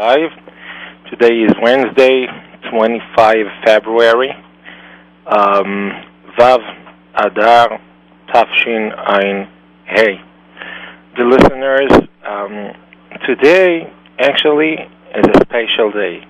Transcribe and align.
Live. 0.00 0.30
Today 1.10 1.40
is 1.40 1.52
Wednesday, 1.60 2.24
25 2.70 3.36
February. 3.66 4.30
Um, 5.26 5.92
Vav 6.38 6.60
Adar 7.16 7.78
Tafshin 8.32 8.96
Ein 8.96 9.46
Hey. 9.84 10.18
The 11.18 11.24
listeners, 11.24 12.08
um, 12.26 12.72
today 13.26 13.92
actually 14.18 14.72
is 14.72 15.26
a 15.34 15.40
special 15.44 15.92
day 15.92 16.26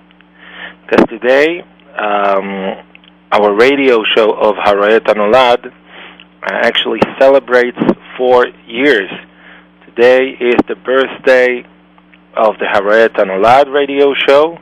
because 0.81 1.05
today 1.07 1.61
um, 1.97 2.75
our 3.31 3.55
radio 3.55 4.03
show 4.17 4.33
of 4.33 4.55
Harayat 4.55 5.05
Anolad 5.05 5.67
uh, 5.67 5.71
actually 6.41 6.99
celebrates 7.17 7.79
four 8.17 8.47
years. 8.67 9.09
Today 9.85 10.31
is 10.41 10.57
the 10.67 10.75
birthday 10.75 11.65
of 12.35 12.57
the 12.59 12.65
Harayat 12.65 13.15
Anolad 13.15 13.71
radio 13.71 14.13
show. 14.27 14.57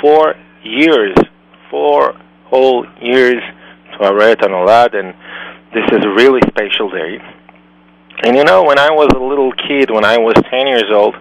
Four 0.00 0.34
years, 0.62 1.14
four 1.70 2.14
whole 2.46 2.86
years 3.00 3.42
to 3.92 3.98
Harayat 3.98 4.40
Anolad, 4.42 4.94
and 4.94 5.14
this 5.72 5.84
is 5.92 6.04
a 6.04 6.10
really 6.10 6.40
special 6.48 6.90
day. 6.90 7.18
And 8.22 8.36
you 8.36 8.44
know, 8.44 8.64
when 8.64 8.78
I 8.78 8.90
was 8.90 9.08
a 9.14 9.18
little 9.18 9.52
kid, 9.52 9.90
when 9.90 10.04
I 10.04 10.18
was 10.18 10.34
10 10.50 10.66
years 10.66 10.90
old, 10.92 11.14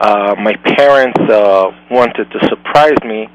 uh, 0.00 0.34
my 0.38 0.54
parents 0.76 1.18
uh, 1.20 1.70
wanted 1.90 2.30
to 2.30 2.38
surprise 2.48 2.98
me 3.04 3.26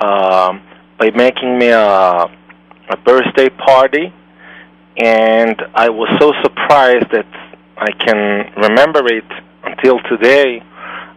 um, 0.00 0.62
by 0.98 1.10
making 1.14 1.58
me 1.58 1.68
a, 1.68 1.80
a 1.80 2.96
birthday 3.04 3.48
party, 3.48 4.12
and 4.96 5.60
I 5.74 5.88
was 5.90 6.08
so 6.20 6.32
surprised 6.42 7.10
that 7.10 7.26
I 7.76 7.90
can 7.92 8.52
remember 8.56 9.04
it 9.06 9.24
until 9.64 9.98
today. 10.08 10.62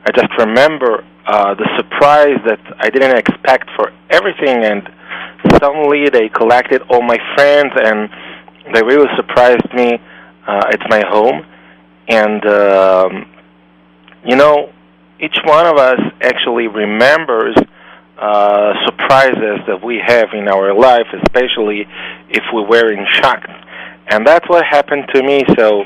I 0.10 0.12
just 0.12 0.36
remember 0.40 1.06
uh, 1.28 1.54
the 1.54 1.70
surprise 1.78 2.40
that 2.44 2.60
I 2.80 2.90
didn't 2.90 3.16
expect 3.16 3.70
for 3.76 3.94
everything, 4.10 4.64
and 4.66 4.82
suddenly 5.62 6.10
they 6.10 6.30
collected 6.30 6.82
all 6.90 7.04
my 7.04 7.20
friends, 7.36 7.72
and 7.76 8.10
they 8.74 8.82
really 8.82 9.06
surprised 9.16 9.72
me 9.72 10.00
uh, 10.48 10.74
at 10.74 10.80
my 10.90 11.04
home. 11.08 11.46
And 12.08 12.44
um, 12.48 13.32
you 14.26 14.36
know, 14.36 14.74
each 15.20 15.38
one 15.46 15.68
of 15.68 15.78
us 15.78 16.00
actually 16.22 16.66
remembers 16.66 17.56
uh, 18.18 18.74
surprises 18.86 19.62
that 19.68 19.80
we 19.84 20.02
have 20.04 20.30
in 20.34 20.48
our 20.48 20.74
life, 20.74 21.06
especially 21.22 21.86
if 22.30 22.44
we 22.52 22.64
were 22.64 22.92
in 22.92 23.06
shock. 23.22 23.46
And 24.08 24.26
that's 24.26 24.50
what 24.50 24.66
happened 24.66 25.06
to 25.14 25.22
me. 25.22 25.44
So 25.56 25.84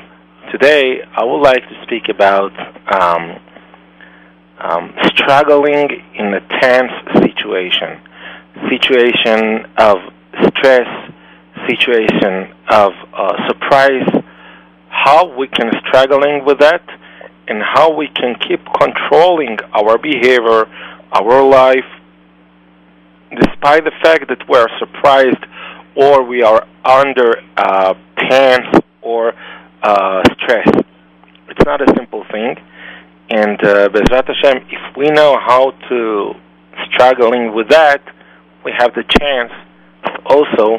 today 0.50 1.02
I 1.14 1.26
would 1.26 1.42
like 1.42 1.67
to 1.67 1.83
speak 1.83 2.08
about 2.08 2.53
um, 2.88 3.38
um, 4.59 4.94
struggling 5.06 5.90
in 6.16 6.34
a 6.34 6.40
tense 6.62 6.92
situation, 7.22 8.00
situation 8.70 9.66
of 9.78 9.98
stress, 10.48 10.88
situation 11.68 12.54
of 12.70 12.94
uh, 13.14 13.48
surprise, 13.48 14.23
how 14.90 15.36
we 15.38 15.48
can 15.48 15.72
struggling 15.88 16.45
with 16.45 16.60
that, 16.60 16.84
and 17.48 17.62
how 17.62 17.94
we 17.94 18.08
can 18.08 18.36
keep 18.48 18.62
controlling 18.80 19.58
our 19.73 19.98
behavior, 19.98 20.66
our 21.12 21.44
life, 21.44 21.86
despite 23.36 23.84
the 23.84 23.92
fact 24.02 24.28
that 24.30 24.48
we 24.48 24.58
are 24.58 24.70
surprised 24.80 25.44
or 25.95 26.23
we 26.23 26.42
are 26.42 26.66
under 26.86 27.42
uh, 27.58 27.94
tense 28.30 28.84
or 29.02 29.34
uh, 29.84 30.23
stress. 30.34 30.67
It's 31.50 31.66
not 31.66 31.82
a 31.82 31.94
simple 31.95 32.23
thing. 32.32 32.56
And 33.34 33.59
uh, 33.64 33.89
Bezrat 33.89 34.28
Hashem, 34.28 34.67
if 34.70 34.95
we 34.95 35.09
know 35.09 35.39
how 35.39 35.72
to 35.89 36.34
struggling 36.86 37.56
with 37.56 37.67
that, 37.70 38.03
we 38.64 38.72
have 38.78 38.94
the 38.94 39.03
chance 39.09 39.52
also 40.23 40.78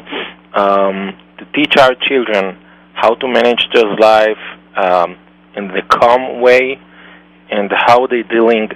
um, 0.53 1.19
to 1.37 1.45
teach 1.53 1.75
our 1.75 1.93
children 2.07 2.57
how 2.93 3.13
to 3.15 3.27
manage 3.27 3.67
their 3.73 3.93
life 3.97 4.39
um, 4.77 5.17
in 5.57 5.67
the 5.67 5.81
calm 5.89 6.39
way 6.39 6.79
and 7.51 7.69
how 7.75 8.07
they're 8.07 8.23
dealing 8.23 8.69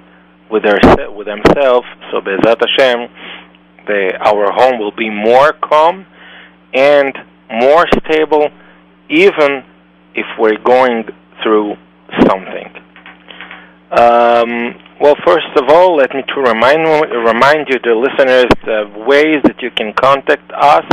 with 0.52 0.64
their 0.64 0.80
with 1.16 1.28
themselves. 1.28 1.88
So 2.12 2.20
Bezrat 2.20 2.60
Hashem, 2.60 3.08
the, 3.88 4.18
our 4.20 4.52
home 4.52 4.78
will 4.78 4.92
be 4.92 5.10
more 5.10 5.54
calm 5.54 6.06
and 6.74 7.18
more 7.50 7.86
stable, 8.04 8.50
even 9.10 9.64
if 10.16 10.26
we're 10.38 10.62
going 10.62 11.06
through 11.42 11.76
something. 12.28 12.89
Um, 13.92 14.76
well, 15.02 15.16
first 15.26 15.48
of 15.56 15.70
all, 15.70 15.96
let 15.96 16.14
me 16.14 16.22
to 16.22 16.42
remind 16.42 16.84
remind 17.10 17.70
you, 17.70 17.80
the 17.82 17.96
listeners, 17.96 18.46
the 18.66 18.88
ways 19.08 19.42
that 19.46 19.62
you 19.62 19.72
can 19.72 19.94
contact 19.94 20.52
us. 20.54 20.86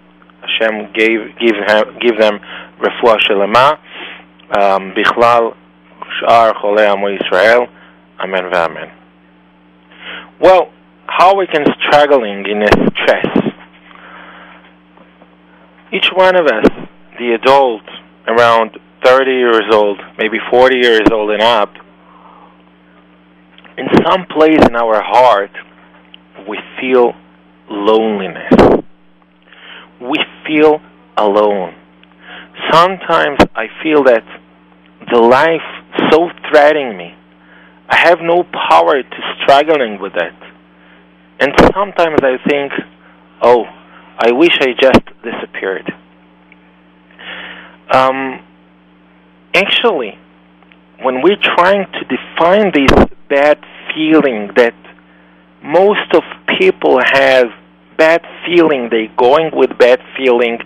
Hashem 0.40 0.92
gave 0.94 1.20
give 1.38 1.56
him, 1.66 1.98
give 2.00 2.18
them 2.18 2.38
refuah 2.80 3.18
shelema. 3.28 3.78
Um, 4.58 4.92
Bichlal 4.92 5.54
Shar 6.20 6.54
Cholei 6.54 6.90
Amo 6.90 7.08
Yisrael. 7.08 7.68
Amen 8.20 8.44
v'amen. 8.52 8.90
Well, 10.40 10.70
how 11.18 11.36
we 11.36 11.46
can 11.46 11.64
struggling 11.78 12.46
in 12.48 12.62
a 12.62 12.70
stress? 12.96 13.26
Each 15.92 16.08
one 16.14 16.36
of 16.36 16.46
us, 16.46 16.64
the 17.18 17.34
adult, 17.34 17.82
around 18.26 18.78
30 19.04 19.30
years 19.30 19.64
old, 19.70 20.00
maybe 20.16 20.38
40 20.50 20.76
years 20.76 21.02
old 21.12 21.30
and 21.30 21.42
up, 21.42 21.70
in 23.76 23.88
some 24.02 24.24
place 24.26 24.64
in 24.66 24.74
our 24.74 25.02
heart, 25.02 25.50
we 26.48 26.58
feel 26.80 27.12
loneliness. 27.68 28.82
We 30.00 30.18
feel 30.46 30.80
alone. 31.18 31.74
Sometimes 32.70 33.38
I 33.54 33.66
feel 33.82 34.02
that 34.04 34.24
the 35.12 35.20
life 35.20 35.60
so 36.10 36.30
threatening 36.48 36.96
me. 36.96 37.14
I 37.90 37.96
have 37.96 38.20
no 38.22 38.44
power 38.44 39.02
to 39.02 39.34
struggling 39.42 40.00
with 40.00 40.14
it. 40.16 40.51
And 41.42 41.52
sometimes 41.74 42.20
I 42.22 42.38
think, 42.48 42.72
oh, 43.42 43.64
I 44.16 44.30
wish 44.30 44.56
I 44.60 44.74
just 44.80 45.00
disappeared. 45.24 45.92
Um, 47.92 48.46
actually, 49.52 50.16
when 51.02 51.20
we're 51.20 51.42
trying 51.42 51.86
to 51.94 52.04
define 52.04 52.70
this 52.72 52.92
bad 53.28 53.58
feeling 53.92 54.52
that 54.54 54.74
most 55.64 56.14
of 56.14 56.22
people 56.60 57.00
have 57.12 57.48
bad 57.98 58.22
feeling 58.46 58.88
they 58.88 59.08
going 59.16 59.50
with 59.52 59.76
bad 59.78 59.98
feeling 60.16 60.58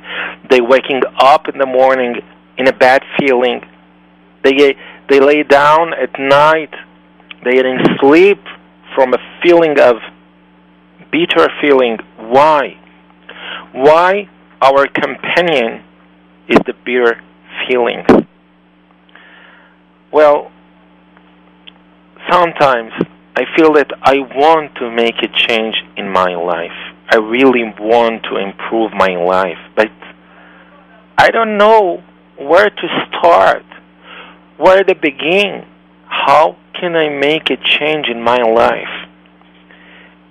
they 0.51 0.61
waking 0.61 1.01
up 1.19 1.49
in 1.49 1.59
the 1.59 1.67
morning 1.67 2.17
in 2.59 2.69
a 2.69 2.73
bad 2.73 3.03
feeling 3.19 3.61
they 4.45 4.77
they 5.09 5.21
lay 5.21 5.43
down 5.43 5.93
at 5.95 6.19
night 6.19 6.73
they 7.45 7.59
are 7.59 7.67
in 7.67 7.85
sleep 8.01 8.39
from 8.95 9.13
a 9.13 9.19
feeling 9.43 9.79
of 9.81 9.97
bitter 11.11 11.49
feeling 11.61 11.99
why 12.17 12.79
why 13.73 14.29
our 14.63 14.87
companion 14.87 15.85
is 16.49 16.59
the 16.67 16.75
bitter 16.85 17.21
feelings. 17.69 18.07
Well, 20.13 20.51
sometimes 22.31 22.93
I 23.37 23.45
feel 23.57 23.75
that 23.75 23.91
I 24.03 24.19
want 24.19 24.75
to 24.77 24.91
make 24.91 25.17
a 25.23 25.29
change 25.29 25.77
in 25.97 26.11
my 26.11 26.35
life. 26.35 26.73
I 27.09 27.17
really 27.17 27.65
want 27.79 28.25
to 28.25 28.37
improve 28.37 28.93
my 28.93 29.15
life, 29.17 29.59
but 29.77 29.91
I 31.19 31.31
don't 31.31 31.59
know 31.59 32.03
where 32.39 32.71
to 32.71 33.07
start, 33.09 33.65
where 34.57 34.83
to 34.85 34.95
begin. 34.95 35.67
How 36.07 36.57
can 36.81 36.97
I 36.97 37.09
make 37.09 37.51
a 37.51 37.57
change 37.57 38.07
in 38.09 38.23
my 38.23 38.39
life? 38.39 39.06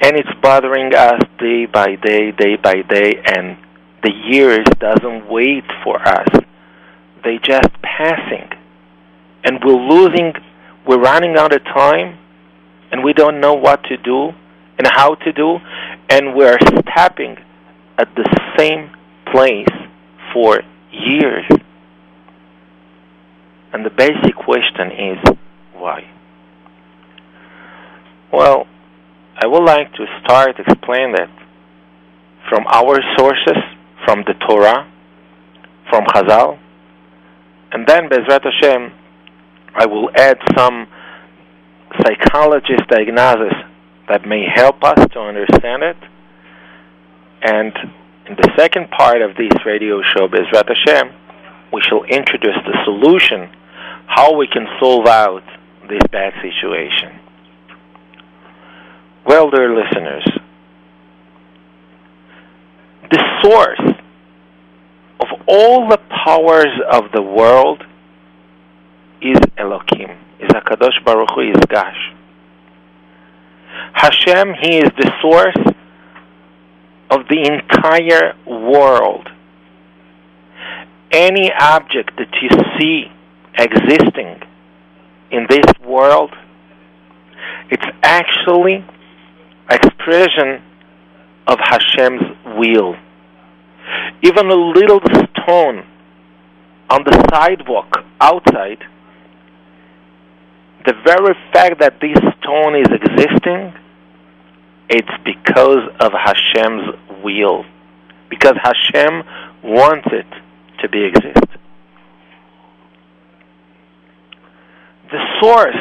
And 0.01 0.17
it's 0.17 0.29
bothering 0.41 0.93
us 0.93 1.21
day 1.39 1.65
by 1.65 1.95
day, 1.95 2.31
day 2.31 2.57
by 2.57 2.81
day, 2.81 3.21
and 3.25 3.57
the 4.03 4.11
years 4.11 4.65
doesn't 4.79 5.29
wait 5.29 5.63
for 5.83 5.99
us. 6.07 6.27
They 7.23 7.39
just 7.41 7.69
passing. 7.81 8.49
And 9.43 9.59
we're 9.63 9.73
losing, 9.73 10.33
we're 10.85 10.99
running 10.99 11.37
out 11.37 11.53
of 11.53 11.63
time, 11.63 12.19
and 12.91 13.03
we 13.03 13.13
don't 13.13 13.39
know 13.39 13.53
what 13.53 13.83
to 13.85 13.97
do 13.97 14.31
and 14.77 14.87
how 14.87 15.15
to 15.15 15.31
do, 15.31 15.57
and 16.09 16.35
we're 16.35 16.59
stepping 16.59 17.37
at 17.97 18.13
the 18.15 18.27
same 18.57 18.91
place 19.31 19.67
for 20.33 20.61
years. 20.91 21.45
And 23.73 23.85
the 23.85 23.89
basic 23.89 24.35
question 24.35 24.91
is 24.91 25.37
why? 25.73 26.09
Well, 28.31 28.67
I 29.37 29.47
would 29.47 29.65
like 29.65 29.91
to 29.93 30.05
start 30.23 30.55
explain 30.59 31.11
that 31.11 31.29
from 32.49 32.65
our 32.67 33.01
sources, 33.17 33.57
from 34.05 34.23
the 34.25 34.33
Torah, 34.47 34.89
from 35.89 36.05
Chazal, 36.05 36.57
and 37.71 37.85
then 37.85 38.07
Bezrat 38.07 38.43
Hashem, 38.43 38.93
I 39.75 39.85
will 39.87 40.09
add 40.15 40.37
some 40.55 40.87
psychologist 42.01 42.87
diagnosis 42.87 43.53
that 44.07 44.25
may 44.25 44.45
help 44.53 44.81
us 44.83 45.05
to 45.11 45.19
understand 45.19 45.83
it. 45.83 45.97
And 47.41 47.73
in 48.29 48.35
the 48.35 48.51
second 48.57 48.89
part 48.91 49.21
of 49.21 49.35
this 49.35 49.51
radio 49.65 50.01
show, 50.15 50.29
Bezrat 50.29 50.69
Hashem, 50.69 51.13
we 51.73 51.81
shall 51.81 52.03
introduce 52.05 52.55
the 52.63 52.77
solution, 52.85 53.49
how 54.07 54.37
we 54.37 54.47
can 54.47 54.65
solve 54.79 55.07
out 55.07 55.43
this 55.89 56.01
bad 56.09 56.33
situation. 56.41 57.24
Well, 59.25 59.49
dear 59.49 59.75
listeners, 59.75 60.23
the 63.09 63.23
source 63.41 63.97
of 65.19 65.27
all 65.47 65.89
the 65.89 65.97
powers 65.97 66.69
of 66.91 67.05
the 67.11 67.23
world 67.23 67.83
is 69.23 69.39
Elohim, 69.57 70.11
is 70.39 70.49
Hakadosh 70.51 71.03
Baruch 71.03 71.31
Hu, 71.33 71.41
is 71.41 71.57
Gash. 71.67 72.13
Hashem, 73.93 74.53
He 74.61 74.77
is 74.77 74.91
the 74.95 75.11
source 75.23 75.75
of 77.09 77.27
the 77.27 77.49
entire 77.51 78.35
world. 78.45 79.27
Any 81.11 81.51
object 81.51 82.11
that 82.17 82.29
you 82.43 82.49
see 82.77 83.11
existing 83.57 84.43
in 85.31 85.47
this 85.49 85.65
world, 85.83 86.29
it's 87.71 87.85
actually 88.03 88.85
expression 89.69 90.61
of 91.47 91.57
Hashem's 91.59 92.23
will. 92.57 92.95
Even 94.23 94.49
a 94.49 94.55
little 94.55 94.99
stone 94.99 95.85
on 96.89 97.03
the 97.03 97.27
sidewalk 97.31 98.03
outside, 98.19 98.83
the 100.85 100.93
very 101.05 101.35
fact 101.51 101.79
that 101.79 101.99
this 101.99 102.17
stone 102.39 102.75
is 102.75 102.87
existing, 102.91 103.73
it's 104.89 105.09
because 105.23 105.89
of 105.99 106.11
Hashem's 106.13 106.95
will. 107.23 107.65
Because 108.29 108.55
Hashem 108.61 109.23
wants 109.63 110.07
it 110.11 110.27
to 110.81 110.89
be 110.89 111.05
exist. 111.05 111.47
The 115.11 115.19
source 115.41 115.75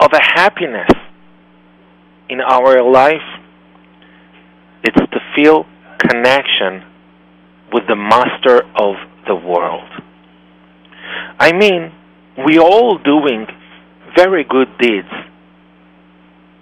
of 0.00 0.12
a 0.12 0.20
happiness 0.20 0.90
in 2.28 2.40
our 2.40 2.82
life, 2.82 3.26
it's 4.82 4.96
to 4.96 5.20
feel 5.34 5.66
connection 5.98 6.84
with 7.72 7.84
the 7.88 7.96
master 7.96 8.62
of 8.76 8.96
the 9.26 9.34
world. 9.34 9.88
I 11.38 11.52
mean, 11.52 11.92
we 12.46 12.58
all 12.58 12.98
doing 12.98 13.46
very 14.16 14.44
good 14.44 14.68
deeds 14.78 15.08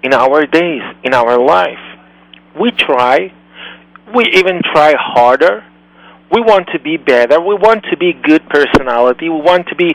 in 0.03 0.13
our 0.13 0.47
days, 0.47 0.83
in 1.03 1.15
our 1.15 1.39
life. 1.39 1.79
We 2.61 2.71
try, 2.71 3.33
we 4.15 4.25
even 4.35 4.61
try 4.63 4.95
harder. 4.99 5.65
We 6.33 6.41
want 6.41 6.69
to 6.73 6.81
be 6.81 6.97
better. 6.97 7.41
We 7.41 7.55
want 7.55 7.85
to 7.91 7.97
be 7.97 8.13
good 8.13 8.49
personality. 8.49 9.29
We 9.29 9.41
want 9.41 9.69
to 9.69 9.77
be 9.77 9.95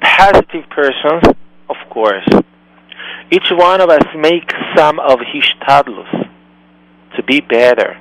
positive 0.00 0.68
persons, 0.70 1.22
of 1.68 1.76
course. 1.90 2.26
Each 3.30 3.50
one 3.50 3.80
of 3.80 3.90
us 3.90 4.04
make 4.16 4.52
some 4.76 4.98
of 5.00 5.18
his 5.32 5.42
hishtadlus 5.42 6.28
to 7.16 7.22
be 7.22 7.40
better, 7.40 7.98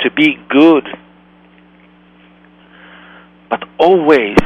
to 0.00 0.10
be 0.10 0.38
good. 0.48 0.86
But 3.50 3.64
always 3.78 4.38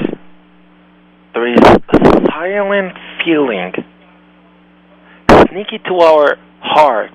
there 1.35 1.47
is 1.47 1.61
a 1.61 2.27
silent 2.33 2.97
feeling 3.25 3.73
sneaky 5.51 5.79
to 5.87 5.95
our 6.01 6.37
heart, 6.61 7.13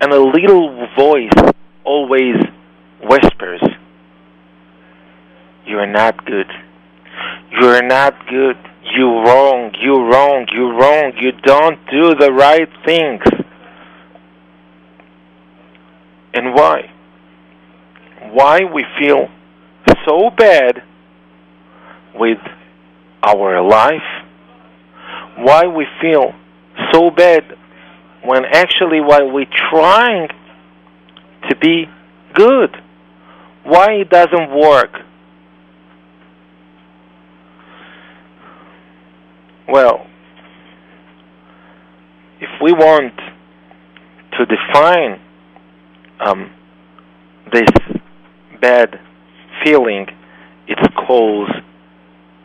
and 0.00 0.12
a 0.12 0.20
little 0.20 0.86
voice 0.96 1.32
always 1.84 2.36
whispers, 3.02 3.62
You 5.66 5.78
are 5.78 5.86
not 5.86 6.24
good. 6.24 6.46
You 7.50 7.68
are 7.68 7.82
not 7.82 8.14
good 8.28 8.56
you 8.92 9.06
wrong, 9.06 9.72
you 9.80 9.96
wrong, 9.96 10.46
you 10.52 10.70
wrong, 10.72 11.12
you 11.20 11.32
don't 11.42 11.78
do 11.90 12.14
the 12.14 12.30
right 12.32 12.68
things. 12.84 13.22
And 16.34 16.54
why? 16.54 16.90
Why 18.30 18.60
we 18.64 18.84
feel 18.98 19.28
so 20.06 20.30
bad 20.36 20.82
with 22.14 22.38
our 23.22 23.62
life? 23.62 24.02
Why 25.36 25.66
we 25.66 25.86
feel 26.00 26.32
so 26.92 27.10
bad 27.10 27.44
when 28.24 28.44
actually 28.44 29.00
while 29.00 29.30
we're 29.30 29.46
trying 29.70 30.28
to 31.48 31.56
be 31.56 31.86
good? 32.34 32.76
Why 33.64 33.92
it 33.92 34.10
doesn't 34.10 34.50
work? 34.50 35.03
Well, 39.68 40.06
if 42.40 42.50
we 42.60 42.72
want 42.72 43.14
to 44.38 44.46
define 44.46 45.20
um, 46.20 46.50
this 47.52 47.70
bad 48.60 49.00
feeling, 49.64 50.06
it's 50.66 50.94
called 51.06 51.48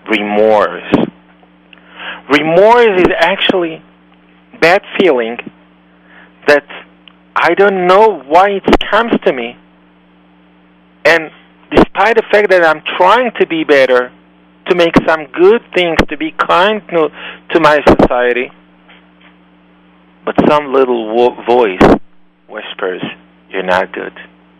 remorse. 0.09 0.93
Remorse 2.29 3.01
is 3.01 3.07
actually 3.17 3.83
bad 4.61 4.81
feeling 4.99 5.38
that 6.47 6.63
I 7.35 7.53
don't 7.53 7.88
know 7.88 8.21
why 8.27 8.49
it 8.51 8.63
comes 8.89 9.11
to 9.25 9.33
me. 9.33 9.57
And 11.05 11.31
despite 11.71 12.15
the 12.15 12.23
fact 12.31 12.49
that 12.49 12.63
I'm 12.63 12.81
trying 12.97 13.31
to 13.39 13.47
be 13.47 13.63
better, 13.63 14.11
to 14.68 14.75
make 14.75 14.94
some 15.08 15.25
good 15.34 15.62
things, 15.74 15.98
to 16.10 16.18
be 16.18 16.32
kind 16.32 16.82
to, 16.89 17.10
to 17.51 17.60
my 17.60 17.80
society. 17.88 18.51
But 20.25 20.36
some 20.48 20.74
little 20.74 21.16
wo- 21.16 21.44
voice 21.46 22.00
whispers, 22.48 23.01
You're 23.50 23.63
not 23.63 23.94
good. 23.94 24.13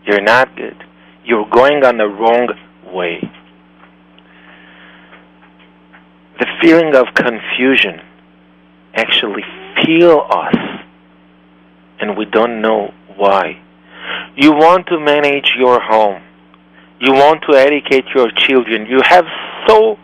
You're 0.04 0.22
not 0.22 0.56
good. 0.56 0.76
You're 1.24 1.48
going 1.48 1.84
on 1.84 1.98
the 1.98 2.06
wrong 2.06 2.48
way. 2.92 3.20
The 6.38 6.46
feeling 6.62 6.94
of 6.96 7.14
confusion 7.14 8.00
actually 8.94 9.44
feel 9.84 10.26
us, 10.30 10.56
and 12.00 12.16
we 12.16 12.24
don't 12.24 12.62
know 12.62 12.92
why. 13.16 13.60
You 14.36 14.52
want 14.52 14.86
to 14.86 14.98
manage 14.98 15.52
your 15.58 15.80
home. 15.80 16.22
You 17.00 17.12
want 17.12 17.42
to 17.48 17.56
educate 17.56 18.06
your 18.14 18.30
children. 18.36 18.86
You 18.86 19.00
have 19.04 19.26
so 19.66 19.96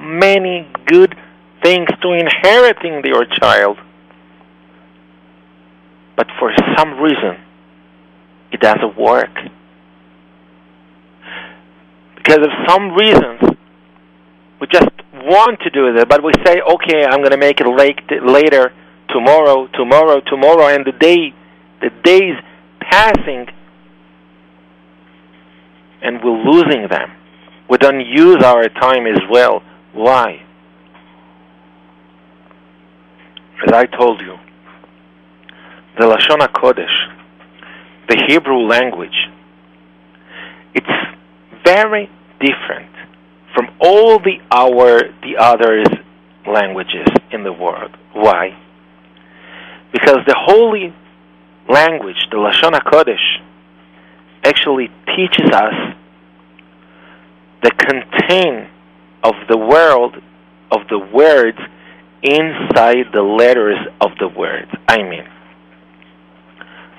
many 0.00 0.68
good 0.86 1.14
things 1.62 1.88
to 2.02 2.12
inheriting 2.12 3.02
your 3.04 3.24
child. 3.26 3.78
But 6.16 6.28
for 6.38 6.52
some 6.76 7.00
reason, 7.00 7.38
it 8.52 8.60
doesn't 8.60 8.96
work. 8.96 9.30
because 12.24 12.38
of 12.38 12.52
some 12.68 12.94
reasons, 12.94 13.56
we 14.60 14.66
just 14.72 14.88
want 15.12 15.60
to 15.60 15.70
do 15.70 15.86
it, 15.88 16.08
but 16.08 16.24
we 16.24 16.32
say, 16.44 16.60
okay, 16.60 17.04
I'm 17.04 17.18
going 17.18 17.32
to 17.32 17.36
make 17.36 17.60
it 17.60 17.66
late, 17.66 18.00
later, 18.24 18.72
tomorrow, 19.10 19.68
tomorrow, 19.74 20.20
tomorrow, 20.20 20.68
and 20.74 20.86
the 20.86 20.92
day, 20.92 21.34
the 21.82 21.90
days 22.02 22.34
passing, 22.80 23.46
and 26.02 26.22
we're 26.24 26.50
losing 26.50 26.88
them. 26.88 27.10
We 27.68 27.78
don't 27.78 28.00
use 28.00 28.42
our 28.42 28.68
time 28.68 29.06
as 29.06 29.20
well. 29.30 29.62
Why? 29.92 30.42
As 33.66 33.72
I 33.72 33.86
told 33.86 34.20
you, 34.20 34.36
the 35.98 36.04
Lashon 36.04 36.40
HaKodesh, 36.40 37.12
the 38.08 38.24
Hebrew 38.28 38.66
language, 38.66 39.14
it's 40.74 40.86
very 41.64 42.10
different 42.40 42.90
from 43.54 43.68
all 43.80 44.18
the 44.18 44.38
our 44.50 45.00
the 45.22 45.36
other 45.38 45.84
languages 46.46 47.06
in 47.32 47.44
the 47.44 47.52
world. 47.52 47.96
Why? 48.12 48.58
Because 49.92 50.18
the 50.26 50.36
holy 50.36 50.92
language, 51.68 52.26
the 52.30 52.36
Lashon 52.36 52.72
HaKodesh, 52.72 53.40
actually 54.44 54.88
teaches 55.16 55.50
us 55.52 55.94
the 57.64 57.70
content 57.70 58.68
of 59.24 59.34
the 59.48 59.56
world 59.56 60.16
of 60.70 60.80
the 60.90 60.98
words 60.98 61.58
inside 62.22 63.06
the 63.12 63.22
letters 63.22 63.78
of 64.02 64.10
the 64.20 64.28
words. 64.28 64.70
I 64.86 64.98
mean, 64.98 65.24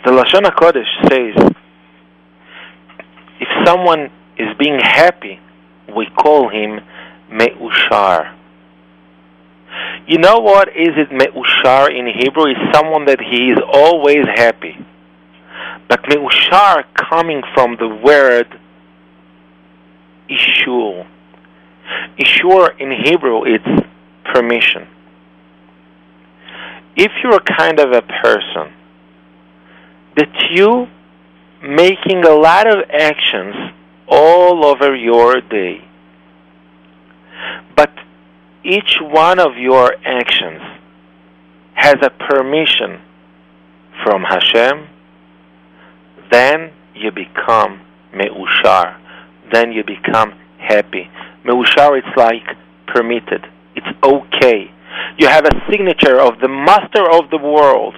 the 0.03 0.11
Lashon 0.11 0.41
HaKodesh 0.41 1.09
says, 1.09 1.53
if 3.39 3.47
someone 3.65 4.09
is 4.37 4.47
being 4.57 4.79
happy, 4.79 5.39
we 5.95 6.07
call 6.07 6.49
him 6.49 6.79
Me'ushar. 7.29 8.33
You 10.07 10.17
know 10.17 10.39
what 10.39 10.69
is 10.69 10.93
it 10.97 11.11
Me'ushar 11.11 11.89
in 11.95 12.07
Hebrew? 12.07 12.45
Is 12.45 12.57
someone 12.73 13.05
that 13.05 13.19
he 13.19 13.51
is 13.51 13.59
always 13.71 14.25
happy. 14.35 14.77
But 15.87 16.07
Me'ushar 16.07 16.85
coming 16.95 17.43
from 17.53 17.77
the 17.79 17.87
word 17.87 18.59
Ishur. 20.29 21.07
Ishur 22.19 22.79
in 22.79 22.91
Hebrew 23.03 23.43
it's 23.45 23.87
permission. 24.33 24.87
If 26.95 27.11
you're 27.23 27.39
kind 27.39 27.79
of 27.79 27.91
a 27.91 28.01
person 28.01 28.73
that 30.15 30.29
you 30.51 30.87
making 31.61 32.23
a 32.23 32.33
lot 32.33 32.67
of 32.67 32.89
actions 32.91 33.55
all 34.07 34.65
over 34.65 34.95
your 34.95 35.41
day. 35.41 35.83
But 37.75 37.91
each 38.63 38.97
one 39.01 39.39
of 39.39 39.57
your 39.57 39.95
actions 40.05 40.61
has 41.73 41.95
a 42.01 42.09
permission 42.09 43.01
from 44.03 44.23
Hashem, 44.23 44.87
then 46.31 46.71
you 46.93 47.11
become 47.11 47.81
Me'ushar. 48.13 48.97
Then 49.51 49.71
you 49.71 49.83
become 49.83 50.33
happy. 50.57 51.09
Me'ushar, 51.43 51.97
it's 51.97 52.17
like 52.17 52.43
permitted. 52.87 53.45
It's 53.75 53.87
okay. 54.03 54.71
You 55.17 55.27
have 55.27 55.45
a 55.45 55.51
signature 55.69 56.19
of 56.19 56.39
the 56.39 56.47
master 56.47 57.09
of 57.11 57.29
the 57.29 57.37
world 57.37 57.95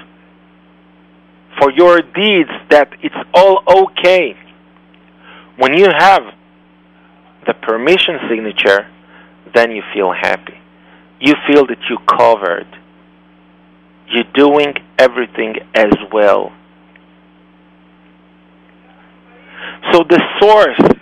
for 1.60 1.72
your 1.72 2.02
deeds 2.02 2.50
that 2.70 2.90
it's 3.02 3.16
all 3.34 3.64
okay. 3.68 4.36
When 5.58 5.74
you 5.74 5.88
have 5.98 6.22
the 7.48 7.54
permission 7.54 8.20
signature, 8.30 8.88
then 9.56 9.72
you 9.72 9.82
feel 9.94 10.12
happy. 10.12 10.54
You 11.20 11.34
feel 11.48 11.66
that 11.68 11.78
you're 11.90 12.18
covered. 12.18 12.68
You're 14.10 14.32
doing 14.36 14.74
everything 15.00 15.56
as 15.74 15.94
well. 16.12 16.52
So 19.92 20.04
the 20.08 20.22
source, 20.40 21.00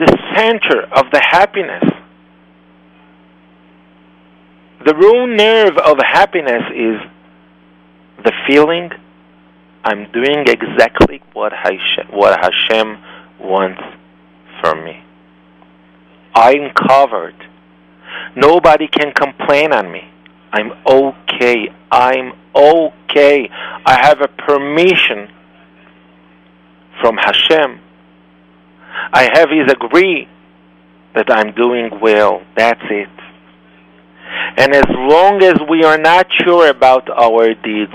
the 0.00 0.18
center 0.34 0.82
of 0.96 1.10
the 1.12 1.20
happiness, 1.20 1.84
the 4.84 4.94
raw 4.94 5.26
nerve 5.26 5.76
of 5.76 5.98
happiness 5.98 6.62
is 6.74 6.96
the 8.24 8.32
feeling 8.48 8.90
I'm 9.84 10.10
doing 10.10 10.46
exactly 10.46 11.22
what 11.34 11.52
Hashem, 11.52 12.08
what 12.12 12.38
Hashem 12.40 12.98
wants 13.40 13.82
from 14.60 14.84
me. 14.84 15.04
I'm 16.34 16.70
covered. 16.88 17.34
Nobody 18.34 18.88
can 18.88 19.12
complain 19.12 19.72
on 19.72 19.92
me. 19.92 20.08
I'm 20.52 20.72
okay. 20.86 21.68
I'm 21.90 22.32
okay. 22.54 23.50
I 23.84 24.00
have 24.00 24.20
a 24.22 24.28
permission 24.28 25.28
from 27.02 27.16
Hashem. 27.18 27.80
I 29.12 29.30
have 29.32 29.48
His 29.50 29.70
agree 29.70 30.28
that 31.14 31.30
I'm 31.30 31.54
doing 31.54 32.00
well. 32.00 32.42
That's 32.56 32.82
it. 32.90 33.08
And 34.56 34.74
as 34.74 34.84
long 34.88 35.42
as 35.42 35.54
we 35.68 35.84
are 35.84 35.98
not 35.98 36.26
sure 36.44 36.68
about 36.68 37.08
our 37.10 37.54
deeds, 37.54 37.92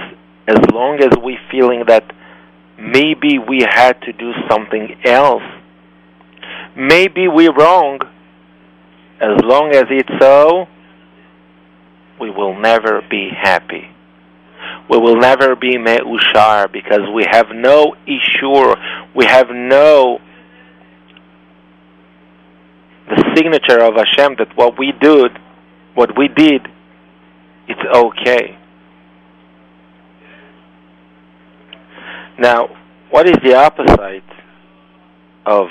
as 0.47 0.59
long 0.73 0.99
as 1.01 1.11
we 1.23 1.37
feeling 1.49 1.83
that 1.87 2.03
maybe 2.77 3.39
we 3.39 3.65
had 3.69 4.01
to 4.01 4.13
do 4.13 4.31
something 4.49 4.95
else, 5.05 5.43
maybe 6.75 7.27
we're 7.27 7.53
wrong, 7.53 7.99
as 9.21 9.41
long 9.43 9.73
as 9.73 9.85
it's 9.89 10.09
so, 10.19 10.67
we 12.19 12.29
will 12.29 12.59
never 12.59 13.01
be 13.09 13.29
happy. 13.29 13.89
We 14.89 14.97
will 14.97 15.17
never 15.17 15.55
be 15.55 15.77
me'ushar 15.77 16.71
because 16.71 17.01
we 17.13 17.25
have 17.29 17.47
no 17.53 17.95
ishur, 18.07 18.75
we 19.15 19.25
have 19.25 19.47
no 19.49 20.19
the 23.07 23.33
signature 23.35 23.81
of 23.81 23.95
Hashem 23.95 24.35
that 24.39 24.55
what 24.55 24.77
we 24.79 24.91
did, 24.99 25.31
what 25.93 26.17
we 26.17 26.27
did, 26.27 26.67
it's 27.67 27.81
okay. 27.93 28.57
Now, 32.37 32.67
what 33.09 33.27
is 33.27 33.35
the 33.43 33.55
opposite 33.55 34.23
of 35.45 35.67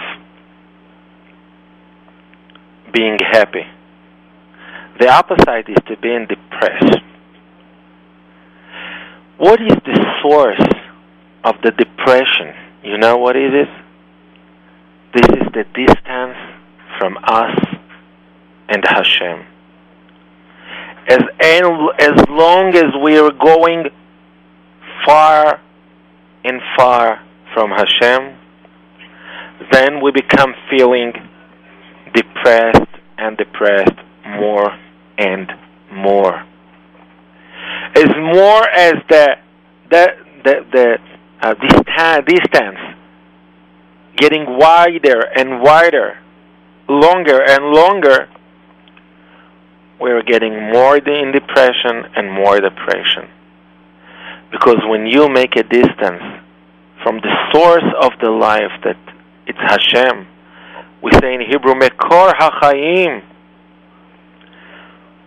being 2.92 3.18
happy? 3.30 3.64
The 4.98 5.08
opposite 5.08 5.68
is 5.68 5.76
to 5.88 5.96
being 6.00 6.26
depressed. 6.28 7.02
What 9.36 9.60
is 9.60 9.76
the 9.84 10.06
source 10.22 10.62
of 11.42 11.54
the 11.62 11.72
depression? 11.72 12.54
You 12.84 12.98
know 12.98 13.16
what 13.16 13.34
it 13.36 13.52
is? 13.52 13.68
This 15.12 15.26
is 15.40 15.46
the 15.52 15.64
distance 15.74 16.36
from 17.04 17.18
us 17.24 17.58
and 18.70 18.82
Hashem. 18.82 19.44
As, 21.06 21.20
as 21.98 22.28
long 22.30 22.74
as 22.74 22.94
we 23.02 23.18
are 23.18 23.30
going 23.30 23.90
far 25.04 25.60
and 26.44 26.62
far 26.78 27.20
from 27.52 27.70
Hashem, 27.72 28.38
then 29.70 30.02
we 30.02 30.12
become 30.12 30.54
feeling 30.70 31.12
depressed 32.14 32.88
and 33.18 33.36
depressed 33.36 33.98
more 34.26 34.70
and 35.18 35.52
more. 35.92 36.42
As 37.96 38.08
more 38.16 38.68
as 38.70 38.94
the 39.10 39.36
the 39.90 40.06
the, 40.42 40.54
the 40.72 40.98
uh, 41.42 42.20
distance 42.22 42.78
getting 44.16 44.58
wider 44.58 45.20
and 45.36 45.60
wider, 45.60 46.18
longer 46.88 47.40
and 47.42 47.64
longer, 47.66 48.28
we're 50.00 50.22
getting 50.22 50.72
more 50.72 50.96
in 50.96 51.32
depression 51.32 52.04
and 52.16 52.30
more 52.32 52.60
depression. 52.60 53.28
Because 54.50 54.78
when 54.86 55.06
you 55.06 55.28
make 55.28 55.56
a 55.56 55.62
distance 55.62 56.22
from 57.02 57.16
the 57.16 57.32
source 57.52 57.84
of 58.00 58.12
the 58.20 58.30
life 58.30 58.72
that 58.84 58.96
it's 59.46 59.58
Hashem, 59.58 60.26
we 61.02 61.12
say 61.20 61.34
in 61.34 61.40
Hebrew, 61.40 61.74
Mekor 61.74 62.32
HaChaim. 62.34 63.22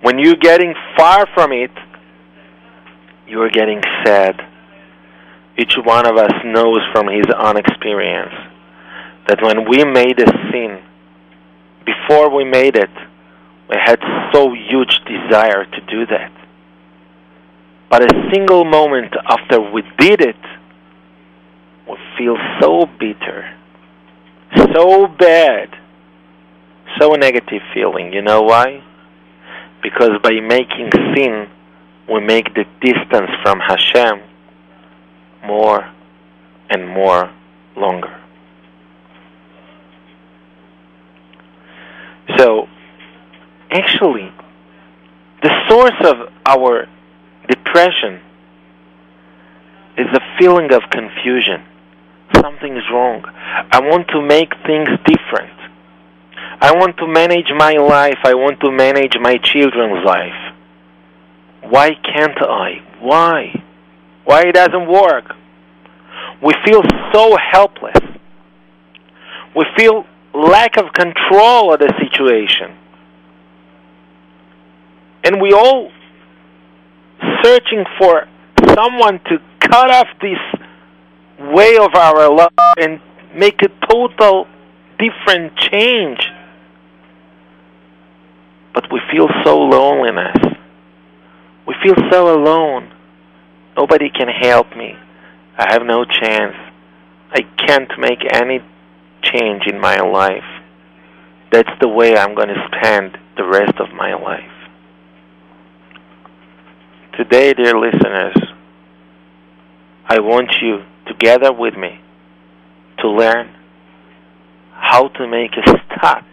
When 0.01 0.19
you're 0.19 0.35
getting 0.35 0.73
far 0.97 1.27
from 1.33 1.51
it, 1.51 1.71
you 3.27 3.41
are 3.41 3.49
getting 3.49 3.81
sad. 4.05 4.39
Each 5.57 5.73
one 5.83 6.05
of 6.05 6.17
us 6.17 6.31
knows 6.45 6.81
from 6.93 7.07
his 7.07 7.25
own 7.37 7.57
experience 7.57 8.33
that 9.27 9.41
when 9.41 9.69
we 9.69 9.83
made 9.83 10.19
a 10.19 10.31
sin, 10.51 10.79
before 11.88 12.29
we 12.36 12.44
made 12.44 12.75
it, 12.75 12.91
we 13.70 13.77
had 13.84 14.00
so 14.34 14.53
huge 14.53 15.00
desire 15.06 15.63
to 15.65 15.82
do 15.89 16.06
that. 16.08 16.32
But 17.89 18.03
a 18.03 18.29
single 18.32 18.65
moment 18.65 19.13
after 19.25 19.62
we 19.62 19.84
did 19.98 20.20
it, 20.20 20.44
we 21.89 21.96
feel 22.17 22.36
so 22.60 22.86
bitter, 23.00 23.56
so 24.74 25.08
bad, 25.08 25.70
so 27.00 27.12
negative 27.12 27.62
feeling. 27.74 28.12
You 28.12 28.22
know 28.22 28.41
why? 28.41 28.84
Because 29.82 30.12
by 30.22 30.41
making 30.41 30.91
sin, 31.15 31.48
we 32.12 32.20
make 32.20 32.53
the 32.53 32.65
distance 32.82 33.32
from 33.44 33.60
Hashem 33.60 34.22
more 35.46 35.89
and 36.70 36.88
more 36.89 37.32
longer. 37.77 38.16
So, 42.36 42.67
actually, 43.72 44.31
the 45.41 45.51
source 45.69 45.96
of 46.03 46.34
our 46.46 46.88
depression 47.48 48.22
is 49.98 50.07
a 50.13 50.19
feeling 50.39 50.72
of 50.74 50.81
confusion. 50.91 51.63
Something 52.36 52.75
is 52.75 52.84
wrong. 52.91 53.24
I 53.72 53.79
want 53.79 54.07
to 54.10 54.22
make 54.22 54.51
things 54.65 54.89
different. 55.05 55.53
I 56.60 56.72
want 56.74 56.98
to 56.98 57.07
manage 57.07 57.48
my 57.55 57.74
life. 57.74 58.19
I 58.24 58.34
want 58.34 58.60
to 58.62 58.72
manage 58.72 59.15
my 59.22 59.38
children's 59.38 60.03
life. 60.05 60.53
Why 61.63 61.91
can't 62.03 62.38
I? 62.41 62.81
Why? 63.00 63.63
Why 64.25 64.41
it 64.41 64.55
doesn't 64.55 64.88
work? 64.88 65.34
We 66.43 66.53
feel 66.65 66.81
so 67.13 67.36
helpless. 67.51 67.98
We 69.55 69.65
feel 69.77 70.05
lack 70.34 70.77
of 70.77 70.93
control 70.93 71.74
of 71.74 71.79
the 71.79 71.91
situation. 72.00 72.77
And 75.24 75.41
we 75.41 75.51
all 75.51 75.91
searching 77.43 77.84
for 78.00 78.27
someone 78.75 79.19
to 79.25 79.39
cut 79.60 79.89
off 79.91 80.07
this 80.22 80.39
way 81.39 81.77
of 81.77 81.93
our 81.96 82.34
life 82.34 82.51
and 82.77 83.00
make 83.36 83.62
a 83.62 83.69
total 83.88 84.48
different 85.00 85.55
change. 85.57 86.19
But 88.74 88.91
we 88.91 89.00
feel 89.12 89.27
so 89.43 89.57
loneliness. 89.57 90.38
We 91.67 91.75
feel 91.84 91.96
so 92.12 92.36
alone. 92.36 92.91
Nobody 93.75 94.10
can 94.10 94.27
help 94.27 94.75
me. 94.75 94.96
I 95.57 95.74
have 95.74 95.84
no 95.84 96.05
chance. 96.05 96.55
I 97.31 97.41
can't 97.65 97.91
make 98.00 98.19
any 98.34 98.62
change 99.24 99.63
in 99.67 99.79
my 99.79 99.97
life. 99.97 100.43
That's 101.51 101.69
the 101.79 101.88
way 101.88 102.15
I'm 102.17 102.36
going 102.36 102.50
to 102.50 102.69
spend 102.75 103.17
the 103.38 103.45
rest 103.45 103.79
of 103.79 103.93
my 103.93 104.13
life. 104.13 104.51
Today, 107.17 107.53
dear 107.53 107.77
listeners, 107.77 108.36
I 110.05 110.19
want 110.19 110.51
you 110.62 110.83
together 111.07 111.51
with 111.51 111.75
me 111.75 112.00
to 113.00 113.09
learn 113.09 113.50
how 114.74 115.07
to 115.07 115.27
make 115.27 115.51
a 115.57 115.63
start 115.63 116.25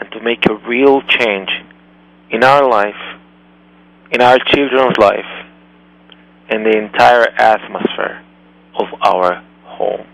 and 0.00 0.10
to 0.12 0.20
make 0.20 0.48
a 0.48 0.54
real 0.68 1.02
change 1.02 1.50
in 2.30 2.44
our 2.44 2.68
life, 2.68 3.18
in 4.10 4.20
our 4.20 4.38
children's 4.38 4.96
life, 4.98 5.24
and 6.48 6.64
the 6.64 6.76
entire 6.76 7.28
atmosphere 7.38 8.22
of 8.78 8.86
our 9.02 9.42
home. 9.64 10.06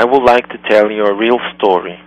I 0.00 0.04
would 0.06 0.22
like 0.22 0.48
to 0.48 0.56
tell 0.66 0.90
you 0.90 1.04
a 1.04 1.14
real 1.14 1.38
story 1.56 2.00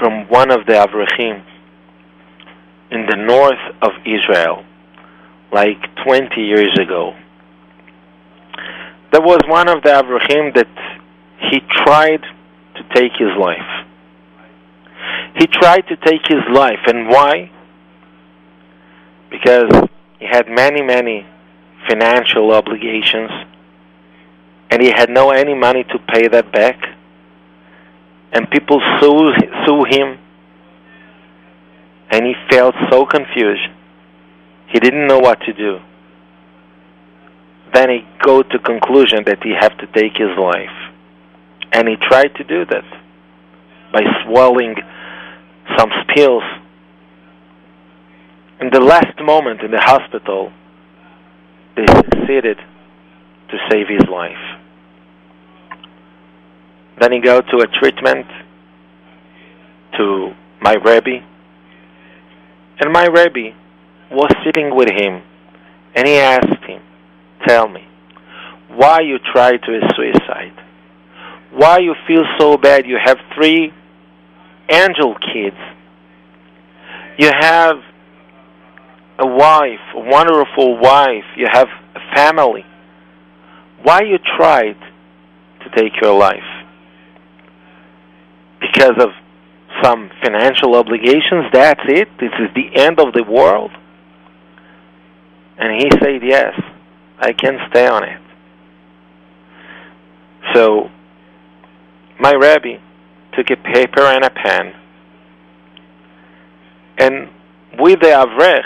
from 0.00 0.26
one 0.30 0.50
of 0.50 0.64
the 0.64 0.72
Avreichim 0.72 1.44
in 2.90 3.04
the 3.10 3.16
north 3.16 3.60
of 3.82 3.90
Israel, 4.06 4.64
like 5.52 5.76
20 6.06 6.40
years 6.40 6.74
ago. 6.80 7.12
There 9.12 9.20
was 9.20 9.40
one 9.46 9.68
of 9.68 9.82
the 9.82 9.90
Avreichim 9.90 10.54
that 10.54 10.72
he 11.50 11.60
tried 11.84 12.22
to 12.76 12.82
take 12.94 13.12
his 13.18 13.36
life. 13.38 13.86
He 15.36 15.46
tried 15.48 15.82
to 15.88 15.96
take 15.96 16.22
his 16.26 16.44
life, 16.50 16.80
and 16.86 17.10
why? 17.10 17.50
Because 19.30 19.70
he 20.18 20.24
had 20.24 20.48
many, 20.48 20.80
many 20.80 21.26
financial 21.90 22.52
obligations, 22.52 23.30
and 24.70 24.82
he 24.82 24.90
had 24.90 25.10
no 25.10 25.30
any 25.30 25.54
money 25.54 25.84
to 25.84 25.98
pay 26.12 26.28
that 26.28 26.52
back. 26.52 26.76
And 28.32 28.50
people 28.50 28.80
sue, 29.00 29.32
sue 29.64 29.84
him 29.88 30.18
and 32.14 32.24
he 32.24 32.34
felt 32.48 32.76
so 32.90 33.04
confused. 33.06 33.66
He 34.68 34.78
didn't 34.78 35.08
know 35.08 35.18
what 35.18 35.40
to 35.40 35.52
do. 35.52 35.78
Then 37.72 37.90
he 37.90 37.98
go 38.24 38.42
to 38.42 38.58
conclusion 38.60 39.24
that 39.26 39.42
he 39.42 39.52
have 39.58 39.76
to 39.78 39.86
take 39.88 40.12
his 40.16 40.30
life. 40.38 40.76
And 41.72 41.88
he 41.88 41.96
tried 41.96 42.34
to 42.36 42.44
do 42.44 42.64
that 42.66 42.84
by 43.92 44.02
swallowing 44.24 44.76
some 45.76 45.90
pills. 46.14 46.44
In 48.60 48.70
the 48.70 48.80
last 48.80 49.18
moment 49.20 49.62
in 49.62 49.72
the 49.72 49.80
hospital, 49.80 50.52
they 51.76 51.86
succeeded 51.86 52.58
to 53.50 53.58
save 53.70 53.88
his 53.88 54.08
life. 54.08 54.53
Then 57.00 57.12
he 57.12 57.20
go 57.20 57.40
to 57.40 57.56
a 57.58 57.66
treatment 57.80 58.26
to 59.98 60.32
my 60.60 60.74
Rebbe, 60.74 61.24
and 62.80 62.92
my 62.92 63.06
Rebbe 63.06 63.56
was 64.10 64.30
sitting 64.44 64.74
with 64.74 64.88
him, 64.90 65.22
and 65.94 66.06
he 66.06 66.16
asked 66.16 66.64
him, 66.66 66.82
Tell 67.46 67.68
me, 67.68 67.86
why 68.68 69.00
you 69.00 69.18
try 69.32 69.56
to 69.56 69.80
suicide? 69.96 70.54
Why 71.52 71.78
you 71.78 71.94
feel 72.06 72.24
so 72.38 72.56
bad? 72.56 72.86
You 72.86 72.98
have 73.02 73.18
three 73.34 73.72
angel 74.70 75.14
kids. 75.14 75.56
You 77.18 77.30
have 77.38 77.76
a 79.18 79.26
wife, 79.26 79.80
a 79.94 80.00
wonderful 80.00 80.78
wife. 80.80 81.24
You 81.36 81.46
have 81.50 81.68
a 81.94 82.16
family. 82.16 82.64
Why 83.82 84.00
you 84.00 84.18
tried 84.36 84.76
to 85.62 85.70
take 85.76 85.92
your 86.00 86.18
life? 86.18 86.53
Because 88.64 88.96
of 88.98 89.10
some 89.82 90.10
financial 90.22 90.74
obligations, 90.74 91.46
that's 91.52 91.80
it? 91.86 92.08
This 92.18 92.32
is 92.38 92.48
the 92.54 92.80
end 92.80 92.98
of 92.98 93.12
the 93.12 93.22
world? 93.22 93.70
And 95.58 95.82
he 95.82 95.90
said, 96.00 96.22
Yes, 96.22 96.54
I 97.18 97.32
can 97.32 97.58
stay 97.70 97.86
on 97.86 98.04
it. 98.04 98.20
So, 100.54 100.90
my 102.20 102.32
rabbi 102.32 102.76
took 103.36 103.50
a 103.50 103.56
paper 103.56 104.02
and 104.02 104.24
a 104.24 104.30
pen, 104.30 104.72
and 106.98 107.28
with 107.78 108.00
the 108.00 108.08
Avrech, 108.08 108.64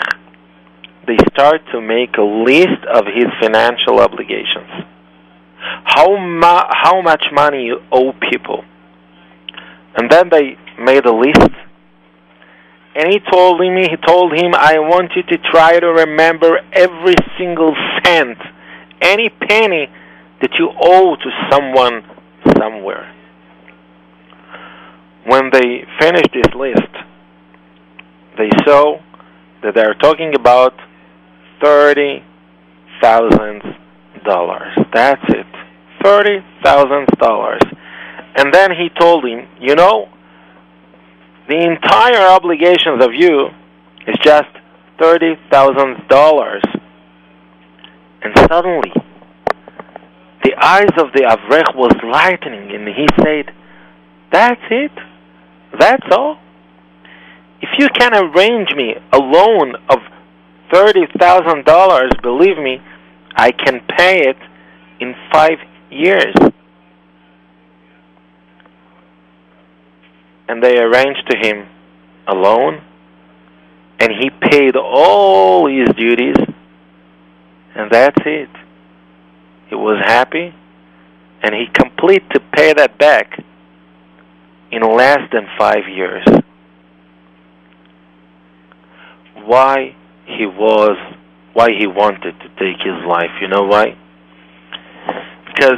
they 1.07 1.17
start 1.33 1.61
to 1.73 1.81
make 1.81 2.17
a 2.17 2.21
list 2.21 2.85
of 2.93 3.05
his 3.05 3.25
financial 3.41 3.99
obligations. 3.99 4.85
How, 5.83 6.15
ma- 6.17 6.69
how 6.71 7.01
much 7.01 7.23
money 7.31 7.65
you 7.65 7.81
owe 7.91 8.13
people. 8.29 8.63
And 9.95 10.09
then 10.09 10.29
they 10.29 10.57
made 10.79 11.05
a 11.05 11.13
list. 11.13 11.51
And 12.95 13.11
he 13.11 13.19
told 13.31 13.59
me, 13.59 13.87
he 13.89 13.97
told 14.05 14.33
him, 14.33 14.53
I 14.55 14.79
want 14.79 15.11
you 15.15 15.23
to 15.23 15.37
try 15.51 15.79
to 15.79 15.87
remember 15.87 16.59
every 16.73 17.15
single 17.37 17.75
cent, 18.03 18.37
any 19.01 19.29
penny 19.29 19.87
that 20.41 20.51
you 20.57 20.69
owe 20.81 21.15
to 21.15 21.29
someone 21.51 22.03
somewhere. 22.57 23.13
When 25.25 25.49
they 25.51 25.85
finished 25.99 26.29
this 26.33 26.53
list, 26.55 26.91
they 28.37 28.49
saw 28.65 28.99
that 29.61 29.75
they're 29.75 29.93
talking 29.95 30.33
about 30.33 30.73
thirty 31.61 32.23
thousand 33.01 33.61
dollars. 34.25 34.73
That's 34.93 35.21
it. 35.29 35.45
Thirty 36.01 36.39
thousand 36.63 37.07
dollars. 37.19 37.61
And 38.39 38.53
then 38.53 38.71
he 38.71 38.87
told 38.97 39.25
him, 39.25 39.49
you 39.59 39.75
know, 39.75 40.07
the 41.49 41.57
entire 41.57 42.25
obligations 42.25 43.03
of 43.03 43.13
you 43.13 43.47
is 44.07 44.15
just 44.23 44.47
thirty 44.97 45.35
thousand 45.51 46.07
dollars. 46.07 46.63
And 48.21 48.33
suddenly, 48.49 48.93
the 50.45 50.53
eyes 50.57 50.93
of 50.97 51.11
the 51.11 51.23
Avrech 51.27 51.75
was 51.75 51.91
lightening, 52.01 52.71
and 52.73 52.87
he 52.87 53.07
said, 53.21 53.53
"That's 54.31 54.61
it. 54.71 54.91
That's 55.77 56.07
all. 56.09 56.39
If 57.61 57.71
you 57.77 57.89
can 57.89 58.13
arrange 58.15 58.73
me 58.73 58.95
a 59.11 59.19
loan 59.19 59.75
of 59.89 59.99
thirty 60.71 61.07
thousand 61.19 61.65
dollars, 61.65 62.11
believe 62.23 62.57
me, 62.57 62.81
I 63.35 63.51
can 63.51 63.81
pay 63.97 64.29
it 64.29 64.37
in 65.01 65.13
five 65.29 65.59
years." 65.91 66.33
And 70.49 70.63
they 70.63 70.79
arranged 70.79 71.29
to 71.29 71.37
him 71.37 71.67
a 72.27 72.33
loan, 72.33 72.81
and 73.99 74.11
he 74.11 74.31
paid 74.49 74.75
all 74.75 75.67
his 75.69 75.87
duties, 75.95 76.35
and 77.75 77.91
that's 77.91 78.17
it. 78.25 78.49
He 79.69 79.75
was 79.75 80.01
happy, 80.03 80.53
and 81.43 81.53
he 81.53 81.67
complete 81.71 82.27
to 82.31 82.39
pay 82.39 82.73
that 82.73 82.97
back 82.97 83.43
in 84.71 84.81
less 84.81 85.19
than 85.31 85.47
five 85.57 85.87
years. 85.87 86.25
Why 89.45 89.95
he 90.25 90.47
was, 90.47 90.97
why 91.53 91.69
he 91.77 91.85
wanted 91.85 92.39
to 92.39 92.49
take 92.57 92.81
his 92.83 93.05
life. 93.07 93.31
You 93.39 93.49
know 93.49 93.63
why? 93.63 93.95
Because 95.45 95.77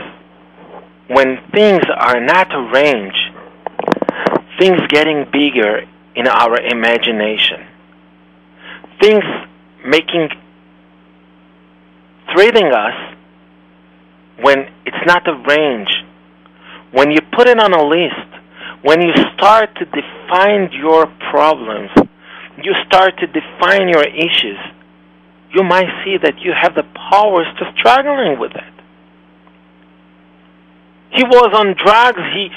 when 1.09 1.39
things 1.51 1.81
are 1.93 2.21
not 2.21 2.47
arranged, 2.53 3.30
things 4.61 4.79
getting 4.89 5.25
bigger 5.33 5.81
in 6.15 6.27
our 6.27 6.55
imagination, 6.61 7.65
things 9.01 9.23
making, 9.83 10.29
threatening 12.31 12.71
us 12.71 13.15
when 14.39 14.59
it's 14.85 15.03
not 15.07 15.27
a 15.27 15.33
range, 15.49 15.89
when 16.91 17.09
you 17.09 17.17
put 17.35 17.47
it 17.47 17.59
on 17.59 17.73
a 17.73 17.83
list, 17.83 18.29
when 18.83 19.01
you 19.01 19.11
start 19.33 19.73
to 19.75 19.85
define 19.85 20.71
your 20.73 21.07
problems, 21.31 21.89
you 22.61 22.75
start 22.85 23.17
to 23.17 23.25
define 23.25 23.89
your 23.89 24.05
issues, 24.05 24.59
you 25.55 25.63
might 25.63 25.89
see 26.05 26.17
that 26.21 26.37
you 26.39 26.53
have 26.53 26.75
the 26.75 26.85
powers 27.09 27.47
to 27.57 27.65
struggling 27.79 28.39
with 28.39 28.51
it. 28.51 28.73
He 31.13 31.23
was 31.23 31.49
on 31.53 31.75
drugs. 31.83 32.21
He 32.35 32.49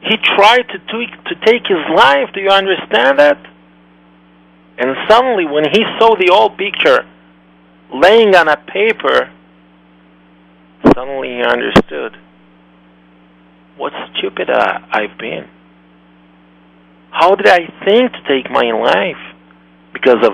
he 0.00 0.16
tried 0.36 0.68
to 0.68 0.78
to 0.78 1.34
take 1.44 1.66
his 1.66 1.82
life. 1.94 2.30
Do 2.34 2.40
you 2.40 2.50
understand 2.50 3.18
that? 3.18 3.38
And 4.78 4.94
suddenly, 5.08 5.46
when 5.46 5.64
he 5.64 5.82
saw 5.98 6.14
the 6.16 6.30
old 6.32 6.58
picture 6.58 7.06
laying 7.92 8.34
on 8.34 8.48
a 8.48 8.56
paper, 8.56 9.32
suddenly 10.94 11.28
he 11.28 11.42
understood 11.42 12.16
what 13.76 13.92
stupid 14.16 14.50
I've 14.50 15.18
been. 15.18 15.48
How 17.10 17.34
did 17.34 17.48
I 17.48 17.66
think 17.84 18.12
to 18.12 18.20
take 18.28 18.50
my 18.50 18.70
life? 18.72 19.22
Because 19.92 20.22
of 20.22 20.32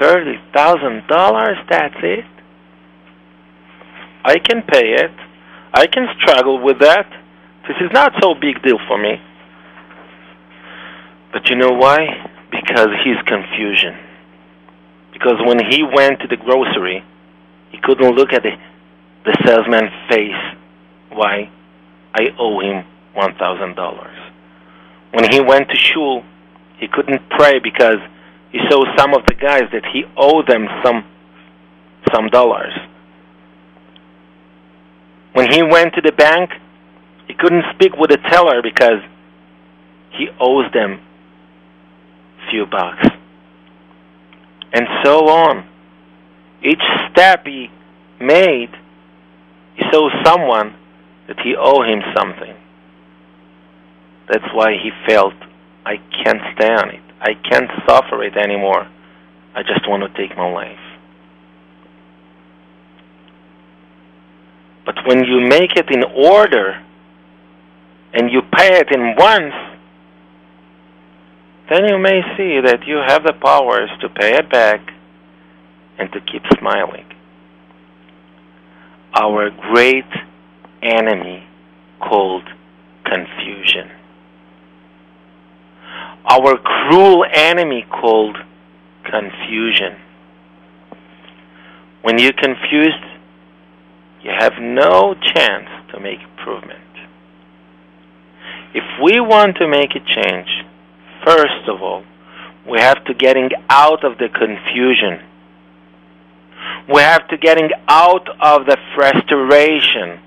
thirty 0.00 0.38
thousand 0.54 1.06
dollars, 1.06 1.58
that's 1.68 1.96
it? 2.02 2.24
I 4.24 4.38
can 4.38 4.62
pay 4.62 4.94
it. 4.94 5.10
I 5.74 5.86
can 5.86 6.06
struggle 6.20 6.62
with 6.62 6.78
that. 6.80 7.06
This 7.68 7.76
is 7.80 7.90
not 7.92 8.12
so 8.20 8.34
big 8.34 8.62
deal 8.62 8.78
for 8.88 8.98
me. 8.98 9.20
But 11.32 11.48
you 11.48 11.56
know 11.56 11.70
why? 11.70 11.98
Because 12.50 12.88
he's 13.04 13.16
confusion. 13.26 13.96
Because 15.12 15.38
when 15.46 15.58
he 15.70 15.82
went 15.82 16.20
to 16.20 16.28
the 16.28 16.36
grocery, 16.36 17.04
he 17.70 17.78
couldn't 17.82 18.14
look 18.16 18.32
at 18.32 18.42
the, 18.42 18.52
the 19.24 19.36
salesman's 19.46 19.92
face. 20.10 20.58
Why? 21.10 21.50
I 22.14 22.28
owe 22.38 22.60
him 22.60 22.84
$1,000. 23.16 24.32
When 25.12 25.30
he 25.30 25.40
went 25.40 25.68
to 25.68 25.76
shul, 25.76 26.24
he 26.78 26.88
couldn't 26.88 27.28
pray 27.30 27.60
because 27.62 27.98
he 28.50 28.58
saw 28.68 28.84
some 28.96 29.14
of 29.14 29.24
the 29.26 29.34
guys 29.34 29.64
that 29.72 29.84
he 29.92 30.04
owed 30.16 30.46
them 30.46 30.66
some 30.84 31.04
some 32.12 32.28
dollars. 32.28 32.72
When 35.32 35.50
he 35.50 35.62
went 35.62 35.94
to 35.94 36.00
the 36.02 36.12
bank, 36.12 36.50
he 37.32 37.38
couldn't 37.38 37.64
speak 37.74 37.96
with 37.96 38.10
the 38.10 38.18
teller 38.28 38.60
because 38.60 39.00
he 40.10 40.28
owes 40.38 40.70
them 40.74 41.00
few 42.50 42.66
bucks. 42.66 43.08
And 44.74 44.86
so 45.02 45.28
on. 45.28 45.66
Each 46.62 46.82
step 47.10 47.46
he 47.46 47.70
made, 48.20 48.68
he 49.76 49.82
saw 49.90 50.10
someone 50.22 50.76
that 51.26 51.40
he 51.40 51.56
owed 51.58 51.88
him 51.88 52.02
something. 52.14 52.54
That's 54.28 54.52
why 54.52 54.72
he 54.72 54.90
felt, 55.08 55.34
I 55.86 55.96
can't 56.22 56.42
stay 56.54 56.68
on 56.68 56.90
it. 56.90 57.02
I 57.18 57.32
can't 57.48 57.70
suffer 57.88 58.22
it 58.24 58.36
anymore. 58.36 58.86
I 59.54 59.62
just 59.62 59.88
want 59.88 60.02
to 60.02 60.20
take 60.20 60.36
my 60.36 60.50
life. 60.52 60.78
But 64.84 64.96
when 65.06 65.24
you 65.24 65.40
make 65.40 65.76
it 65.76 65.90
in 65.90 66.04
order 66.04 66.84
and 68.12 68.30
you 68.30 68.42
pay 68.42 68.78
it 68.78 68.88
in 68.92 69.14
once, 69.16 69.54
then 71.70 71.86
you 71.86 71.98
may 71.98 72.20
see 72.36 72.60
that 72.60 72.86
you 72.86 73.00
have 73.06 73.24
the 73.24 73.32
powers 73.32 73.90
to 74.00 74.08
pay 74.08 74.34
it 74.34 74.50
back 74.50 74.80
and 75.98 76.12
to 76.12 76.20
keep 76.20 76.42
smiling. 76.58 77.06
Our 79.14 79.50
great 79.50 80.10
enemy 80.82 81.44
called 82.00 82.48
confusion. 83.04 83.90
Our 86.28 86.56
cruel 86.56 87.24
enemy 87.32 87.84
called 87.90 88.36
confusion. 89.04 89.96
When 92.02 92.18
you're 92.18 92.32
confused, 92.32 93.04
you 94.22 94.30
have 94.36 94.52
no 94.60 95.14
chance 95.34 95.68
to 95.92 96.00
make 96.00 96.20
improvement. 96.20 96.81
If 98.74 98.84
we 99.02 99.20
want 99.20 99.56
to 99.56 99.68
make 99.68 99.90
a 99.90 100.00
change, 100.00 100.48
first 101.26 101.68
of 101.68 101.82
all, 101.82 102.04
we 102.68 102.78
have 102.80 103.04
to 103.04 103.14
getting 103.14 103.50
out 103.68 104.04
of 104.04 104.18
the 104.18 104.28
confusion. 104.28 105.20
We 106.88 107.00
have 107.00 107.28
to 107.28 107.36
getting 107.36 107.70
out 107.88 108.28
of 108.40 108.66
the 108.66 108.78
frustration. 108.94 110.20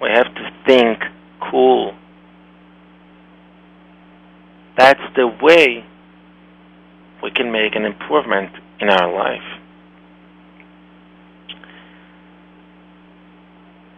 We 0.00 0.08
have 0.08 0.34
to 0.34 0.50
think 0.66 0.98
cool. 1.50 1.94
That's 4.76 5.00
the 5.14 5.28
way 5.28 5.84
we 7.22 7.30
can 7.30 7.52
make 7.52 7.76
an 7.76 7.84
improvement 7.84 8.50
in 8.80 8.88
our 8.88 9.12
life. 9.12 9.60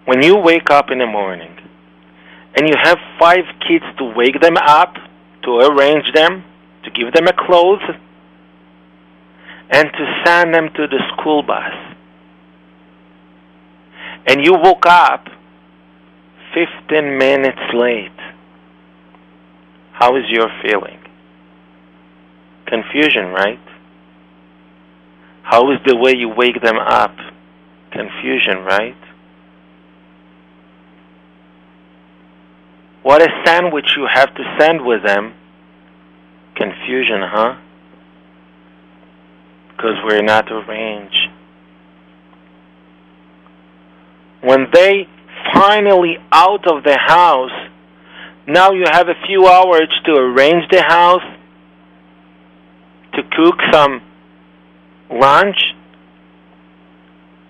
When 0.04 0.22
you 0.22 0.36
wake 0.36 0.70
up 0.70 0.90
in 0.90 0.98
the 0.98 1.06
morning 1.06 1.56
and 2.54 2.68
you 2.68 2.74
have 2.82 2.98
five 3.18 3.44
kids 3.66 3.84
to 3.98 4.04
wake 4.04 4.40
them 4.40 4.56
up, 4.56 4.94
to 5.44 5.50
arrange 5.58 6.12
them, 6.14 6.44
to 6.84 6.90
give 6.90 7.12
them 7.12 7.26
a 7.26 7.32
clothes, 7.32 7.82
and 9.70 9.88
to 9.90 10.22
send 10.24 10.54
them 10.54 10.68
to 10.74 10.86
the 10.86 10.98
school 11.12 11.42
bus. 11.42 11.72
And 14.26 14.44
you 14.44 14.52
woke 14.54 14.86
up 14.86 15.26
15 16.54 17.18
minutes 17.18 17.58
late. 17.74 18.10
How 19.92 20.16
is 20.16 20.24
your 20.28 20.48
feeling? 20.62 20.98
Confusion, 22.66 23.32
right? 23.32 23.60
How 25.42 25.70
is 25.72 25.78
the 25.86 25.96
way 25.96 26.14
you 26.16 26.28
wake 26.28 26.60
them 26.62 26.78
up? 26.78 27.16
Confusion, 27.90 28.64
right? 28.64 28.96
What 33.02 33.20
a 33.20 33.28
sandwich 33.44 33.94
you 33.96 34.06
have 34.12 34.32
to 34.34 34.56
send 34.58 34.84
with 34.84 35.02
them. 35.04 35.34
Confusion, 36.54 37.20
huh? 37.22 37.56
Because 39.70 39.96
we're 40.04 40.22
not 40.22 40.50
arranged. 40.52 41.28
When 44.42 44.66
they 44.72 45.08
finally 45.52 46.16
out 46.30 46.70
of 46.70 46.84
the 46.84 46.96
house, 46.96 47.50
now 48.46 48.72
you 48.72 48.84
have 48.90 49.08
a 49.08 49.26
few 49.26 49.46
hours 49.46 49.88
to 50.04 50.12
arrange 50.12 50.64
the 50.70 50.82
house, 50.82 51.22
to 53.14 53.22
cook 53.36 53.56
some 53.72 54.00
lunch, 55.10 55.56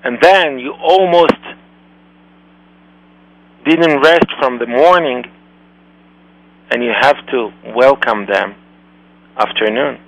and 0.04 0.18
then 0.20 0.58
you 0.58 0.72
almost 0.72 1.32
didn't 3.64 4.00
rest 4.02 4.26
from 4.38 4.58
the 4.58 4.66
morning 4.66 5.24
and 6.72 6.82
you 6.82 6.90
have 6.98 7.18
to 7.26 7.50
welcome 7.76 8.24
them 8.24 8.54
afternoon. 9.36 10.00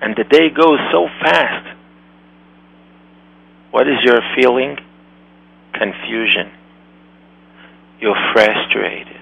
And 0.00 0.16
the 0.16 0.24
day 0.24 0.48
goes 0.48 0.78
so 0.90 1.08
fast. 1.20 1.76
What 3.70 3.86
is 3.86 3.98
your 4.02 4.20
feeling? 4.34 4.78
Confusion. 5.74 6.50
You're 8.00 8.16
frustrated. 8.32 9.20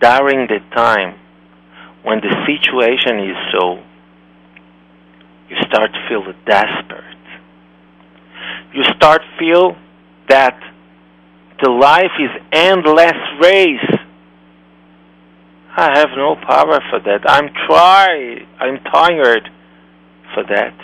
During 0.00 0.48
the 0.48 0.58
time 0.74 1.16
when 2.02 2.20
the 2.20 2.34
situation 2.46 3.20
is 3.20 3.36
so, 3.52 3.78
you 5.48 5.56
start 5.68 5.92
to 5.92 6.08
feel 6.08 6.24
desperate. 6.44 7.04
You 8.74 8.82
start 8.96 9.22
feel 9.38 9.76
that 10.28 10.60
the 11.62 11.70
life 11.70 12.12
is 12.18 12.30
endless 12.52 13.12
race. 13.40 14.00
I 15.76 15.98
have 15.98 16.10
no 16.16 16.36
power 16.36 16.80
for 16.90 17.00
that. 17.00 17.28
I'm 17.28 17.48
try 17.66 18.46
I'm 18.60 18.78
tired 18.84 19.50
for 20.34 20.44
that. 20.44 20.74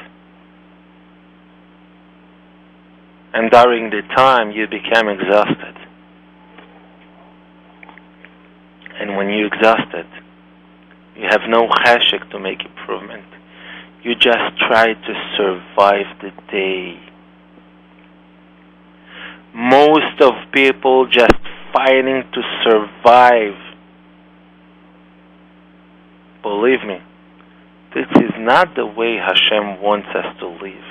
And 3.32 3.50
during 3.50 3.90
the 3.90 4.02
time, 4.16 4.50
you 4.50 4.66
become 4.66 5.08
exhausted. 5.08 5.76
And 8.98 9.16
when 9.16 9.30
you're 9.30 9.46
exhausted, 9.46 10.06
you 11.16 11.26
have 11.30 11.42
no 11.48 11.68
cheshek 11.68 12.28
to 12.30 12.40
make 12.40 12.64
improvement. 12.64 13.24
You 14.02 14.14
just 14.14 14.58
try 14.68 14.94
to 14.94 15.14
survive 15.36 16.06
the 16.20 16.32
day. 16.50 16.98
Most 19.54 20.20
of 20.20 20.32
people 20.52 21.06
just 21.06 21.34
fighting 21.72 22.22
to 22.32 22.42
survive. 22.64 23.54
Believe 26.42 26.82
me, 26.86 26.98
this 27.94 28.06
is 28.16 28.30
not 28.38 28.74
the 28.76 28.86
way 28.86 29.16
Hashem 29.16 29.82
wants 29.82 30.08
us 30.14 30.38
to 30.40 30.48
live. 30.48 30.84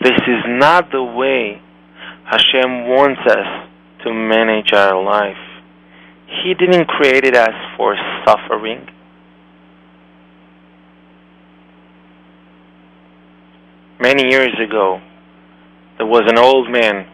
This 0.00 0.20
is 0.28 0.44
not 0.46 0.90
the 0.92 1.02
way 1.02 1.60
Hashem 2.24 2.86
wants 2.86 3.20
us 3.26 3.68
to 4.04 4.12
manage 4.12 4.72
our 4.72 5.02
life. 5.02 5.36
He 6.26 6.54
didn't 6.54 6.86
create 6.86 7.34
us 7.34 7.54
for 7.76 7.96
suffering. 8.26 8.86
Many 13.98 14.30
years 14.30 14.54
ago, 14.64 15.00
there 15.98 16.06
was 16.06 16.22
an 16.28 16.38
old 16.38 16.70
man 16.70 17.06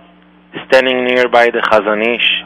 standing 0.67 1.05
nearby 1.05 1.47
the 1.47 1.59
Chazon 1.73 2.03
Ish 2.15 2.45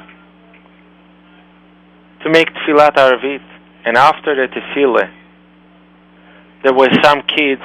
to 2.22 2.30
make 2.30 2.48
Tfilat 2.54 2.94
Arvit. 2.94 3.42
And 3.84 3.96
after 3.96 4.34
the 4.34 4.46
Tefillah, 4.52 5.10
there 6.62 6.74
were 6.74 6.90
some 7.02 7.22
kids 7.22 7.62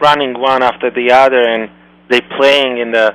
running 0.00 0.38
one 0.38 0.62
after 0.62 0.90
the 0.90 1.10
other 1.10 1.40
and 1.40 1.70
they 2.08 2.20
playing 2.20 2.78
in 2.78 2.92
the 2.92 3.14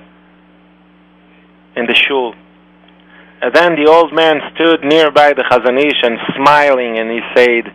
in 1.76 1.86
the 1.86 1.96
shul. 1.96 2.34
And 3.42 3.54
then 3.56 3.76
the 3.76 3.90
old 3.90 4.14
man 4.14 4.42
stood 4.54 4.84
nearby 4.84 5.32
the 5.32 5.44
Chazon 5.44 5.80
Ish 5.80 6.04
and 6.04 6.20
smiling 6.36 7.00
and 7.00 7.10
he 7.10 7.22
said, 7.34 7.74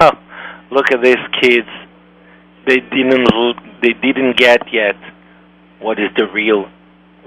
oh, 0.00 0.12
look 0.70 0.90
at 0.92 1.02
these 1.02 1.22
kids. 1.42 1.68
They 2.66 2.80
didn't 2.80 3.28
they 3.82 3.92
didn't 3.92 4.38
get 4.38 4.72
yet 4.72 4.96
what 5.84 5.98
is 5.98 6.08
the 6.16 6.26
real 6.32 6.64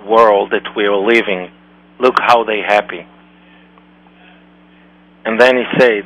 world 0.09 0.49
that 0.49 0.75
we 0.75 0.83
are 0.85 0.97
living. 0.97 1.51
Look 1.99 2.15
how 2.19 2.43
they 2.43 2.61
happy. 2.65 3.05
And 5.25 5.39
then 5.39 5.57
he 5.57 5.63
said, 5.77 6.03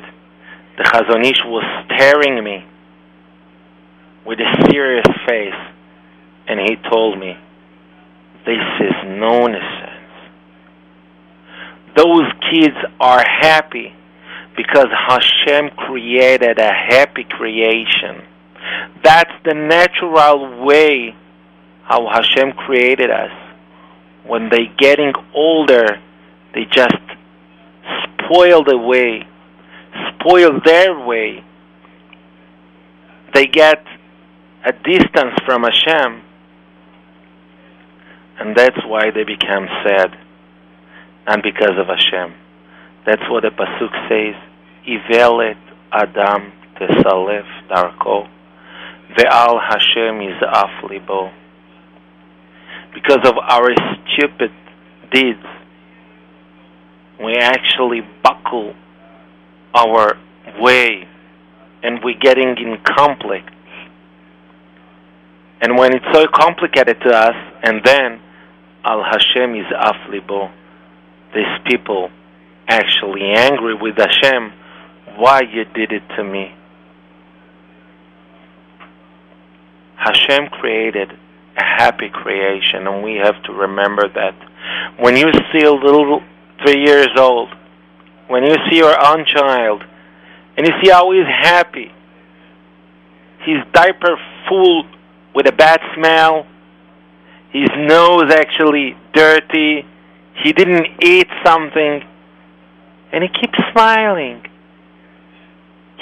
the 0.76 0.84
Chazon 0.84 1.24
Ish 1.24 1.40
was 1.46 1.64
staring 1.86 2.44
me 2.44 2.66
with 4.26 4.38
a 4.38 4.68
serious 4.70 5.06
face, 5.26 5.60
and 6.46 6.60
he 6.60 6.76
told 6.90 7.18
me, 7.18 7.38
this 8.44 8.66
is 8.80 8.96
nonsense. 9.06 10.12
Those 11.96 12.28
kids 12.52 12.76
are 13.00 13.24
happy 13.40 13.94
because 14.58 14.88
Hashem 15.08 15.70
created 15.70 16.58
a 16.58 16.72
happy 16.72 17.24
creation. 17.24 18.28
That's 19.02 19.32
the 19.46 19.54
natural 19.54 20.66
way 20.66 21.14
how 21.92 22.08
Hashem 22.10 22.52
created 22.52 23.10
us. 23.10 23.32
When 24.26 24.48
they 24.48 24.64
getting 24.78 25.12
older, 25.34 25.84
they 26.54 26.64
just 26.64 27.04
spoil 28.04 28.64
the 28.64 28.78
way, 28.78 29.26
spoil 30.14 30.58
their 30.64 30.98
way. 30.98 31.44
They 33.34 33.46
get 33.46 33.84
a 34.64 34.72
distance 34.72 35.34
from 35.44 35.64
Hashem, 35.64 36.22
and 38.40 38.56
that's 38.56 38.80
why 38.86 39.10
they 39.10 39.24
become 39.24 39.66
sad, 39.84 40.16
and 41.26 41.42
because 41.42 41.76
of 41.76 41.88
Hashem. 41.88 42.34
That's 43.04 43.22
what 43.28 43.42
the 43.42 43.50
pasuk 43.50 43.92
says: 44.08 44.36
"Ivelet 44.88 45.60
Adam 45.92 46.52
tesalef 46.80 47.48
darko, 47.68 48.28
ve'al 49.18 49.60
Hashem 49.60 50.20
izaf 50.30 50.88
libo." 50.88 51.41
Because 52.94 53.20
of 53.24 53.34
our 53.38 53.68
stupid 54.14 54.50
deeds, 55.12 55.44
we 57.22 57.36
actually 57.36 58.00
buckle 58.22 58.74
our 59.74 60.18
way, 60.60 61.08
and 61.82 62.00
we're 62.04 62.18
getting 62.18 62.56
in 62.58 62.78
conflict 62.84 63.50
and 65.62 65.78
when 65.78 65.94
it's 65.94 66.04
so 66.12 66.26
complicated 66.34 67.00
to 67.06 67.10
us, 67.10 67.36
and 67.62 67.82
then 67.84 68.20
Al 68.84 69.00
Hashem 69.04 69.54
is 69.54 69.66
aflibo, 69.72 70.50
these 71.32 71.44
people 71.64 72.10
actually 72.68 73.22
angry 73.36 73.74
with 73.80 73.94
Hashem, 73.96 74.52
why 75.16 75.42
you 75.42 75.64
did 75.72 75.92
it 75.92 76.02
to 76.16 76.24
me? 76.24 76.52
Hashem 79.94 80.48
created 80.48 81.12
happy 81.62 82.08
creation, 82.08 82.86
and 82.86 83.02
we 83.02 83.16
have 83.16 83.42
to 83.44 83.52
remember 83.52 84.08
that. 84.08 84.34
When 84.98 85.16
you 85.16 85.30
see 85.52 85.64
a 85.64 85.72
little 85.72 86.20
three 86.64 86.84
years 86.84 87.08
old, 87.16 87.48
when 88.28 88.44
you 88.44 88.54
see 88.68 88.76
your 88.76 88.94
own 89.06 89.24
child, 89.26 89.82
and 90.56 90.66
you 90.66 90.72
see 90.82 90.90
how 90.90 91.10
he's 91.12 91.26
happy, 91.26 91.90
his 93.44 93.58
diaper 93.72 94.16
full 94.48 94.84
with 95.34 95.46
a 95.46 95.52
bad 95.52 95.80
smell. 95.94 96.46
His 97.50 97.68
nose 97.76 98.32
actually 98.32 98.96
dirty. 99.12 99.86
He 100.42 100.52
didn't 100.52 100.86
eat 101.02 101.28
something. 101.44 102.02
And 103.12 103.22
he 103.22 103.28
keeps 103.28 103.58
smiling. 103.72 104.42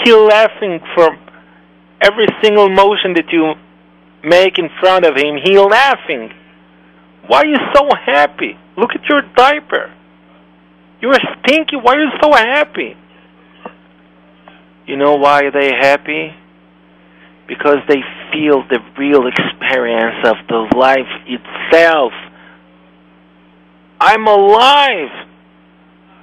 He's 0.05 0.14
laughing 0.14 0.81
from 0.94 1.18
every 2.01 2.27
single 2.42 2.68
motion 2.68 3.14
that 3.14 3.33
you 3.33 3.55
make 4.24 4.59
in 4.59 4.68
front 4.80 5.04
of 5.04 5.16
him. 5.16 5.37
he 5.42 5.59
laughing. 5.59 6.30
Why 7.26 7.42
are 7.42 7.46
you 7.46 7.59
so 7.74 7.88
happy? 8.04 8.59
Look 8.76 8.90
at 8.94 9.09
your 9.09 9.22
diaper. 9.37 9.92
You're 11.00 11.14
stinky. 11.14 11.76
Why 11.76 11.96
are 11.96 12.02
you 12.02 12.11
so 12.22 12.33
happy? 12.33 12.96
You 14.87 14.96
know 14.96 15.16
why 15.16 15.50
they 15.50 15.72
happy? 15.72 16.35
because 17.50 17.78
they 17.88 18.00
feel 18.33 18.62
the 18.70 18.78
real 18.96 19.26
experience 19.26 20.24
of 20.24 20.37
the 20.48 20.72
life 20.78 21.11
itself. 21.26 22.12
I'm 24.00 24.24
alive. 24.28 25.11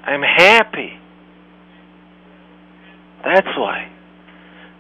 I'm 0.06 0.22
happy. 0.22 0.94
That's 3.26 3.58
why. 3.58 3.92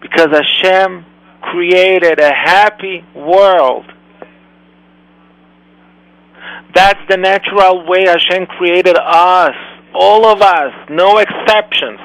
Because 0.02 0.30
Hashem 0.32 1.06
created 1.52 2.20
a 2.20 2.34
happy 2.34 3.04
world. 3.16 3.86
That's 6.74 7.00
the 7.10 7.18
natural 7.18 7.88
way 7.88 8.06
Hashem 8.06 8.46
created 8.58 8.98
us, 8.98 9.56
all 9.94 10.26
of 10.28 10.42
us, 10.42 10.74
no 10.90 11.18
exceptions. 11.18 12.00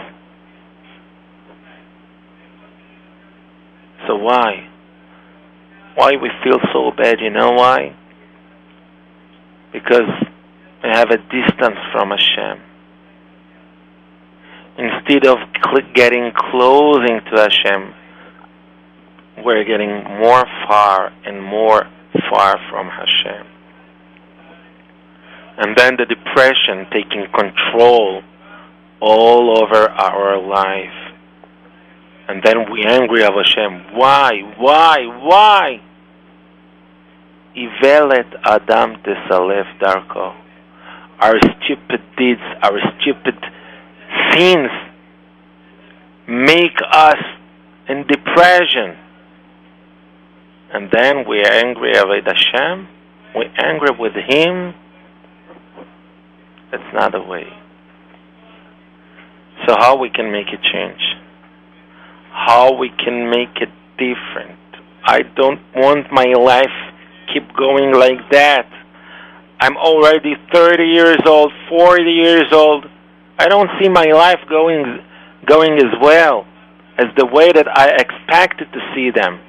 So 4.06 4.16
why? 4.16 4.68
Why 5.94 6.12
we 6.20 6.30
feel 6.42 6.58
so 6.72 6.90
bad? 6.96 7.20
You 7.20 7.30
know 7.30 7.50
why? 7.50 7.94
Because 9.72 10.10
we 10.82 10.88
have 10.90 11.10
a 11.10 11.18
distance 11.18 11.78
from 11.92 12.10
Hashem. 12.10 12.62
Instead 14.78 15.26
of 15.26 15.38
getting 15.94 16.32
closing 16.50 17.20
to 17.30 17.40
Hashem, 17.40 17.94
we're 19.44 19.64
getting 19.64 20.04
more 20.20 20.44
far 20.68 21.12
and 21.24 21.42
more 21.42 21.82
far 22.30 22.58
from 22.70 22.88
Hashem. 22.88 23.46
And 25.58 25.76
then 25.76 25.96
the 25.96 26.06
depression 26.06 26.86
taking 26.92 27.26
control 27.32 28.22
all 29.00 29.62
over 29.62 29.88
our 29.90 30.40
life. 30.40 31.14
And 32.28 32.42
then 32.42 32.70
we 32.70 32.84
angry 32.84 33.24
of 33.24 33.34
Hashem. 33.34 33.96
Why? 33.96 34.30
Why? 34.56 34.96
Why? 35.20 35.80
Ivelet 37.56 38.32
Adam 38.44 38.96
tesalef 39.02 39.78
darko. 39.78 40.34
Our 41.20 41.38
stupid 41.38 42.00
deeds, 42.16 42.40
our 42.62 42.78
stupid 43.00 43.36
sins 44.32 44.70
make 46.26 46.78
us 46.90 47.22
in 47.88 48.06
depression. 48.06 48.96
And 50.72 50.90
then 50.90 51.28
we 51.28 51.40
are 51.40 51.52
angry 51.52 51.92
with 51.92 52.24
Hashem. 52.24 52.88
We're 53.34 53.52
angry 53.58 53.90
with 53.98 54.14
Him. 54.14 54.74
That's 56.70 56.94
not 56.94 57.12
the 57.12 57.20
way. 57.20 57.46
So 59.66 59.76
how 59.78 59.96
we 59.96 60.10
can 60.10 60.32
make 60.32 60.48
a 60.48 60.60
change? 60.72 61.00
how 62.32 62.72
we 62.74 62.88
can 62.88 63.30
make 63.30 63.56
it 63.60 63.70
different. 63.98 64.58
I 65.04 65.22
don't 65.36 65.60
want 65.76 66.10
my 66.10 66.32
life 66.38 66.76
keep 67.32 67.54
going 67.56 67.92
like 67.92 68.30
that. 68.30 68.66
I'm 69.60 69.76
already 69.76 70.34
30 70.52 70.84
years 70.84 71.20
old, 71.26 71.52
40 71.68 72.02
years 72.02 72.52
old. 72.52 72.86
I 73.38 73.48
don't 73.48 73.70
see 73.80 73.88
my 73.88 74.06
life 74.06 74.40
going 74.48 74.98
going 75.46 75.74
as 75.74 75.92
well 76.00 76.46
as 76.98 77.06
the 77.16 77.26
way 77.26 77.50
that 77.52 77.66
I 77.68 77.90
expected 77.90 78.68
to 78.72 78.80
see 78.94 79.10
them. 79.10 79.40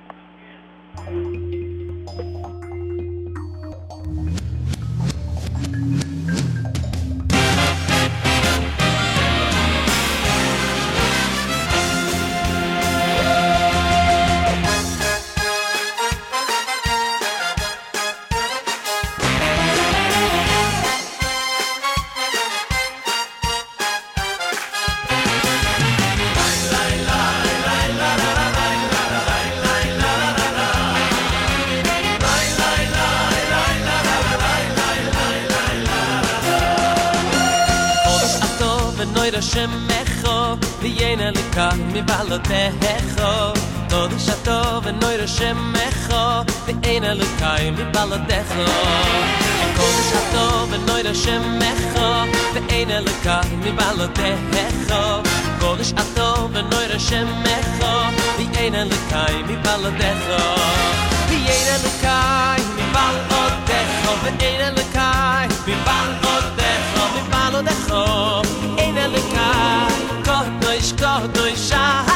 shemecho 39.57 40.37
vi 40.83 40.91
yena 41.01 41.29
leka 41.37 41.67
mi 41.93 42.01
balote 42.09 42.61
hecho 42.83 43.31
od 43.99 44.13
shato 44.25 44.59
ve 44.85 44.93
noy 45.01 45.17
re 45.21 45.29
shemecho 45.37 46.23
vi 46.67 46.75
leka 47.21 47.51
mi 47.77 47.85
balote 47.95 48.39
hecho 48.51 48.67
od 49.85 49.99
shato 50.09 50.45
ve 50.71 50.79
noy 50.87 51.03
re 51.07 51.15
shemecho 51.23 52.09
vi 52.55 52.81
leka 53.07 53.37
mi 53.63 53.73
balote 53.79 54.29
hecho 54.53 55.03
od 55.69 55.81
shato 55.91 56.29
ve 56.53 56.63
noy 56.71 56.87
re 56.93 56.99
shemecho 57.07 57.93
vi 58.37 58.45
leka 58.91 59.23
mi 59.49 59.57
balote 59.65 60.11
hecho 60.11 60.45
vi 61.29 61.39
yena 61.49 61.77
leka 61.85 62.19
mi 62.77 62.85
balote 62.95 63.79
hecho 63.81 64.13
vi 64.23 64.31
yena 64.45 64.69
leka 64.79 65.09
mi 65.67 65.75
balote 65.87 66.69
hecho 66.69 67.05
mi 68.51 68.56
os 70.87 70.93
e 70.93 71.57
já 71.57 72.16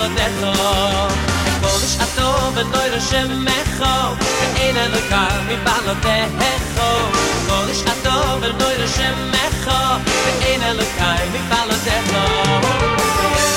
kol 0.00 0.08
neto 0.16 0.52
kol 1.62 1.80
ish 1.86 1.98
ato 2.04 2.28
ve 2.56 2.62
noir 2.72 2.94
shem 3.08 3.28
mecho 3.44 3.92
ein 4.64 4.76
el 4.84 4.96
ka 5.10 5.22
mi 5.48 5.56
balot 5.66 6.06
echo 6.14 6.88
kol 7.48 7.68
ish 7.74 7.84
ato 7.92 8.16
ve 8.40 8.50
noir 8.60 8.82
shem 8.96 9.16
mecho 9.34 9.78
ein 10.48 10.62
el 10.70 10.80
ka 10.96 11.12
mi 11.36 11.40
balo 11.52 11.76
te 11.84 11.94
echo 12.00 13.49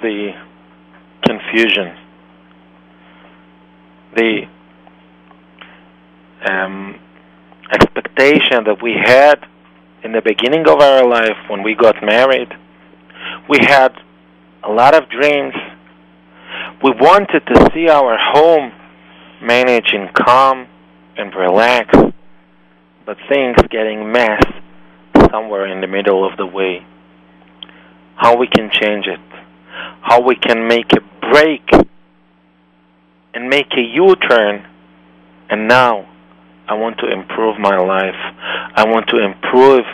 the 0.00 0.32
confusion, 1.24 1.96
the 4.14 4.42
um, 6.48 6.98
expectation 7.72 8.64
that 8.64 8.82
we 8.82 8.92
had 8.92 9.36
in 10.04 10.12
the 10.12 10.22
beginning 10.22 10.68
of 10.68 10.80
our 10.80 11.06
life 11.06 11.36
when 11.48 11.62
we 11.62 11.74
got 11.74 11.96
married. 12.02 12.48
We 13.48 13.58
had 13.60 13.92
a 14.62 14.70
lot 14.70 14.94
of 14.94 15.08
dreams. 15.08 15.54
We 16.82 16.90
wanted 16.90 17.40
to 17.46 17.70
see 17.74 17.88
our 17.88 18.16
home 18.18 18.72
managed 19.42 19.94
in 19.94 20.08
calm 20.14 20.66
and 21.16 21.34
relax, 21.34 21.94
but 23.04 23.16
things 23.28 23.56
getting 23.70 24.12
messed 24.12 24.52
somewhere 25.30 25.66
in 25.66 25.80
the 25.80 25.86
middle 25.86 26.28
of 26.28 26.36
the 26.36 26.46
way. 26.46 26.86
How 28.16 28.36
we 28.36 28.46
can 28.46 28.70
change 28.70 29.06
it. 29.06 29.20
How 30.02 30.20
we 30.20 30.36
can 30.36 30.66
make 30.68 30.92
a 30.92 31.30
break 31.32 31.68
and 33.34 33.48
make 33.48 33.72
a 33.76 33.80
U-turn. 33.80 34.66
And 35.50 35.68
now 35.68 36.08
I 36.68 36.74
want 36.74 36.98
to 36.98 37.10
improve 37.10 37.58
my 37.58 37.76
life. 37.76 38.16
I 38.74 38.84
want 38.86 39.08
to 39.08 39.18
improve 39.24 39.84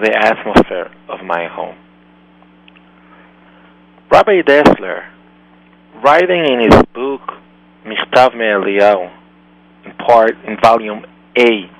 the 0.00 0.12
atmosphere 0.16 0.90
of 1.08 1.24
my 1.24 1.46
home. 1.46 1.76
Rabbi 4.10 4.42
Dessler, 4.42 5.04
writing 6.02 6.44
in 6.44 6.60
his 6.60 6.82
book 6.94 7.20
Michtav 7.86 8.34
Me'Eliyahu, 8.34 9.10
in 9.84 9.92
part 9.94 10.36
in 10.44 10.56
volume 10.60 11.04
A, 11.38 11.70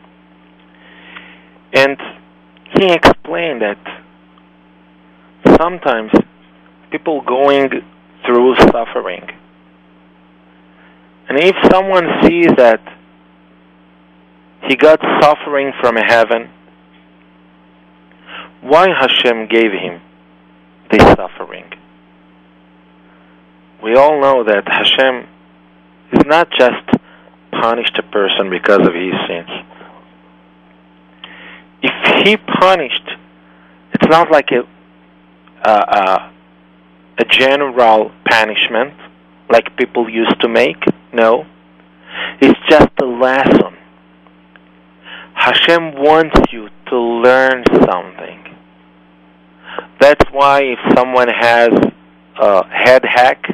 and 1.72 1.96
he 2.78 2.92
explained 2.92 3.62
that 3.62 3.78
sometimes 5.60 6.12
people 6.90 7.20
going 7.22 7.70
through 8.26 8.56
suffering, 8.56 9.26
and 11.28 11.38
if 11.38 11.54
someone 11.70 12.06
sees 12.22 12.48
that 12.56 12.80
he 14.68 14.76
got 14.76 15.00
suffering 15.20 15.72
from 15.80 15.96
heaven, 15.96 16.50
why 18.60 18.88
Hashem 18.88 19.48
gave 19.48 19.72
him 19.72 20.00
this 20.90 21.02
suffering? 21.14 21.70
We 23.82 23.94
all 23.94 24.20
know 24.20 24.44
that 24.44 24.64
Hashem 24.66 25.26
is 26.12 26.26
not 26.26 26.50
just 26.50 26.84
punished 27.52 27.98
a 27.98 28.02
person 28.02 28.50
because 28.50 28.80
of 28.80 28.94
his 28.94 29.14
sins. 29.26 29.50
If 31.82 32.26
he 32.26 32.36
punished, 32.36 33.08
it's 33.94 34.08
not 34.08 34.30
like 34.30 34.50
a 34.50 34.66
a, 35.62 36.30
general 37.24 38.10
punishment 38.28 38.94
like 39.50 39.76
people 39.76 40.08
used 40.08 40.40
to 40.40 40.48
make. 40.48 40.82
No, 41.12 41.44
it's 42.40 42.58
just 42.68 42.90
a 43.02 43.06
lesson. 43.06 43.76
Hashem 45.34 45.94
wants 45.94 46.52
you 46.52 46.68
to 46.88 46.98
learn 46.98 47.64
something. 47.66 48.44
That's 50.00 50.24
why 50.32 50.62
if 50.62 50.78
someone 50.96 51.28
has 51.28 51.70
a 52.40 52.66
head 52.68 53.02
hack, 53.04 53.44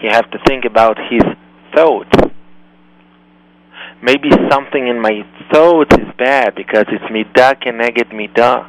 you 0.00 0.08
have 0.10 0.30
to 0.30 0.38
think 0.46 0.64
about 0.64 0.98
his 1.10 1.22
thoughts. 1.74 2.10
Maybe 4.02 4.30
something 4.50 4.86
in 4.86 5.00
my 5.00 5.24
thoughts 5.52 5.94
is 5.96 6.08
bad 6.18 6.54
because 6.54 6.84
it's 6.88 7.04
midah 7.04 7.62
keneged 7.62 8.12
midah. 8.12 8.68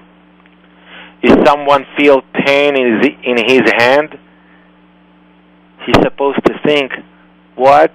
If 1.21 1.47
someone 1.47 1.85
feels 1.97 2.23
pain 2.45 2.75
in 2.77 3.01
his, 3.01 3.11
in 3.23 3.37
his 3.37 3.71
hand, 3.77 4.17
he's 5.85 5.95
supposed 6.01 6.39
to 6.45 6.59
think, 6.63 6.91
what 7.55 7.91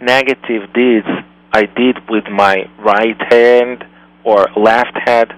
negative 0.00 0.72
deeds 0.72 1.06
I 1.52 1.62
did 1.66 2.08
with 2.08 2.24
my 2.30 2.68
right 2.78 3.20
hand 3.32 3.84
or 4.24 4.48
left 4.56 4.96
hand? 5.04 5.32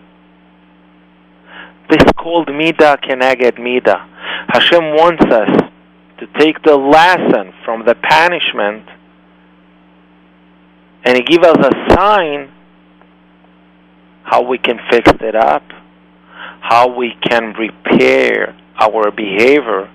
This 1.88 2.02
is 2.02 2.12
called 2.16 2.48
midah 2.48 2.98
keneged 3.02 3.58
midah. 3.58 4.08
Hashem 4.48 4.94
wants 4.94 5.24
us 5.24 5.70
to 6.18 6.26
take 6.38 6.62
the 6.62 6.76
lesson 6.76 7.52
from 7.64 7.84
the 7.86 7.94
punishment 7.94 8.84
and 11.04 11.24
give 11.26 11.42
us 11.42 11.56
a 11.58 11.94
sign 11.94 12.50
how 14.24 14.42
we 14.42 14.58
can 14.58 14.78
fix 14.90 15.10
it 15.20 15.36
up, 15.36 15.62
how 16.68 16.88
we 16.88 17.14
can 17.22 17.54
repair 17.54 18.56
our 18.80 19.10
behavior, 19.12 19.88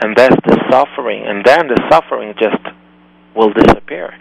and 0.00 0.16
that's 0.16 0.36
the 0.46 0.58
suffering, 0.70 1.24
and 1.26 1.44
then 1.44 1.66
the 1.66 1.80
suffering 1.90 2.34
just 2.38 2.62
will 3.34 3.52
disappear. 3.52 4.14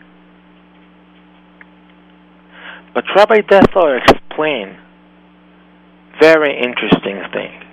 But 2.95 3.05
Rabbi 3.15 3.41
Dessler 3.41 4.01
explained 4.01 4.77
very 6.19 6.57
interesting 6.57 7.21
thing. 7.31 7.63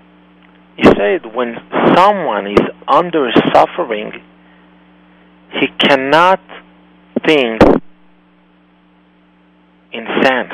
He 0.76 0.84
said 0.84 1.34
when 1.34 1.56
someone 1.94 2.46
is 2.46 2.66
under 2.88 3.30
suffering, 3.54 4.12
he 5.52 5.66
cannot 5.78 6.40
think 7.26 7.60
in 9.92 10.06
sense 10.22 10.52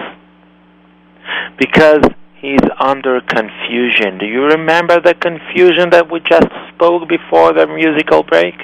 because 1.59 2.03
he's 2.47 2.71
under 2.79 3.21
confusion. 3.21 4.19
Do 4.19 4.27
you 4.27 4.45
remember 4.45 5.01
the 5.01 5.15
confusion 5.15 5.91
that 5.91 6.09
we 6.09 6.21
just 6.21 6.47
spoke 6.73 7.09
before 7.09 7.53
the 7.53 7.67
musical 7.67 8.23
break? 8.23 8.55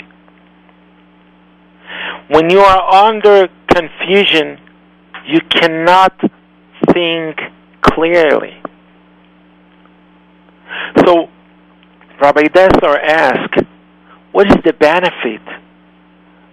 When 2.28 2.48
you 2.48 2.60
are 2.60 3.08
under 3.08 3.48
confusion, 3.66 4.60
you 5.26 5.40
cannot 5.50 6.14
think 6.92 7.40
clearly. 7.80 8.54
So 11.04 11.28
Rabbi 12.20 12.42
Dessler 12.54 13.02
asked, 13.02 13.66
what 14.30 14.46
is 14.46 14.56
the 14.64 14.74
benefit 14.74 15.42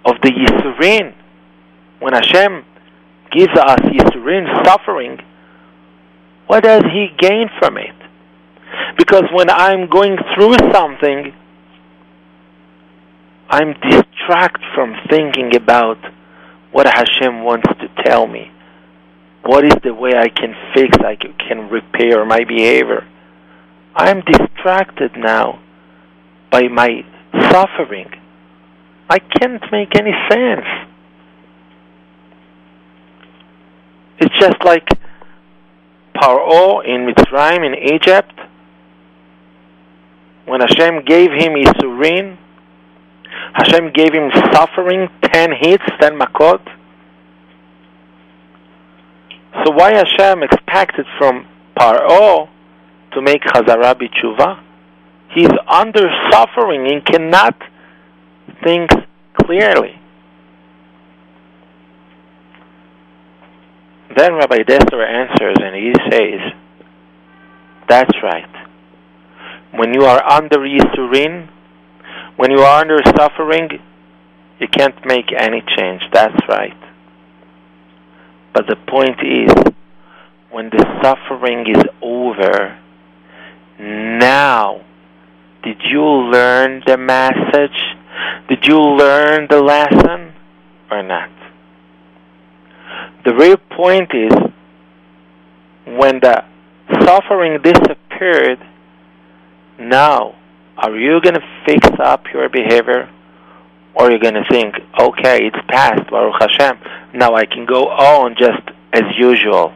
of 0.03 0.15
the 0.23 0.31
Yisurin 0.31 1.13
when 1.99 2.13
Hashem 2.13 2.65
gives 3.31 3.53
us 3.55 3.79
Yisurin 3.81 4.65
suffering? 4.65 5.19
What 6.49 6.63
does 6.63 6.81
He 6.91 7.09
gain 7.15 7.47
from 7.59 7.77
it? 7.77 7.93
Because 8.97 9.25
when 9.31 9.51
I'm 9.51 9.87
going 9.87 10.17
through 10.33 10.55
something, 10.73 11.31
I'm 13.51 13.73
distracted 13.73 14.65
from 14.73 14.95
thinking 15.11 15.55
about 15.55 15.99
what 16.71 16.87
Hashem 16.87 17.43
wants 17.43 17.67
to 17.67 18.03
tell 18.03 18.25
me. 18.25 18.51
What 19.43 19.63
is 19.63 19.75
the 19.83 19.93
way 19.93 20.13
I 20.17 20.29
can 20.29 20.55
fix, 20.73 20.97
I 20.97 21.17
can 21.17 21.69
repair 21.69 22.25
my 22.25 22.43
behavior? 22.43 23.07
I'm 23.95 24.21
distracted 24.21 25.11
now 25.15 25.61
by 26.51 26.63
my 26.67 27.05
suffering. 27.51 28.09
I 29.07 29.19
can't 29.19 29.63
make 29.71 29.95
any 29.95 30.13
sense. 30.31 30.65
It's 34.17 34.39
just 34.39 34.57
like 34.65 34.87
Paro 36.19 36.83
in 36.85 37.07
Mitzrayim 37.07 37.65
in 37.65 37.93
Egypt. 37.93 38.33
When 40.45 40.61
Hashem 40.61 41.05
gave 41.05 41.31
him 41.31 41.53
Yisurin, 41.53 42.37
Hashem 43.53 43.91
gave 43.93 44.13
him 44.13 44.31
suffering, 44.51 45.07
ten 45.21 45.51
hits, 45.57 45.83
ten 45.99 46.19
makot. 46.19 46.61
So 49.63 49.71
why 49.71 49.93
Hashem 49.93 50.43
expected 50.43 51.05
from 51.17 51.47
Paro 51.77 52.49
to 53.13 53.21
make 53.21 53.41
Chazara 53.43 53.95
B'tshuva? 53.95 54.61
He's 55.33 55.49
under 55.67 56.09
suffering 56.31 56.91
and 56.91 57.05
cannot 57.05 57.55
think 58.63 58.89
clearly. 59.33 59.98
Then 64.15 64.33
Rabbi 64.33 64.63
Dessler 64.63 65.05
answers 65.05 65.57
and 65.61 65.75
he 65.75 65.93
says, 66.09 66.53
That's 67.87 68.13
right. 68.23 68.49
When 69.71 69.93
you 69.93 70.01
are 70.05 70.23
under 70.23 70.59
Yisurin, 70.59 71.49
when 72.35 72.51
you 72.51 72.59
are 72.59 72.81
under 72.81 72.99
suffering, 73.15 73.69
you 74.59 74.67
can't 74.67 74.95
make 75.05 75.31
any 75.37 75.61
change. 75.77 76.01
That's 76.11 76.39
right. 76.47 76.77
But 78.53 78.65
the 78.67 78.75
point 78.75 79.19
is, 79.23 79.73
when 80.49 80.69
the 80.69 80.83
suffering 81.03 81.65
is 81.69 81.83
over, 82.01 82.79
now, 83.79 84.81
did 85.63 85.77
you 85.85 86.03
learn 86.03 86.81
the 86.85 86.97
message? 86.97 87.79
Did 88.49 88.65
you 88.65 88.79
learn 88.79 89.47
the 89.49 89.61
lesson 89.61 90.33
or 90.89 91.03
not? 91.03 91.29
The 93.29 93.35
real 93.35 93.57
point 93.57 94.09
is 94.11 94.33
when 95.85 96.19
the 96.19 96.43
suffering 97.05 97.61
disappeared, 97.61 98.57
now 99.77 100.33
are 100.75 100.97
you 100.97 101.21
going 101.21 101.35
to 101.35 101.47
fix 101.63 101.87
up 102.03 102.23
your 102.33 102.49
behavior? 102.49 103.07
Or 103.93 104.05
are 104.05 104.11
you 104.11 104.17
going 104.17 104.33
to 104.33 104.45
think, 104.49 104.73
okay, 104.99 105.45
it's 105.45 105.57
past, 105.67 106.09
Baruch 106.09 106.41
Hashem, 106.41 106.79
now 107.13 107.35
I 107.35 107.45
can 107.45 107.67
go 107.67 107.89
on 107.89 108.33
just 108.35 108.63
as 108.93 109.03
usual? 109.15 109.73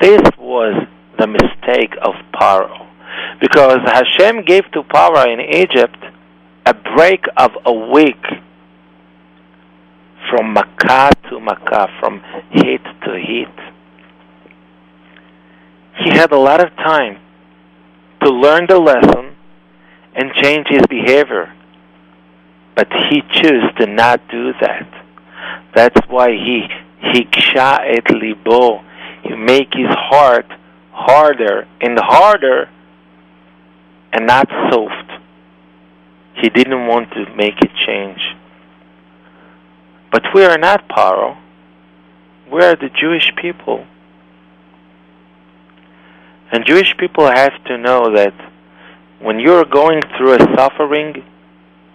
This 0.00 0.22
was 0.38 0.86
the 1.18 1.26
mistake 1.26 1.96
of 2.02 2.14
Paro. 2.32 2.86
Because 3.40 3.78
Hashem 3.84 4.44
gave 4.44 4.70
to 4.74 4.84
Paro 4.84 5.26
in 5.26 5.40
Egypt 5.40 5.98
a 6.66 6.74
break 6.94 7.24
of 7.36 7.50
a 7.66 7.72
week 7.72 8.22
from 10.30 10.52
Makkah 10.52 11.10
to 11.28 11.40
Makkah, 11.40 11.88
from 12.00 12.22
heat 12.50 12.82
to 13.04 13.18
heat. 13.18 13.48
He 16.04 16.10
had 16.10 16.32
a 16.32 16.38
lot 16.38 16.64
of 16.64 16.74
time 16.76 17.18
to 18.22 18.30
learn 18.30 18.66
the 18.68 18.78
lesson 18.78 19.36
and 20.14 20.32
change 20.34 20.66
his 20.68 20.82
behavior. 20.88 21.52
But 22.74 22.88
he 23.10 23.22
chose 23.30 23.74
to 23.78 23.86
not 23.86 24.20
do 24.30 24.52
that. 24.60 24.88
That's 25.74 26.00
why 26.08 26.30
he 26.30 26.66
hiksha 27.02 27.80
et 27.96 28.10
libo. 28.10 28.82
He 29.22 29.34
make 29.34 29.74
his 29.74 29.90
heart 29.90 30.46
harder 30.92 31.66
and 31.80 31.98
harder 31.98 32.68
and 34.12 34.26
not 34.26 34.48
soft. 34.70 35.10
He 36.36 36.48
didn't 36.48 36.86
want 36.86 37.10
to 37.12 37.34
make 37.36 37.56
a 37.62 37.68
change. 37.86 38.20
But 40.12 40.24
we 40.34 40.44
are 40.44 40.58
not 40.58 40.88
Paro. 40.88 41.38
We 42.52 42.62
are 42.62 42.76
the 42.76 42.90
Jewish 43.00 43.32
people. 43.40 43.86
And 46.52 46.66
Jewish 46.66 46.94
people 46.98 47.26
have 47.26 47.64
to 47.64 47.78
know 47.78 48.14
that 48.14 48.34
when 49.20 49.40
you're 49.40 49.64
going 49.64 50.02
through 50.18 50.34
a 50.34 50.54
suffering, 50.54 51.24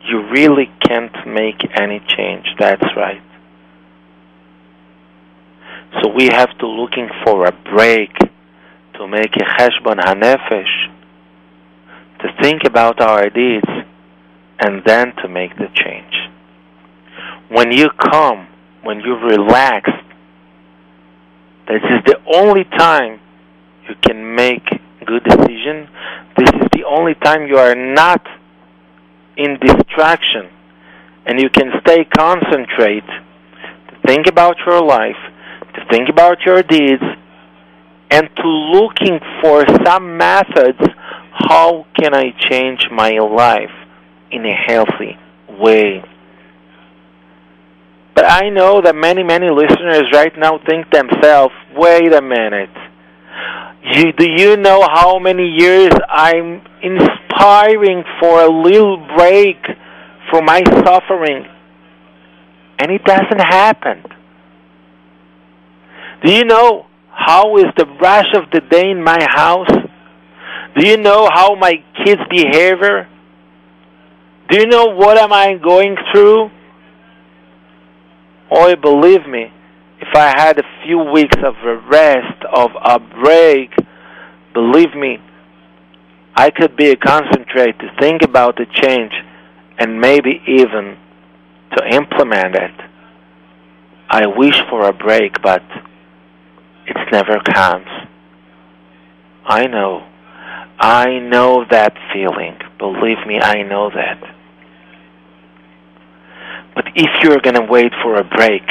you 0.09 0.27
really 0.29 0.71
can't 0.81 1.15
make 1.27 1.61
any 1.79 2.01
change. 2.17 2.45
That's 2.57 2.83
right. 2.95 3.21
So 6.01 6.09
we 6.09 6.25
have 6.25 6.57
to 6.57 6.67
looking 6.67 7.09
for 7.23 7.45
a 7.45 7.51
break 7.51 8.17
to 8.95 9.07
make 9.07 9.35
a 9.35 9.45
cheshbon 9.61 9.99
hanefesh, 9.99 10.87
to 12.21 12.27
think 12.41 12.63
about 12.65 12.99
our 12.99 13.29
deeds, 13.29 13.69
and 14.59 14.81
then 14.85 15.13
to 15.17 15.27
make 15.27 15.55
the 15.57 15.67
change. 15.75 16.13
When 17.49 17.71
you 17.71 17.89
come, 17.89 18.47
when 18.83 18.99
you 18.99 19.15
relax, 19.15 19.89
this 21.67 21.81
is 21.83 22.03
the 22.05 22.17
only 22.33 22.63
time 22.63 23.19
you 23.87 23.95
can 24.01 24.35
make 24.35 24.63
good 25.05 25.23
decision. 25.23 25.89
This 26.37 26.49
is 26.49 26.67
the 26.73 26.83
only 26.87 27.15
time 27.15 27.47
you 27.47 27.57
are 27.57 27.75
not 27.75 28.25
in 29.37 29.57
distraction 29.59 30.49
and 31.25 31.39
you 31.39 31.49
can 31.49 31.71
stay 31.81 32.05
concentrate 32.05 33.05
to 33.05 33.95
think 34.05 34.27
about 34.27 34.57
your 34.65 34.81
life, 34.81 35.17
to 35.75 35.85
think 35.89 36.09
about 36.09 36.41
your 36.45 36.63
deeds, 36.63 37.03
and 38.09 38.29
to 38.35 38.47
looking 38.47 39.19
for 39.41 39.65
some 39.85 40.17
methods 40.17 40.79
how 41.31 41.85
can 41.99 42.13
I 42.13 42.31
change 42.49 42.87
my 42.91 43.19
life 43.19 43.71
in 44.31 44.45
a 44.45 44.53
healthy 44.53 45.17
way. 45.59 46.03
But 48.17 48.25
I 48.31 48.49
know 48.49 48.81
that 48.81 48.95
many, 48.95 49.21
many 49.21 49.51
listeners 49.51 50.11
right 50.11 50.35
now 50.35 50.57
think 50.67 50.89
themselves, 50.89 51.53
wait 51.75 52.11
a 52.11 52.19
minute. 52.19 52.73
You, 53.93 54.11
do 54.11 54.27
you 54.27 54.57
know 54.57 54.81
how 54.81 55.19
many 55.19 55.45
years 55.45 55.91
I'm 56.09 56.63
inspiring 56.81 58.03
for 58.19 58.41
a 58.41 58.49
little 58.49 58.97
break 59.15 59.57
for 60.31 60.41
my 60.41 60.63
suffering? 60.83 61.45
And 62.79 62.91
it 62.91 63.03
doesn't 63.03 63.39
happen. 63.39 64.01
Do 66.25 66.31
you 66.31 66.43
know 66.43 66.87
how 67.11 67.57
is 67.57 67.65
the 67.77 67.85
rush 68.01 68.33
of 68.33 68.49
the 68.51 68.61
day 68.61 68.89
in 68.89 69.03
my 69.03 69.23
house? 69.29 69.69
Do 70.75 70.87
you 70.87 70.97
know 70.97 71.29
how 71.31 71.53
my 71.53 71.83
kids' 72.03 72.21
behavior? 72.31 73.07
Do 74.49 74.57
you 74.57 74.65
know 74.65 74.85
what 74.85 75.19
am 75.19 75.31
I 75.31 75.53
going 75.53 75.95
through? 76.11 76.49
Oh, 78.49 78.75
believe 78.75 79.27
me, 79.27 79.51
if 79.99 80.15
I 80.15 80.33
had 80.37 80.59
a 80.59 80.63
few 80.85 80.99
weeks 80.99 81.35
of 81.43 81.55
a 81.63 81.77
rest, 81.89 82.43
of 82.53 82.71
a 82.81 82.99
break, 82.99 83.71
believe 84.53 84.93
me, 84.95 85.17
I 86.35 86.51
could 86.51 86.77
be 86.77 86.95
concentrate 86.95 87.79
to 87.79 87.89
think 87.99 88.21
about 88.21 88.57
the 88.57 88.65
change 88.71 89.11
and 89.79 89.99
maybe 89.99 90.41
even 90.47 90.97
to 91.75 91.95
implement 91.95 92.55
it. 92.55 92.71
I 94.09 94.27
wish 94.27 94.55
for 94.69 94.87
a 94.87 94.93
break, 94.93 95.41
but 95.41 95.63
it 96.85 96.95
never 97.11 97.39
comes. 97.39 97.87
I 99.45 99.67
know. 99.67 100.07
I 100.79 101.19
know 101.19 101.65
that 101.69 101.93
feeling. 102.13 102.57
Believe 102.77 103.25
me, 103.25 103.39
I 103.39 103.63
know 103.63 103.89
that. 103.89 104.36
If 106.99 107.21
you're 107.21 107.37
going 107.37 107.53
to 107.53 107.61
wait 107.61 107.91
for 108.01 108.15
a 108.15 108.23
break, 108.23 108.63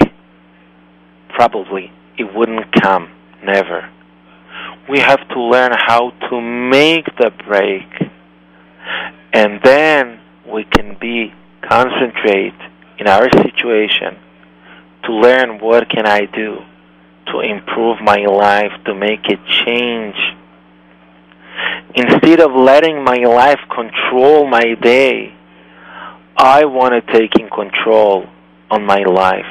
probably 1.29 1.93
it 2.19 2.35
wouldn't 2.35 2.73
come. 2.83 3.09
Never. 3.45 3.89
We 4.89 4.99
have 4.99 5.29
to 5.29 5.41
learn 5.41 5.71
how 5.73 6.11
to 6.29 6.41
make 6.41 7.07
the 7.21 7.31
break. 7.47 7.87
And 9.33 9.61
then 9.63 10.19
we 10.45 10.65
can 10.65 10.97
be 11.01 11.33
concentrate 11.63 12.59
in 12.99 13.07
our 13.07 13.31
situation 13.31 14.19
to 15.05 15.13
learn 15.13 15.61
what 15.61 15.89
can 15.89 16.05
I 16.05 16.25
do 16.25 16.59
to 17.27 17.41
improve 17.41 18.01
my 18.01 18.25
life, 18.25 18.73
to 18.87 18.95
make 18.95 19.25
a 19.27 19.37
change. 19.65 20.17
Instead 21.95 22.41
of 22.41 22.51
letting 22.53 23.05
my 23.05 23.19
life 23.19 23.61
control 23.73 24.49
my 24.49 24.75
day, 24.83 25.36
I 26.37 26.65
want 26.67 26.93
to 26.93 27.13
take 27.13 27.39
in 27.41 27.49
control 27.49 28.27
on 28.71 28.85
my 28.85 29.03
life. 29.05 29.47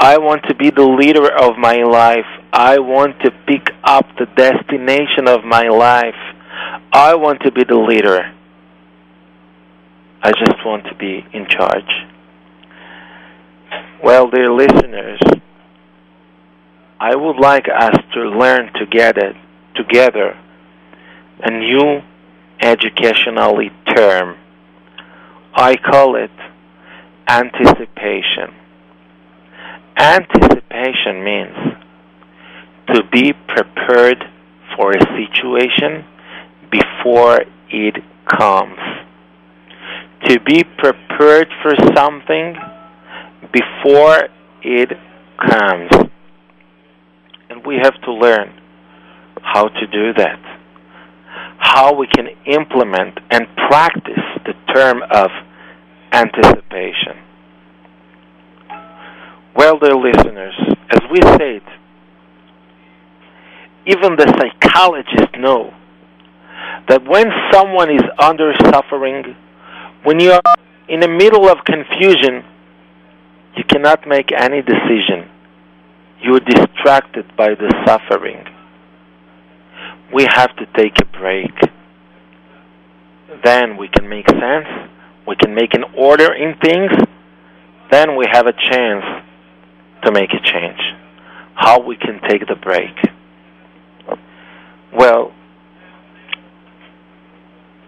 I 0.00 0.18
want 0.18 0.44
to 0.48 0.54
be 0.54 0.70
the 0.70 0.82
leader 0.86 1.30
of 1.30 1.58
my 1.58 1.82
life. 1.82 2.26
I 2.52 2.78
want 2.78 3.20
to 3.20 3.30
pick 3.46 3.70
up 3.84 4.06
the 4.18 4.26
destination 4.26 5.28
of 5.28 5.44
my 5.44 5.68
life. 5.68 6.14
I 6.92 7.14
want 7.14 7.42
to 7.42 7.52
be 7.52 7.64
the 7.64 7.76
leader. 7.76 8.32
I 10.22 10.32
just 10.32 10.64
want 10.64 10.84
to 10.86 10.94
be 10.94 11.26
in 11.32 11.46
charge. 11.48 11.90
Well, 14.02 14.30
dear 14.30 14.50
listeners, 14.52 15.20
I 17.00 17.14
would 17.14 17.36
like 17.36 17.66
us 17.68 17.96
to 18.14 18.20
learn 18.20 18.72
together 18.74 19.34
together 19.74 20.38
a 21.40 21.50
new 21.50 22.00
educationally 22.60 23.70
term 23.94 24.36
I 25.56 25.76
call 25.76 26.16
it 26.16 26.30
anticipation. 27.28 28.52
Anticipation 29.96 31.22
means 31.24 31.56
to 32.88 33.02
be 33.12 33.32
prepared 33.46 34.18
for 34.76 34.90
a 34.90 35.00
situation 35.16 36.04
before 36.70 37.40
it 37.70 37.94
comes. 38.26 38.78
To 40.24 40.40
be 40.40 40.64
prepared 40.78 41.48
for 41.62 41.72
something 41.94 42.56
before 43.52 44.28
it 44.62 44.90
comes. 45.38 45.90
And 47.48 47.64
we 47.64 47.76
have 47.80 47.94
to 48.02 48.12
learn 48.12 48.60
how 49.40 49.68
to 49.68 49.86
do 49.86 50.12
that. 50.14 50.40
How 51.58 51.94
we 51.94 52.08
can 52.08 52.26
implement 52.46 53.18
and 53.30 53.46
practice 53.68 54.24
the 54.44 54.54
term 54.74 55.02
of 55.10 55.30
anticipation. 56.14 57.18
Well, 59.56 59.78
dear 59.78 59.96
listeners, 59.96 60.54
as 60.90 61.00
we 61.10 61.20
said, 61.22 61.62
even 63.86 64.16
the 64.16 64.26
psychologists 64.38 65.36
know 65.38 65.74
that 66.88 67.04
when 67.04 67.26
someone 67.52 67.90
is 67.90 68.02
under 68.18 68.52
suffering, 68.70 69.36
when 70.04 70.20
you 70.20 70.32
are 70.32 70.42
in 70.88 71.00
the 71.00 71.08
middle 71.08 71.48
of 71.48 71.58
confusion, 71.64 72.44
you 73.56 73.64
cannot 73.64 74.06
make 74.06 74.30
any 74.32 74.62
decision. 74.62 75.30
You 76.20 76.36
are 76.36 76.40
distracted 76.40 77.26
by 77.36 77.54
the 77.54 77.70
suffering. 77.86 78.44
We 80.12 80.26
have 80.30 80.54
to 80.56 80.66
take 80.76 80.94
a 81.00 81.18
break 81.18 81.52
then 83.42 83.76
we 83.76 83.88
can 83.88 84.08
make 84.08 84.28
sense, 84.28 84.68
we 85.26 85.36
can 85.36 85.54
make 85.54 85.74
an 85.74 85.84
order 85.96 86.32
in 86.32 86.54
things, 86.62 86.90
then 87.90 88.16
we 88.16 88.26
have 88.30 88.46
a 88.46 88.52
chance 88.52 89.04
to 90.04 90.12
make 90.12 90.30
a 90.30 90.40
change. 90.42 90.80
How 91.54 91.80
we 91.80 91.96
can 91.96 92.20
take 92.28 92.46
the 92.46 92.56
break. 92.56 92.94
Well, 94.92 95.32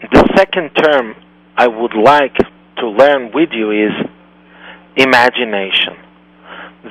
the 0.00 0.32
second 0.36 0.70
term 0.70 1.14
I 1.56 1.66
would 1.66 1.94
like 1.94 2.36
to 2.78 2.88
learn 2.88 3.30
with 3.32 3.50
you 3.52 3.70
is 3.70 3.92
imagination. 4.96 5.96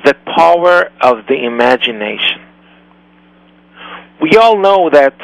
The 0.04 0.14
power 0.36 0.90
of 1.00 1.26
the 1.28 1.44
imagination. 1.44 2.42
We 4.20 4.36
all 4.36 4.58
know 4.58 4.90
that 4.90 5.14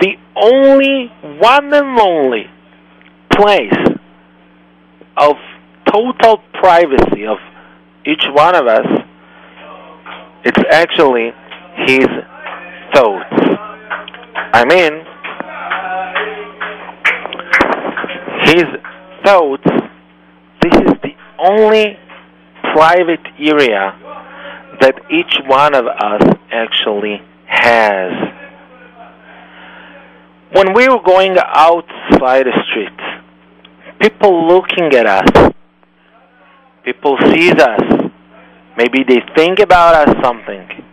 the 0.00 0.16
only 0.36 1.10
one 1.38 1.72
and 1.72 1.98
only 1.98 2.50
place 3.38 3.98
of 5.16 5.36
total 5.90 6.38
privacy 6.54 7.24
of 7.26 7.38
each 8.04 8.24
one 8.32 8.54
of 8.56 8.66
us, 8.66 8.86
it's 10.44 10.62
actually 10.70 11.30
his 11.86 12.06
thoughts. 12.94 13.34
I 14.52 14.64
mean, 14.64 15.04
his 18.44 18.64
thoughts, 19.24 19.64
this 20.62 20.74
is 20.74 20.92
the 21.02 21.14
only 21.38 21.96
private 22.72 23.26
area 23.38 23.94
that 24.80 24.94
each 25.10 25.38
one 25.46 25.74
of 25.74 25.86
us 25.86 26.22
actually 26.50 27.20
has. 27.46 28.12
When 30.52 30.72
we 30.72 30.88
were 30.88 31.02
going 31.04 31.36
outside 31.38 32.46
the 32.46 32.64
street, 32.70 33.07
people 34.00 34.46
looking 34.46 34.92
at 34.94 35.06
us, 35.06 35.52
people 36.84 37.16
sees 37.32 37.54
us, 37.54 38.10
maybe 38.76 39.04
they 39.06 39.20
think 39.36 39.58
about 39.58 40.08
us 40.08 40.16
something, 40.22 40.84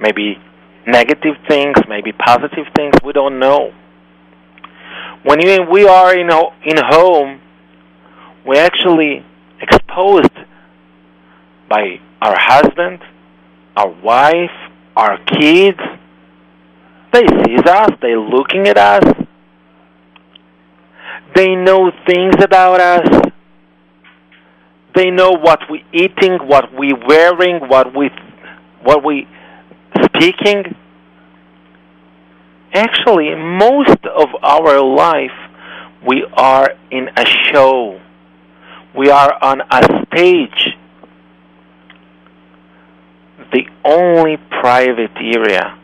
maybe 0.00 0.38
negative 0.86 1.34
things, 1.48 1.76
maybe 1.88 2.12
positive 2.12 2.66
things, 2.74 2.94
we 3.04 3.12
don't 3.12 3.38
know. 3.38 3.72
When 5.22 5.40
you, 5.40 5.62
we 5.70 5.86
are 5.86 6.14
in, 6.14 6.30
in 6.64 6.76
home, 6.76 7.40
we're 8.46 8.62
actually 8.62 9.24
exposed 9.60 10.30
by 11.68 12.00
our 12.22 12.36
husband, 12.38 13.00
our 13.76 13.90
wife, 14.02 14.50
our 14.96 15.18
kids. 15.24 15.78
They 17.12 17.26
see 17.26 17.56
us, 17.56 17.90
they're 18.00 18.18
looking 18.18 18.68
at 18.68 18.78
us. 18.78 19.27
They 21.38 21.54
know 21.54 21.92
things 22.04 22.34
about 22.42 22.80
us. 22.80 23.30
They 24.96 25.08
know 25.12 25.30
what 25.30 25.60
we're 25.70 25.84
eating, 25.92 26.36
what 26.48 26.74
we're 26.74 26.98
wearing, 27.06 27.68
what 27.68 27.96
we 27.96 28.10
what 28.82 29.04
we 29.04 29.28
speaking. 30.02 30.74
Actually, 32.74 33.36
most 33.36 34.00
of 34.16 34.30
our 34.42 34.82
life 34.82 35.38
we 36.04 36.26
are 36.32 36.70
in 36.90 37.08
a 37.16 37.24
show. 37.24 38.00
We 38.96 39.08
are 39.08 39.32
on 39.40 39.60
a 39.60 40.06
stage. 40.06 40.76
The 43.52 43.64
only 43.84 44.38
private 44.60 45.16
area 45.16 45.78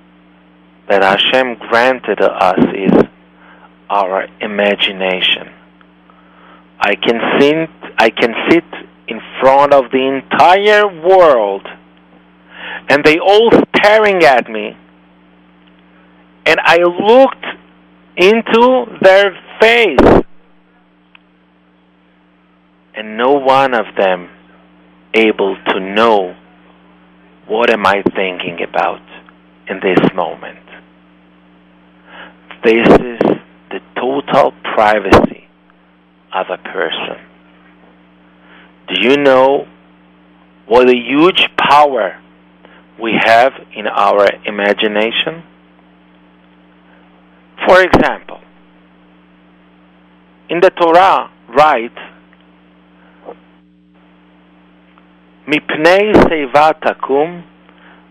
that 0.88 1.05
Hashem 1.05 1.59
granted 1.70 2.20
us 2.20 2.59
is 2.74 3.03
our 3.95 4.26
imagination. 4.40 5.49
I 6.80 6.97
can 6.97 7.20
sit, 7.38 7.70
I 7.97 8.11
can 8.11 8.34
sit 8.51 8.64
in 9.07 9.20
front 9.40 9.72
of 9.72 9.84
the 9.92 10.20
entire 10.20 10.88
world 10.88 11.64
and 12.88 13.05
they 13.05 13.18
all 13.20 13.51
staring 13.76 14.24
at 14.24 14.51
me 14.51 14.76
and 16.45 16.59
I 16.61 16.78
looked 16.78 17.47
into 18.16 18.86
their 19.01 19.38
face 19.61 20.24
and 22.97 23.16
no 23.16 23.32
one 23.32 23.74
of 23.74 23.86
them 23.97 24.28
able 25.14 25.57
to 25.68 25.78
know 25.78 26.34
what 27.47 27.70
am 27.70 27.86
I 27.86 28.03
thinking 28.16 28.59
about 28.68 29.03
in 29.68 29.78
this 29.80 30.01
moment. 30.14 30.59
This 32.64 32.88
is 32.88 33.34
total 34.05 34.52
privacy 34.74 35.44
as 36.32 36.46
a 36.50 36.59
person. 36.59 37.18
Do 38.88 38.94
you 39.00 39.16
know 39.16 39.66
what 40.66 40.88
a 40.88 40.96
huge 40.96 41.48
power 41.57 42.20
we 43.00 43.12
have 43.24 43.52
in 43.74 43.86
our 43.86 44.26
imagination? 44.44 45.42
For 47.66 47.80
example, 47.80 48.40
in 50.50 50.61
the 50.61 50.70
Torah 50.70 51.30
right, 51.48 51.94
Mipnei 55.48 56.12
Seva 56.12 56.74
Takum 56.80 57.44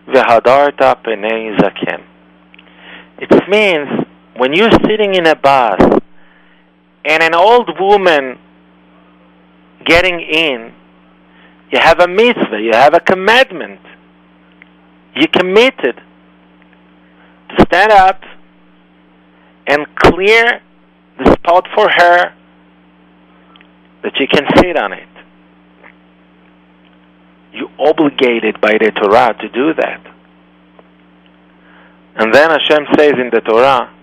vehadarta 0.08 0.96
Penei 1.04 1.56
Zaken. 1.58 2.02
It 3.18 3.30
means 3.48 4.03
when 4.36 4.52
you're 4.52 4.72
sitting 4.86 5.14
in 5.14 5.26
a 5.26 5.36
bus 5.36 5.80
and 7.04 7.22
an 7.22 7.34
old 7.34 7.70
woman 7.78 8.38
getting 9.84 10.20
in, 10.20 10.72
you 11.70 11.78
have 11.78 12.00
a 12.00 12.08
mitzvah, 12.08 12.60
you 12.60 12.72
have 12.72 12.94
a 12.94 13.00
commandment. 13.00 13.80
You 15.16 15.28
committed 15.28 16.00
to 17.50 17.66
stand 17.66 17.92
up 17.92 18.20
and 19.66 19.86
clear 19.96 20.60
the 21.18 21.32
spot 21.32 21.68
for 21.74 21.88
her 21.88 22.34
that 24.02 24.12
she 24.18 24.26
can 24.26 24.44
sit 24.56 24.76
on 24.76 24.92
it. 24.92 25.08
You 27.52 27.68
obligated 27.78 28.60
by 28.60 28.72
the 28.72 28.90
Torah 28.90 29.34
to 29.40 29.48
do 29.48 29.74
that. 29.74 30.00
And 32.16 32.34
then 32.34 32.50
Hashem 32.50 32.86
says 32.96 33.12
in 33.12 33.30
the 33.32 33.40
Torah, 33.40 33.93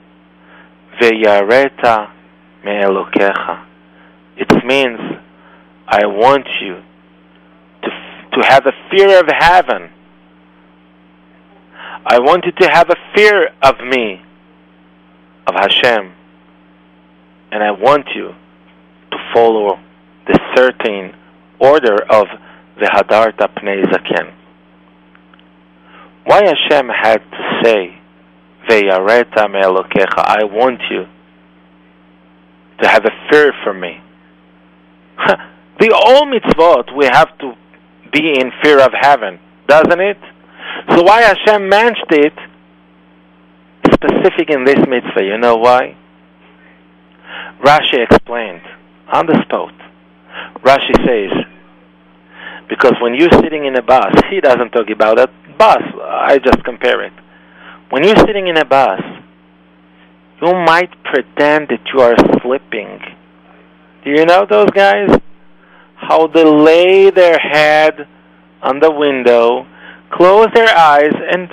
Ve'yareta 0.99 2.09
me'elokecha. 2.63 3.65
It 4.37 4.65
means, 4.65 4.99
I 5.87 6.05
want 6.05 6.47
you 6.61 6.81
to, 7.83 7.89
to 7.89 8.47
have 8.47 8.65
a 8.65 8.71
fear 8.89 9.19
of 9.19 9.27
heaven. 9.27 9.89
I 12.05 12.19
want 12.19 12.45
you 12.45 12.51
to 12.51 12.69
have 12.71 12.89
a 12.89 12.95
fear 13.15 13.49
of 13.61 13.79
me 13.79 14.21
of 15.47 15.53
Hashem, 15.55 16.13
and 17.51 17.63
I 17.63 17.71
want 17.71 18.07
you 18.15 18.33
to 19.11 19.17
follow 19.33 19.79
the 20.27 20.39
certain 20.55 21.15
order 21.59 22.01
of 22.09 22.27
the 22.79 22.85
Hadarta 22.85 23.47
Pnei 23.55 23.83
Zaken. 23.83 24.33
Why 26.25 26.41
Hashem 26.45 26.89
had 26.89 27.17
to 27.19 27.61
say, 27.63 28.00
Ve'yareta 28.70 29.49
me'elokecha, 29.49 30.24
I 30.26 30.43
want 30.43 30.82
you 30.89 31.05
to 32.82 32.88
have 32.88 33.05
a 33.05 33.12
fear 33.30 33.53
for 33.64 33.74
me. 33.74 34.01
the 35.80 35.91
all 35.93 36.26
mitzvot 36.26 36.95
we 36.95 37.05
have 37.05 37.38
to 37.39 37.53
be 38.12 38.39
in 38.39 38.51
fear 38.64 38.80
of 38.80 38.91
heaven, 38.99 39.39
doesn't 39.68 39.99
it? 39.99 40.18
So 40.89 41.03
why 41.03 41.22
Hashem 41.22 41.70
mentioned 41.70 42.12
it 42.12 42.34
specific 44.01 44.49
in 44.49 44.66
this 44.66 44.80
mitzvah. 44.88 45.24
You 45.24 45.38
know 45.38 45.57
why? 45.57 45.95
Rashi 47.64 48.03
explained 48.03 48.62
on 49.12 49.28
the 49.28 49.39
spot. 49.43 49.74
Rashi 50.64 50.95
says, 51.05 51.45
because 52.70 52.93
when 53.01 53.14
you're 53.14 53.32
sitting 53.32 53.66
in 53.66 53.76
a 53.76 53.82
bus, 53.82 54.14
he 54.30 54.39
doesn't 54.39 54.72
talk 54.72 54.89
about 54.89 55.20
a 55.20 55.28
bus. 55.57 55.84
I 56.01 56.39
just 56.43 56.64
compare 56.64 57.03
it. 57.03 57.14
When 57.91 58.05
you're 58.05 58.15
sitting 58.25 58.47
in 58.47 58.55
a 58.55 58.63
bus, 58.63 59.01
you 60.41 60.53
might 60.53 60.91
pretend 61.03 61.67
that 61.67 61.81
you 61.93 61.99
are 61.99 62.15
sleeping. 62.41 62.99
Do 64.05 64.11
you 64.11 64.25
know 64.25 64.45
those 64.49 64.69
guys? 64.71 65.09
How 65.95 66.27
they 66.27 66.45
lay 66.45 67.09
their 67.09 67.37
head 67.37 68.07
on 68.63 68.79
the 68.79 68.89
window, 68.89 69.67
close 70.09 70.47
their 70.53 70.69
eyes, 70.69 71.11
and 71.33 71.49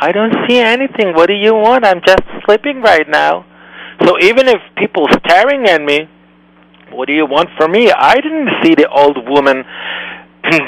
I 0.00 0.10
don't 0.10 0.34
see 0.48 0.58
anything. 0.58 1.12
What 1.14 1.26
do 1.26 1.34
you 1.34 1.52
want? 1.52 1.84
I'm 1.84 2.00
just 2.00 2.22
sleeping 2.46 2.80
right 2.80 3.06
now. 3.06 3.44
So 4.06 4.18
even 4.22 4.48
if 4.48 4.56
people 4.78 5.06
staring 5.26 5.66
at 5.66 5.82
me, 5.82 6.08
what 6.92 7.08
do 7.08 7.12
you 7.12 7.26
want 7.26 7.50
from 7.58 7.72
me? 7.72 7.92
I 7.92 8.14
didn't 8.14 8.48
see 8.62 8.74
the 8.74 8.88
old 8.88 9.18
woman 9.28 9.64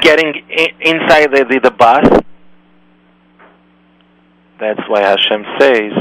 getting 0.03 0.35
inside 0.81 1.33
the, 1.33 1.47
the, 1.49 1.61
the 1.65 1.71
bus. 1.71 2.05
That's 4.61 4.81
why 4.89 5.01
Hashem 5.01 5.45
says, 5.59 5.93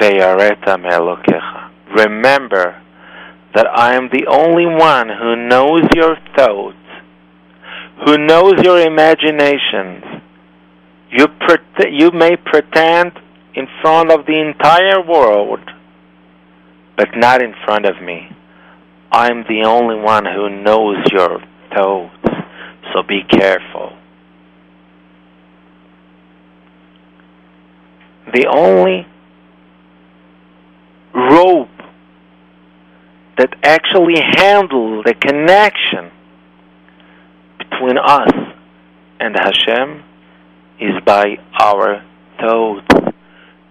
Ve'yareta 0.00 0.80
me'elokecha. 0.80 1.70
Remember 1.96 2.80
that 3.54 3.66
I 3.66 3.94
am 3.94 4.08
the 4.12 4.26
only 4.28 4.66
one 4.66 5.08
who 5.08 5.34
knows 5.34 5.82
your 5.94 6.16
thoughts, 6.36 6.76
who 8.06 8.16
knows 8.16 8.54
your 8.62 8.80
imaginations, 8.80 10.04
you, 11.10 11.26
you 11.90 12.10
may 12.12 12.36
pretend 12.36 13.12
in 13.54 13.66
front 13.82 14.12
of 14.12 14.26
the 14.26 14.38
entire 14.38 15.02
world, 15.02 15.60
but 16.96 17.08
not 17.16 17.42
in 17.42 17.54
front 17.64 17.86
of 17.86 18.00
me. 18.00 18.28
I'm 19.10 19.42
the 19.48 19.64
only 19.66 19.96
one 19.96 20.26
who 20.26 20.62
knows 20.62 20.98
your 21.10 21.40
thoughts, 21.74 22.14
so 22.92 23.02
be 23.02 23.22
careful. 23.28 23.97
The 28.32 28.46
only 28.46 29.06
rope 31.14 31.68
that 33.38 33.54
actually 33.62 34.20
handles 34.36 35.04
the 35.04 35.14
connection 35.14 36.10
between 37.58 37.96
us 37.96 38.30
and 39.20 39.34
Hashem 39.34 40.04
is 40.80 41.02
by 41.04 41.38
our 41.58 42.04
thoughts. 42.40 42.86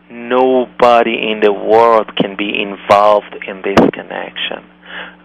Nobody 0.09 1.31
in 1.31 1.41
the 1.41 1.51
world 1.51 2.15
can 2.15 2.35
be 2.37 2.61
involved 2.61 3.35
in 3.47 3.61
this 3.61 3.89
connection. 3.91 4.63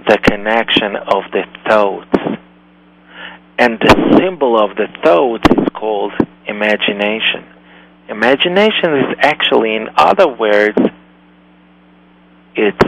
The 0.06 0.18
connection 0.18 0.96
of 0.96 1.22
the 1.32 1.44
thoughts. 1.68 2.38
And 3.58 3.78
the 3.78 4.18
symbol 4.18 4.58
of 4.58 4.76
the 4.76 4.88
thoughts 5.04 5.48
is 5.56 5.68
called 5.74 6.12
imagination. 6.46 7.51
Imagination 8.12 8.94
is 8.94 9.16
actually, 9.20 9.74
in 9.74 9.88
other 9.96 10.28
words, 10.28 10.76
it's 12.54 12.78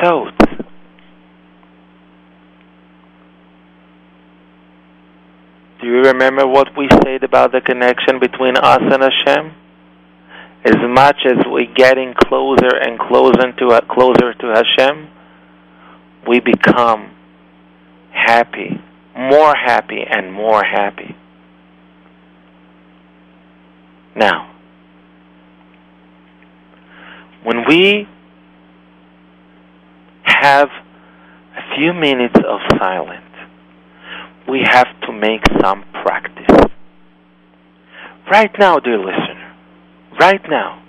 thoughts. 0.00 0.36
Do 5.80 5.86
you 5.88 6.00
remember 6.02 6.46
what 6.46 6.68
we 6.78 6.88
said 7.02 7.24
about 7.24 7.50
the 7.50 7.60
connection 7.60 8.20
between 8.20 8.56
us 8.56 8.78
and 8.80 9.02
Hashem? 9.02 9.52
As 10.64 10.76
much 10.90 11.16
as 11.26 11.44
we're 11.46 11.74
getting 11.74 12.14
closer 12.14 12.70
and 12.70 13.00
closer 13.00 13.50
to 13.50 13.66
uh, 13.70 13.80
closer 13.80 14.32
to 14.32 14.46
Hashem, 14.46 15.08
we 16.28 16.38
become 16.38 17.10
happy, 18.12 18.80
more 19.16 19.54
happy 19.56 20.04
and 20.08 20.32
more 20.32 20.62
happy. 20.62 21.16
Now, 24.16 24.50
when 27.44 27.64
we 27.68 28.08
have 30.24 30.68
a 31.56 31.76
few 31.76 31.92
minutes 31.92 32.36
of 32.36 32.60
silence, 32.78 33.22
we 34.48 34.62
have 34.64 34.88
to 35.02 35.12
make 35.12 35.42
some 35.60 35.84
practice. 36.02 36.70
Right 38.30 38.50
now, 38.58 38.78
dear 38.78 38.98
listener, 38.98 39.54
right 40.18 40.40
now, 40.48 40.82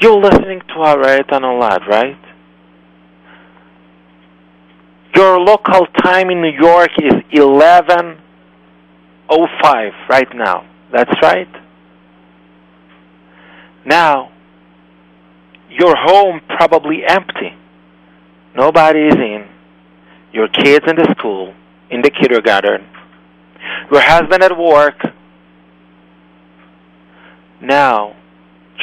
you're 0.00 0.20
listening 0.20 0.60
to 0.68 0.74
our 0.80 0.98
Etan 0.98 1.42
Olad, 1.42 1.86
right? 1.88 2.16
Your 5.16 5.40
local 5.40 5.86
time 6.02 6.30
in 6.30 6.40
New 6.40 6.52
York 6.58 6.90
is 6.98 7.12
11.05 7.32 9.92
right 10.08 10.34
now. 10.34 10.64
That's 10.92 11.12
right? 11.20 11.48
Now, 13.84 14.30
your 15.70 15.94
home 15.96 16.40
probably 16.48 17.02
empty. 17.06 17.56
Nobody 18.54 19.00
is 19.00 19.14
in. 19.14 19.48
Your 20.32 20.48
kids 20.48 20.84
in 20.86 20.96
the 20.96 21.14
school, 21.18 21.54
in 21.90 22.02
the 22.02 22.10
kindergarten. 22.10 22.86
Your 23.90 24.00
husband 24.00 24.42
at 24.42 24.56
work. 24.56 25.00
Now, 27.60 28.16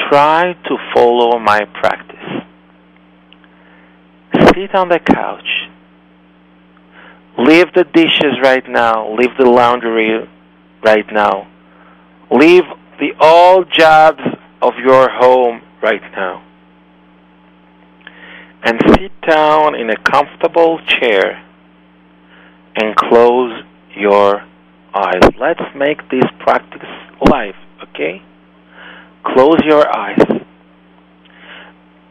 try 0.09 0.53
to 0.53 0.77
follow 0.93 1.39
my 1.39 1.65
practice. 1.65 2.15
Sit 4.53 4.73
on 4.75 4.89
the 4.89 4.99
couch. 4.99 5.47
Leave 7.37 7.67
the 7.73 7.85
dishes 7.93 8.37
right 8.43 8.67
now. 8.67 9.15
Leave 9.15 9.31
the 9.37 9.45
laundry 9.45 10.27
right 10.83 11.05
now. 11.11 11.47
Leave 12.31 12.63
the 12.99 13.11
all 13.19 13.63
jobs 13.63 14.21
of 14.61 14.73
your 14.83 15.09
home 15.09 15.61
right 15.81 16.01
now. 16.11 16.43
And 18.63 18.79
sit 18.93 19.11
down 19.27 19.75
in 19.75 19.89
a 19.89 19.97
comfortable 19.97 20.79
chair 20.85 21.45
and 22.75 22.95
close 22.95 23.63
your 23.95 24.43
eyes. 24.93 25.21
Let's 25.39 25.63
make 25.75 26.09
this 26.09 26.25
practice 26.39 26.89
live, 27.29 27.55
okay? 27.83 28.21
Close 29.23 29.59
your 29.65 29.85
eyes. 29.95 30.19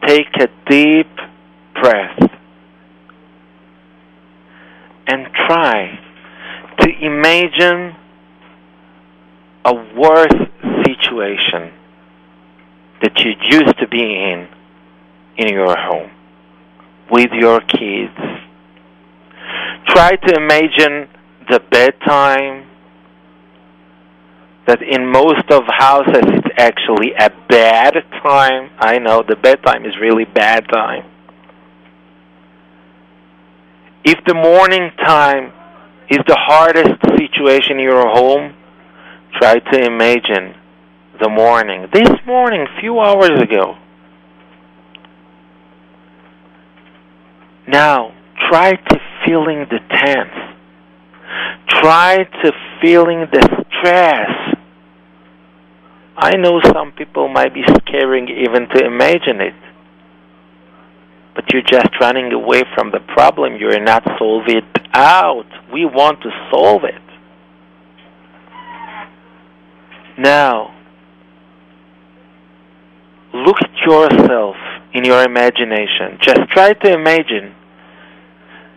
Take 0.05 0.27
a 0.39 0.47
deep 0.69 1.09
breath 1.79 2.19
and 5.07 5.27
try 5.47 5.99
to 6.79 6.89
imagine 7.01 7.95
a 9.65 9.73
worse 9.95 10.33
situation 10.85 11.73
that 13.01 13.17
you 13.19 13.31
used 13.49 13.77
to 13.79 13.87
be 13.87 14.01
in 14.01 14.47
in 15.37 15.53
your 15.53 15.75
home 15.77 16.11
with 17.09 17.31
your 17.31 17.61
kids. 17.61 18.17
Try 19.87 20.15
to 20.15 20.35
imagine 20.35 21.07
the 21.49 21.59
bedtime 21.71 22.67
that 24.67 24.81
in 24.83 25.07
most 25.07 25.49
of 25.49 25.63
houses 25.65 26.23
it's 26.27 26.47
actually 26.57 27.13
a 27.17 27.31
bad 27.49 27.95
time. 28.21 28.69
I 28.77 28.99
know 28.99 29.23
the 29.27 29.35
bedtime 29.35 29.85
is 29.85 29.93
really 29.99 30.25
bad 30.25 30.67
time. 30.71 31.09
If 34.03 34.23
the 34.27 34.35
morning 34.35 34.91
time 35.03 35.51
is 36.09 36.19
the 36.27 36.37
hardest 36.37 37.01
situation 37.17 37.79
in 37.79 37.83
your 37.83 38.07
home, 38.09 38.53
try 39.39 39.59
to 39.59 39.83
imagine 39.83 40.58
the 41.19 41.29
morning. 41.29 41.87
This 41.93 42.09
morning, 42.25 42.61
a 42.61 42.79
few 42.79 42.99
hours 42.99 43.41
ago. 43.41 43.75
Now, 47.67 48.13
try 48.49 48.71
to 48.71 48.99
feeling 49.25 49.65
the 49.69 49.79
tense. 49.89 50.55
Try 51.67 52.23
to 52.43 52.51
feeling 52.81 53.27
the 53.31 53.65
stress. 53.77 54.55
I 56.17 56.35
know 56.37 56.59
some 56.73 56.91
people 56.91 57.29
might 57.29 57.53
be 57.53 57.63
scaring 57.81 58.27
even 58.27 58.67
to 58.69 58.85
imagine 58.85 59.39
it. 59.39 59.53
But 61.35 61.45
you're 61.53 61.61
just 61.61 61.89
running 62.01 62.33
away 62.33 62.63
from 62.75 62.91
the 62.91 62.99
problem. 62.99 63.57
You're 63.57 63.81
not 63.81 64.03
solving 64.17 64.57
it 64.57 64.87
out. 64.93 65.45
We 65.71 65.85
want 65.85 66.21
to 66.23 66.29
solve 66.51 66.83
it. 66.83 67.01
Now, 70.17 70.75
look 73.33 73.57
at 73.61 73.75
yourself 73.85 74.55
in 74.93 75.03
your 75.03 75.23
imagination. 75.23 76.17
Just 76.21 76.49
try 76.49 76.73
to 76.73 76.93
imagine 76.93 77.55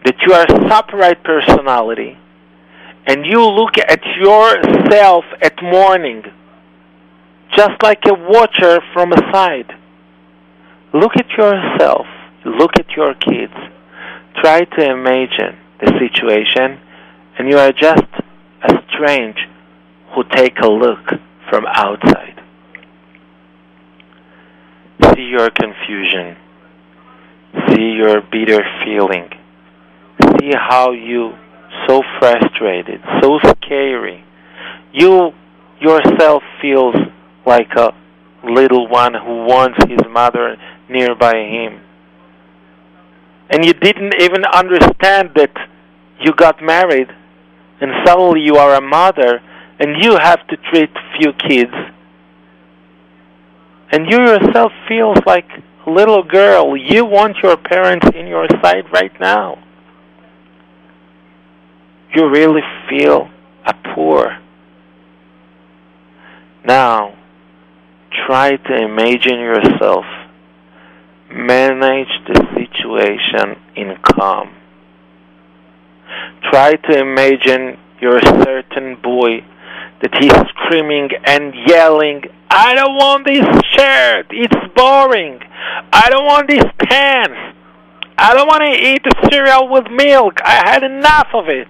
that 0.05 0.17
you 0.27 0.33
are 0.33 0.45
a 0.45 0.69
separate 0.69 1.23
personality 1.23 2.19
and 3.07 3.27
you 3.27 3.45
look 3.45 3.79
at 3.79 4.01
yourself 4.21 5.25
at 5.41 5.63
morning 5.63 6.23
just 7.57 7.83
like 7.83 8.01
a 8.07 8.15
watcher 8.15 8.81
from 8.93 9.13
a 9.13 9.33
side. 9.33 9.73
Look 10.95 11.13
at 11.17 11.29
yourself. 11.31 12.07
Look 12.45 12.73
at 12.79 12.91
your 12.97 13.15
kids. 13.15 13.55
Try 14.41 14.65
to 14.65 14.91
imagine 14.91 15.59
the 15.81 15.93
situation 15.99 16.81
and 17.39 17.49
you 17.49 17.59
are 17.59 17.73
just 17.73 18.07
a 18.63 18.75
strange 18.93 19.37
who 20.15 20.25
take 20.35 20.59
a 20.61 20.69
look 20.69 21.09
from 21.49 21.65
outside. 21.67 22.42
See 25.15 25.23
your 25.23 25.51
confusion. 25.51 26.37
See 27.69 27.95
your 27.97 28.21
bitter 28.21 28.63
feeling. 28.85 29.31
See 30.39 30.53
how 30.55 30.93
you 30.93 31.33
so 31.87 32.03
frustrated, 32.19 33.01
so 33.21 33.39
scary. 33.39 34.25
You 34.93 35.33
yourself 35.81 36.43
feels 36.61 36.95
like 37.47 37.73
a 37.77 37.93
little 38.45 38.89
one 38.89 39.15
who 39.15 39.45
wants 39.45 39.79
his 39.89 40.01
mother 40.09 40.57
nearby 40.89 41.35
him. 41.35 41.81
And 43.51 43.65
you 43.65 43.73
didn't 43.73 44.15
even 44.21 44.45
understand 44.45 45.31
that 45.37 45.53
you 46.21 46.33
got 46.33 46.63
married 46.63 47.09
and 47.81 47.91
suddenly 48.07 48.41
you 48.41 48.57
are 48.57 48.75
a 48.75 48.81
mother 48.81 49.43
and 49.79 50.03
you 50.03 50.17
have 50.17 50.47
to 50.49 50.57
treat 50.71 50.91
few 51.19 51.33
kids. 51.33 51.73
And 53.93 54.11
you 54.11 54.19
yourself 54.19 54.73
feels 54.89 55.19
like 55.27 55.49
a 55.87 55.91
little 55.91 56.23
girl. 56.23 56.77
You 56.77 57.05
want 57.05 57.37
your 57.43 57.57
parents 57.57 58.07
in 58.15 58.27
your 58.27 58.49
side 58.63 58.91
right 58.93 59.13
now 59.21 59.63
you 62.15 62.29
really 62.29 62.63
feel 62.89 63.29
a 63.65 63.75
poor. 63.95 64.39
Now, 66.65 67.17
try 68.27 68.57
to 68.57 68.77
imagine 68.77 69.41
yourself 69.41 70.05
manage 71.31 72.13
the 72.27 72.47
situation 72.55 73.59
in 73.75 73.97
calm. 74.03 74.55
Try 76.51 76.75
to 76.75 76.99
imagine 76.99 77.79
you're 78.01 78.19
a 78.19 78.45
certain 78.45 78.97
boy 79.03 79.45
that 80.03 80.15
he's 80.21 80.33
screaming 80.51 81.11
and 81.25 81.55
yelling, 81.67 82.25
I 82.51 82.75
don't 82.75 82.97
want 82.97 83.25
this 83.25 83.47
shirt, 83.71 84.27
it's 84.31 84.75
boring. 84.75 85.41
I 85.93 86.09
don't 86.11 86.27
want 86.27 86.49
these 86.49 86.65
pants. 86.79 87.57
I 88.19 88.35
don't 88.35 88.47
want 88.47 88.63
to 88.63 88.73
eat 88.73 89.03
the 89.05 89.29
cereal 89.31 89.69
with 89.69 89.91
milk. 89.91 90.35
I 90.45 90.63
had 90.69 90.83
enough 90.83 91.29
of 91.35 91.49
it. 91.49 91.69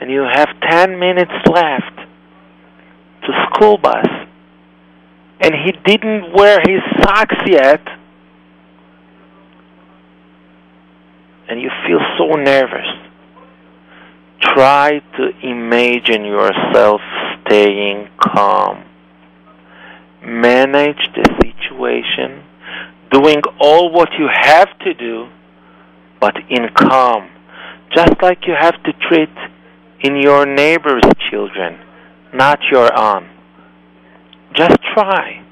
And 0.00 0.10
you 0.10 0.20
have 0.20 0.48
10 0.68 0.98
minutes 0.98 1.32
left 1.50 1.96
to 3.22 3.48
school 3.48 3.78
bus. 3.78 4.06
And 5.40 5.54
he 5.54 5.72
didn't 5.84 6.32
wear 6.32 6.60
his 6.60 6.80
socks 7.02 7.36
yet. 7.46 7.86
And 11.48 11.60
you 11.60 11.70
feel 11.86 12.00
so 12.18 12.34
nervous. 12.34 13.05
Try 14.40 15.00
to 15.16 15.30
imagine 15.42 16.24
yourself 16.24 17.00
staying 17.46 18.08
calm. 18.18 18.84
Manage 20.22 21.10
the 21.14 21.24
situation, 21.40 22.42
doing 23.10 23.40
all 23.60 23.90
what 23.92 24.10
you 24.18 24.28
have 24.30 24.68
to 24.80 24.94
do, 24.94 25.28
but 26.20 26.34
in 26.50 26.68
calm. 26.74 27.30
Just 27.94 28.20
like 28.20 28.46
you 28.46 28.54
have 28.58 28.82
to 28.82 28.92
treat 29.08 29.30
in 30.00 30.16
your 30.16 30.44
neighbor's 30.44 31.04
children, 31.30 31.78
not 32.34 32.58
your 32.70 32.92
own. 32.98 33.28
Just 34.54 34.76
try. 34.94 35.42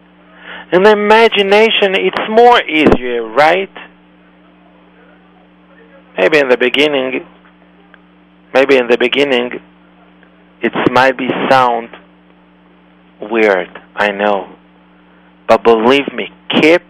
In 0.72 0.87
imagination, 0.87 1.95
it's 1.95 2.20
more 2.28 2.61
easier, 2.62 3.22
right? 3.22 3.70
Maybe 6.18 6.39
in 6.39 6.49
the 6.49 6.57
beginning, 6.57 7.26
maybe 8.55 8.77
in 8.77 8.87
the 8.89 8.97
beginning, 8.97 9.61
it 10.63 10.73
might 10.93 11.19
be 11.19 11.29
sound 11.51 11.91
weird, 13.21 13.69
I 13.95 14.13
know. 14.13 14.57
But 15.47 15.63
believe 15.63 16.13
me, 16.15 16.29
keep 16.49 16.83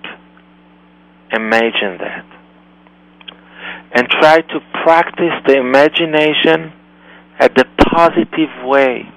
imagine 1.32 1.98
that. 1.98 2.24
And 3.92 4.08
try 4.08 4.40
to 4.40 4.60
practice 4.82 5.34
the 5.46 5.56
imagination 5.56 6.72
at 7.38 7.54
the 7.54 7.64
positive 7.78 8.64
way. 8.64 9.08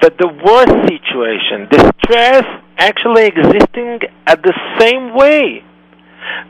That 0.00 0.18
the 0.18 0.28
worst 0.28 0.88
situation, 0.88 1.68
the 1.70 1.92
stress 2.02 2.44
actually 2.76 3.26
existing 3.26 4.00
at 4.26 4.42
the 4.42 4.54
same 4.78 5.14
way. 5.14 5.64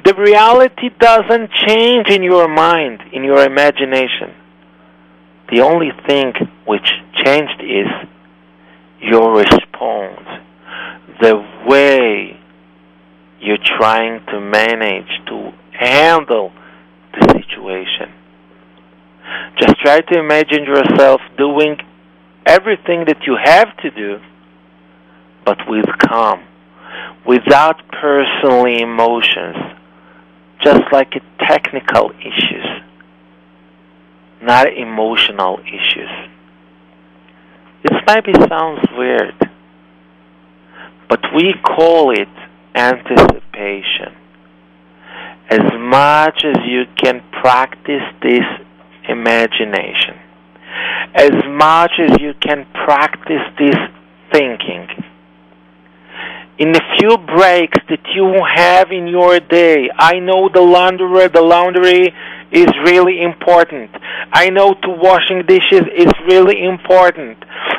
The 0.04 0.14
reality 0.14 0.90
doesn't 0.98 1.50
change 1.66 2.08
in 2.08 2.22
your 2.22 2.48
mind, 2.48 3.02
in 3.12 3.24
your 3.24 3.44
imagination. 3.44 4.34
The 5.52 5.60
only 5.60 5.90
thing 6.08 6.32
which 6.66 6.88
changed 7.12 7.60
is 7.60 7.86
your 9.02 9.36
response, 9.36 10.26
the 11.20 11.36
way 11.68 12.40
you're 13.38 13.58
trying 13.78 14.24
to 14.28 14.40
manage 14.40 15.10
to 15.26 15.52
handle 15.78 16.52
the 17.12 17.34
situation. 17.34 18.14
Just 19.58 19.76
try 19.82 20.00
to 20.00 20.18
imagine 20.18 20.64
yourself 20.64 21.20
doing 21.36 21.76
everything 22.46 23.04
that 23.08 23.18
you 23.26 23.36
have 23.36 23.76
to 23.82 23.90
do, 23.90 24.20
but 25.44 25.58
with 25.68 25.84
calm, 25.98 26.42
without 27.26 27.76
personal 27.90 28.64
emotions, 28.64 29.56
just 30.62 30.80
like 30.92 31.12
technical 31.46 32.10
issues, 32.20 32.66
not 34.42 34.66
emotional 34.76 35.60
issues. 35.60 36.10
This 37.84 37.98
maybe 38.06 38.32
sounds 38.48 38.80
weird, 38.96 39.34
but 41.08 41.20
we 41.34 41.54
call 41.64 42.10
it 42.10 42.28
anticipation. 42.74 44.16
As 45.50 45.60
much 45.78 46.44
as 46.44 46.56
you 46.66 46.84
can 46.96 47.22
practice 47.40 48.02
this 48.22 48.44
imagination, 49.08 50.18
as 51.14 51.32
much 51.48 51.92
as 51.98 52.16
you 52.20 52.32
can 52.40 52.66
practice 52.84 53.42
this 53.58 53.76
thinking, 54.32 54.88
in 56.58 56.72
the 56.72 56.82
few 56.98 57.16
breaks 57.16 57.78
that 57.88 58.04
you 58.14 58.44
have 58.54 58.92
in 58.92 59.06
your 59.06 59.40
day, 59.40 59.88
I 59.96 60.18
know 60.18 60.48
the 60.52 60.60
laundry, 60.60 61.28
the 61.28 61.40
laundry 61.40 62.14
is 62.52 62.68
really 62.84 63.22
important. 63.22 63.90
I 64.32 64.50
know 64.50 64.74
to 64.74 64.88
washing 64.90 65.44
dishes 65.46 65.82
is 65.96 66.12
really 66.28 66.62
important. 66.62 67.38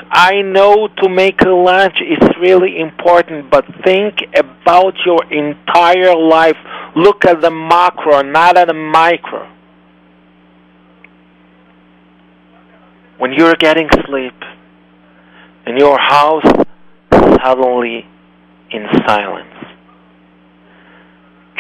I 0.10 0.42
know 0.42 0.88
to 0.88 1.10
make 1.10 1.42
a 1.42 1.50
lunch 1.50 1.98
is 2.02 2.28
really 2.42 2.80
important, 2.80 3.52
but 3.52 3.66
think 3.86 4.16
about 4.36 4.96
your 5.06 5.24
entire 5.32 6.16
life. 6.16 6.58
Look 6.96 7.26
at 7.26 7.42
the 7.42 7.52
macro, 7.52 8.24
not 8.24 8.58
at 8.58 8.68
the 8.68 8.74
micro. 8.74 9.48
When 13.20 13.34
you're 13.34 13.56
getting 13.56 13.88
sleep 14.08 14.36
and 15.66 15.78
your 15.78 15.98
house 16.00 16.44
suddenly 17.12 18.08
in 18.74 18.88
silence, 19.06 19.54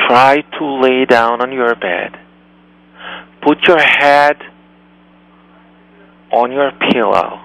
try 0.08 0.42
to 0.42 0.66
lay 0.82 1.06
down 1.06 1.42
on 1.42 1.54
your 1.54 1.76
bed. 1.76 2.20
Put 3.42 3.68
your 3.68 3.80
head 3.80 4.38
on 6.32 6.52
your 6.52 6.72
pillow. 6.92 7.42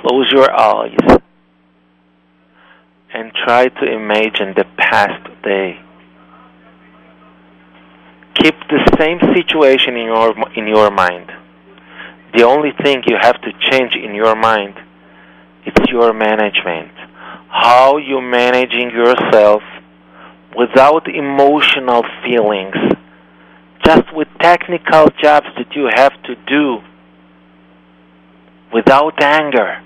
Close 0.00 0.30
your 0.30 0.50
eyes 0.52 1.20
and 3.12 3.32
try 3.32 3.68
to 3.68 3.84
imagine 3.92 4.54
the 4.56 4.66
past 4.76 5.24
day. 5.42 5.80
Keep 8.34 8.54
the 8.68 8.96
same 8.98 9.18
situation 9.34 9.96
in 9.96 10.06
your 10.06 10.34
in 10.56 10.66
your 10.66 10.90
mind. 10.90 11.30
The 12.34 12.42
only 12.42 12.72
thing 12.82 13.02
you 13.06 13.16
have 13.20 13.40
to 13.42 13.52
change 13.70 13.94
in 13.94 14.14
your 14.14 14.34
mind 14.34 14.74
is 15.64 15.88
your 15.88 16.12
management. 16.12 16.93
How 17.56 17.98
you're 17.98 18.20
managing 18.20 18.90
yourself 18.90 19.62
without 20.56 21.06
emotional 21.06 22.02
feelings, 22.24 22.74
just 23.84 24.12
with 24.12 24.26
technical 24.40 25.06
jobs 25.22 25.46
that 25.56 25.68
you 25.76 25.88
have 25.94 26.20
to 26.24 26.34
do, 26.48 26.78
without 28.72 29.22
anger, 29.22 29.80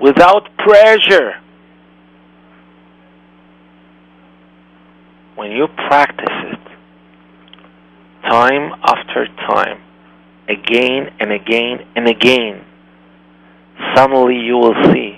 without 0.00 0.48
pressure. 0.58 1.34
When 5.36 5.52
you 5.52 5.68
practice 5.68 6.36
it, 6.52 6.60
time 8.28 8.72
after 8.82 9.28
time, 9.46 9.80
again 10.48 11.14
and 11.20 11.30
again 11.30 11.86
and 11.94 12.08
again, 12.08 12.64
suddenly 13.94 14.40
you 14.40 14.56
will 14.56 14.74
see 14.92 15.13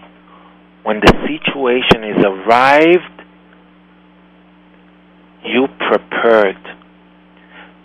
when 0.87 1.01
the 1.01 1.13
situation 1.27 2.05
is 2.05 2.25
arrived, 2.25 3.25
you 5.45 5.67
prepared. 5.81 6.61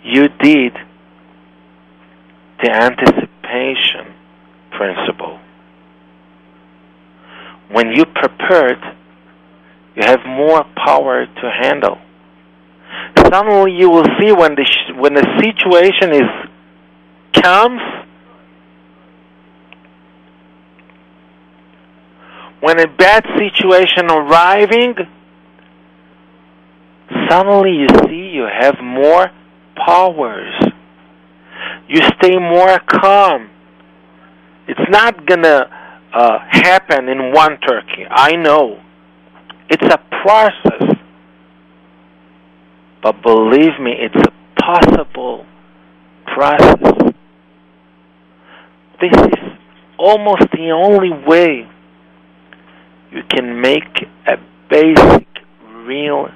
You 0.04 0.28
did 0.28 0.72
the 2.62 2.70
anticipation 2.70 4.14
principle. 4.70 5.40
When 7.72 7.90
you 7.90 8.04
prepared, 8.04 8.78
you 9.96 10.04
have 10.04 10.20
more 10.24 10.64
power 10.76 11.26
to 11.26 11.50
handle. 11.60 11.98
Suddenly 13.18 13.72
you 13.80 13.90
will 13.90 14.06
see 14.20 14.30
when 14.30 14.54
the, 14.54 14.94
when 14.94 15.14
the 15.14 15.26
situation 15.42 16.14
is 16.14 17.42
comes 17.42 17.80
when 22.62 22.78
a 22.78 22.86
bad 22.86 23.24
situation 23.36 24.08
arriving 24.08 24.94
suddenly 27.28 27.72
you 27.72 27.88
see 28.06 28.30
you 28.32 28.46
have 28.46 28.76
more 28.80 29.32
powers. 29.74 30.54
You 31.88 32.00
stay 32.18 32.38
more 32.38 32.78
calm. 32.86 33.50
It's 34.68 34.88
not 34.90 35.26
gonna 35.26 35.68
uh, 36.14 36.38
happen 36.50 37.08
in 37.08 37.32
one 37.32 37.58
turkey. 37.58 38.06
I 38.08 38.36
know. 38.36 38.80
It's 39.68 39.82
a 39.82 39.98
process. 40.22 40.96
But 43.02 43.22
believe 43.22 43.80
me 43.80 43.92
it's 43.98 44.14
a 44.14 44.62
possible 44.62 45.46
process. 46.26 47.12
This 49.00 49.12
is 49.12 49.58
almost 49.98 50.44
the 50.52 50.70
only 50.70 51.10
way 51.26 51.66
can 53.34 53.60
make 53.60 54.06
a 54.26 54.36
basic, 54.68 55.26
real 55.84 56.28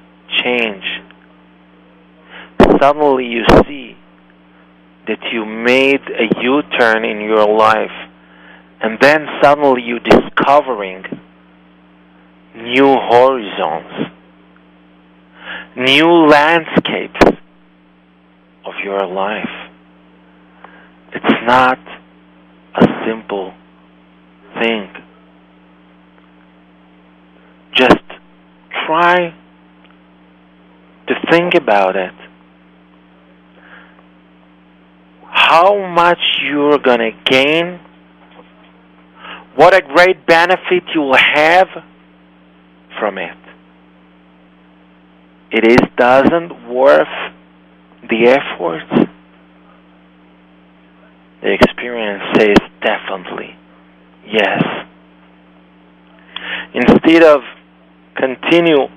change, 0.42 0.84
suddenly 2.80 3.26
you 3.26 3.44
see 3.66 3.97
that 5.07 5.18
you 5.32 5.44
made 5.44 6.01
a 6.01 6.42
U 6.42 6.62
turn 6.78 7.05
in 7.05 7.20
your 7.20 7.47
life, 7.57 7.90
and 8.80 8.99
then 9.01 9.26
suddenly 9.42 9.82
you're 9.82 10.01
discovering 10.01 11.05
new 12.55 12.97
horizons, 13.11 14.11
new 15.76 16.26
landscapes 16.26 17.20
of 18.64 18.74
your 18.82 19.07
life. 19.07 19.70
It's 21.12 21.47
not 21.47 21.78
a 22.74 22.86
simple 23.07 23.55
thing. 24.61 24.88
Just 27.74 28.03
try 28.87 29.34
to 31.09 31.14
think 31.30 31.55
about 31.55 31.97
it. 31.97 32.14
How 35.24 35.87
much 35.89 36.18
you're 36.43 36.78
going 36.78 36.99
to 36.99 37.12
gain, 37.24 37.80
what 39.55 39.74
a 39.74 39.80
great 39.80 40.26
benefit 40.26 40.84
you 40.95 41.03
will 41.03 41.16
have 41.16 41.68
from 42.99 43.18
it. 43.18 43.37
It 45.51 45.64
is 45.66 45.89
doesn't 45.97 46.68
worth 46.68 47.07
the 48.03 48.28
effort. 48.28 49.09
The 51.43 51.53
experience 51.53 52.22
says 52.39 52.57
definitely 52.82 53.57
yes. 54.26 54.62
Instead 56.74 57.22
of 57.22 57.41
continue 58.17 58.89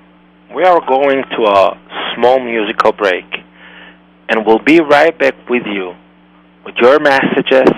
we 0.54 0.62
are 0.64 0.80
going 0.86 1.24
to 1.36 1.44
a 1.44 1.80
small 2.14 2.38
musical 2.40 2.92
break, 2.92 3.24
and 4.28 4.44
we'll 4.46 4.58
be 4.58 4.80
right 4.80 5.18
back 5.18 5.34
with 5.48 5.62
you 5.66 5.94
with 6.64 6.74
your 6.80 7.00
messages. 7.00 7.68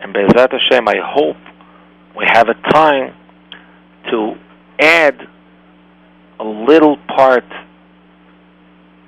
And 0.00 0.14
Bezrat 0.14 0.52
Hashem, 0.52 0.88
I 0.88 0.96
hope 1.02 1.36
we 2.16 2.24
have 2.26 2.48
a 2.48 2.54
time 2.70 3.14
to 4.10 4.34
add 4.80 5.28
a 6.38 6.44
little 6.44 6.96
part 7.14 7.44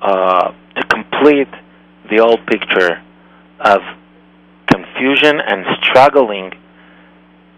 uh, 0.00 0.52
to 0.76 0.82
complete 0.88 1.48
the 2.10 2.20
old 2.20 2.46
picture 2.46 3.02
of 3.60 3.80
confusion 5.02 5.40
and 5.40 5.64
struggling 5.82 6.52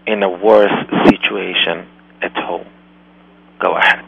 in 0.07 0.23
a 0.23 0.29
worse 0.29 0.71
situation 1.05 1.87
at 2.21 2.35
home. 2.35 2.67
Go 3.59 3.77
ahead. 3.77 4.05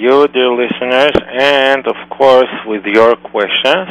You, 0.00 0.26
dear 0.28 0.50
listeners, 0.50 1.12
and 1.30 1.86
of 1.86 1.96
course 2.08 2.48
with 2.66 2.86
your 2.86 3.16
questions. 3.16 3.90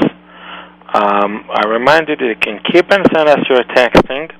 Um, 0.92 1.46
I 1.54 1.68
remind 1.68 2.10
you 2.10 2.16
that 2.16 2.26
you 2.26 2.36
can 2.36 2.60
keep 2.72 2.90
and 2.90 3.06
send 3.14 3.30
us 3.30 3.48
your 3.48 3.62
texting 3.78 4.32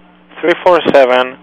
347 0.42 1.38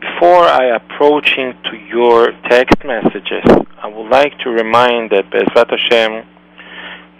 Before 0.00 0.42
I 0.42 0.74
approach 0.74 1.38
into 1.38 1.76
your 1.86 2.32
text 2.50 2.82
messages, 2.84 3.44
I 3.80 3.86
would 3.86 4.10
like 4.10 4.36
to 4.40 4.50
remind 4.50 5.12
that 5.12 5.30
Bezrat 5.30 5.70
Hashem, 5.70 6.26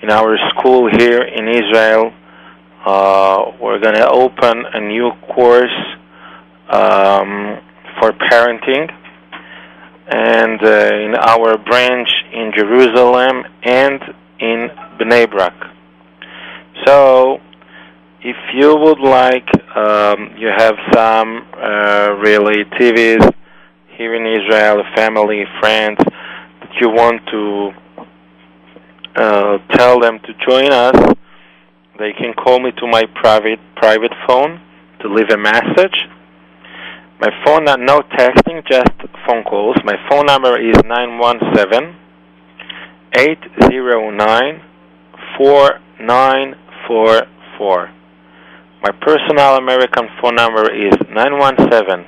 in 0.02 0.10
our 0.10 0.36
school 0.50 0.90
here 0.90 1.22
in 1.22 1.46
Israel, 1.46 2.12
uh, 2.84 3.52
we're 3.60 3.78
going 3.78 3.94
to 3.94 4.10
open 4.10 4.64
a 4.72 4.80
new 4.80 5.12
course 5.32 5.70
um, 6.68 7.60
for 8.00 8.12
parenting, 8.12 8.92
and 10.08 10.62
uh, 10.62 10.94
in 10.94 11.14
our 11.14 11.56
branch 11.58 12.08
in 12.32 12.52
Jerusalem 12.54 13.44
and 13.62 14.00
in 14.38 14.70
Bnei 14.98 15.30
Brak. 15.30 15.54
So, 16.84 17.40
if 18.20 18.36
you 18.54 18.76
would 18.76 19.00
like, 19.00 19.48
um, 19.76 20.34
you 20.36 20.48
have 20.48 20.74
some 20.92 21.46
uh, 21.54 22.16
relatives 22.22 23.24
here 23.96 24.14
in 24.14 24.26
Israel, 24.26 24.82
family, 24.94 25.44
friends, 25.60 25.98
that 25.98 26.70
you 26.80 26.88
want 26.90 27.20
to 27.30 27.72
uh, 29.16 29.58
tell 29.76 30.00
them 30.00 30.18
to 30.20 30.34
join 30.46 30.72
us, 30.72 31.14
they 31.98 32.12
can 32.12 32.34
call 32.34 32.58
me 32.58 32.72
to 32.72 32.86
my 32.86 33.04
private 33.14 33.60
private 33.76 34.12
phone 34.26 34.60
to 35.00 35.08
leave 35.08 35.30
a 35.30 35.36
message. 35.36 36.08
My 37.24 37.32
phone, 37.42 37.64
no 37.64 38.02
texting, 38.02 38.62
just 38.68 38.92
phone 39.26 39.44
calls. 39.44 39.76
My 39.82 39.96
phone 40.10 40.26
number 40.26 40.60
is 40.60 40.76
917 40.84 41.96
809 43.16 44.60
4944. 45.38 47.90
My 48.82 48.90
personal 49.00 49.56
American 49.56 50.10
phone 50.20 50.34
number 50.34 50.70
is 50.70 50.92
917 51.10 52.04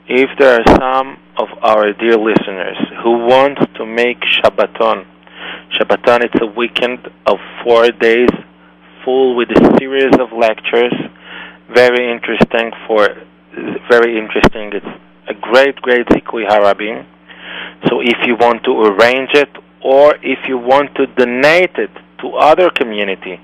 if 0.07 0.30
there 0.38 0.61
are 0.61 0.65
some 0.77 1.17
of 1.39 1.47
our 1.63 1.93
dear 1.93 2.15
listeners 2.15 2.77
who 3.03 3.26
want 3.26 3.57
to 3.73 3.85
make 3.88 4.21
Shabbaton, 4.21 5.07
Shabbaton 5.77 6.23
it's 6.23 6.41
a 6.41 6.47
weekend 6.47 7.07
of 7.25 7.37
four 7.63 7.91
days 7.91 8.29
full 9.03 9.35
with 9.35 9.49
a 9.49 9.77
series 9.79 10.13
of 10.19 10.31
lectures, 10.31 10.93
very 11.73 12.11
interesting 12.11 12.71
for 12.87 13.09
very 13.89 14.17
interesting. 14.17 14.71
It's 14.73 14.85
a 15.27 15.33
great, 15.33 15.75
great 15.77 16.05
Zikui 16.07 16.47
Harabim. 16.47 17.05
So 17.87 18.01
if 18.01 18.17
you 18.25 18.35
want 18.35 18.63
to 18.65 18.71
arrange 18.71 19.31
it 19.33 19.49
or 19.83 20.15
if 20.21 20.39
you 20.47 20.57
want 20.57 20.95
to 20.95 21.07
donate 21.07 21.75
it 21.75 21.91
to 22.21 22.27
other 22.35 22.69
community, 22.69 23.39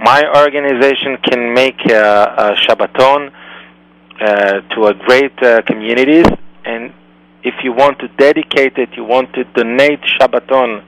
my 0.00 0.22
organization 0.42 1.18
can 1.22 1.54
make 1.54 1.80
a, 1.86 2.34
a 2.38 2.54
Shabbaton 2.64 3.32
uh, 4.20 4.60
to 4.74 4.86
a 4.86 4.94
great 4.94 5.40
uh, 5.42 5.62
communities 5.62 6.26
and 6.64 6.92
if 7.42 7.54
you 7.62 7.72
want 7.72 7.98
to 8.00 8.08
dedicate 8.08 8.76
it, 8.76 8.88
you 8.96 9.04
want 9.04 9.32
to 9.34 9.44
donate 9.44 10.00
Shabbaton 10.18 10.82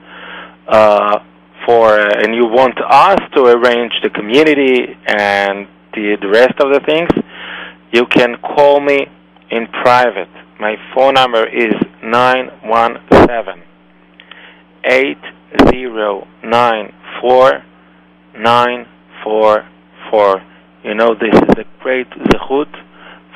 uh, 0.69 1.19
for, 1.65 1.99
uh, 1.99 2.23
and 2.23 2.33
you 2.33 2.45
want 2.45 2.79
us 2.79 3.19
to 3.35 3.43
arrange 3.45 3.91
the 4.03 4.09
community 4.09 4.95
and 5.07 5.67
the, 5.93 6.15
the 6.21 6.29
rest 6.29 6.53
of 6.59 6.71
the 6.71 6.79
things, 6.85 7.09
you 7.91 8.05
can 8.05 8.37
call 8.37 8.79
me 8.79 9.07
in 9.49 9.67
private. 9.83 10.29
My 10.59 10.75
phone 10.93 11.15
number 11.15 11.47
is 11.47 11.73
917 12.03 13.63
8094 14.83 17.63
944. 18.35 20.43
You 20.83 20.93
know, 20.95 21.13
this 21.13 21.33
is 21.33 21.49
a 21.57 21.63
great 21.81 22.09
zechut 22.09 22.73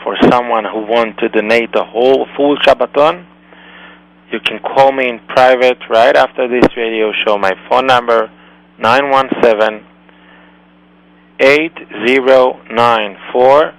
for 0.03 0.17
someone 0.29 0.65
who 0.65 0.85
wants 0.85 1.19
to 1.19 1.29
donate 1.29 1.71
the 1.73 1.83
whole 1.83 2.27
full 2.37 2.57
Shabbaton. 2.57 3.25
You 4.33 4.39
can 4.39 4.57
call 4.57 4.91
me 4.91 5.07
in 5.07 5.19
private 5.27 5.77
right 5.91 6.15
after 6.15 6.47
this 6.47 6.65
radio 6.75 7.11
show. 7.23 7.37
My 7.37 7.51
phone 7.69 7.85
number 7.85 8.31
917 8.79 9.85
8094 11.39 13.73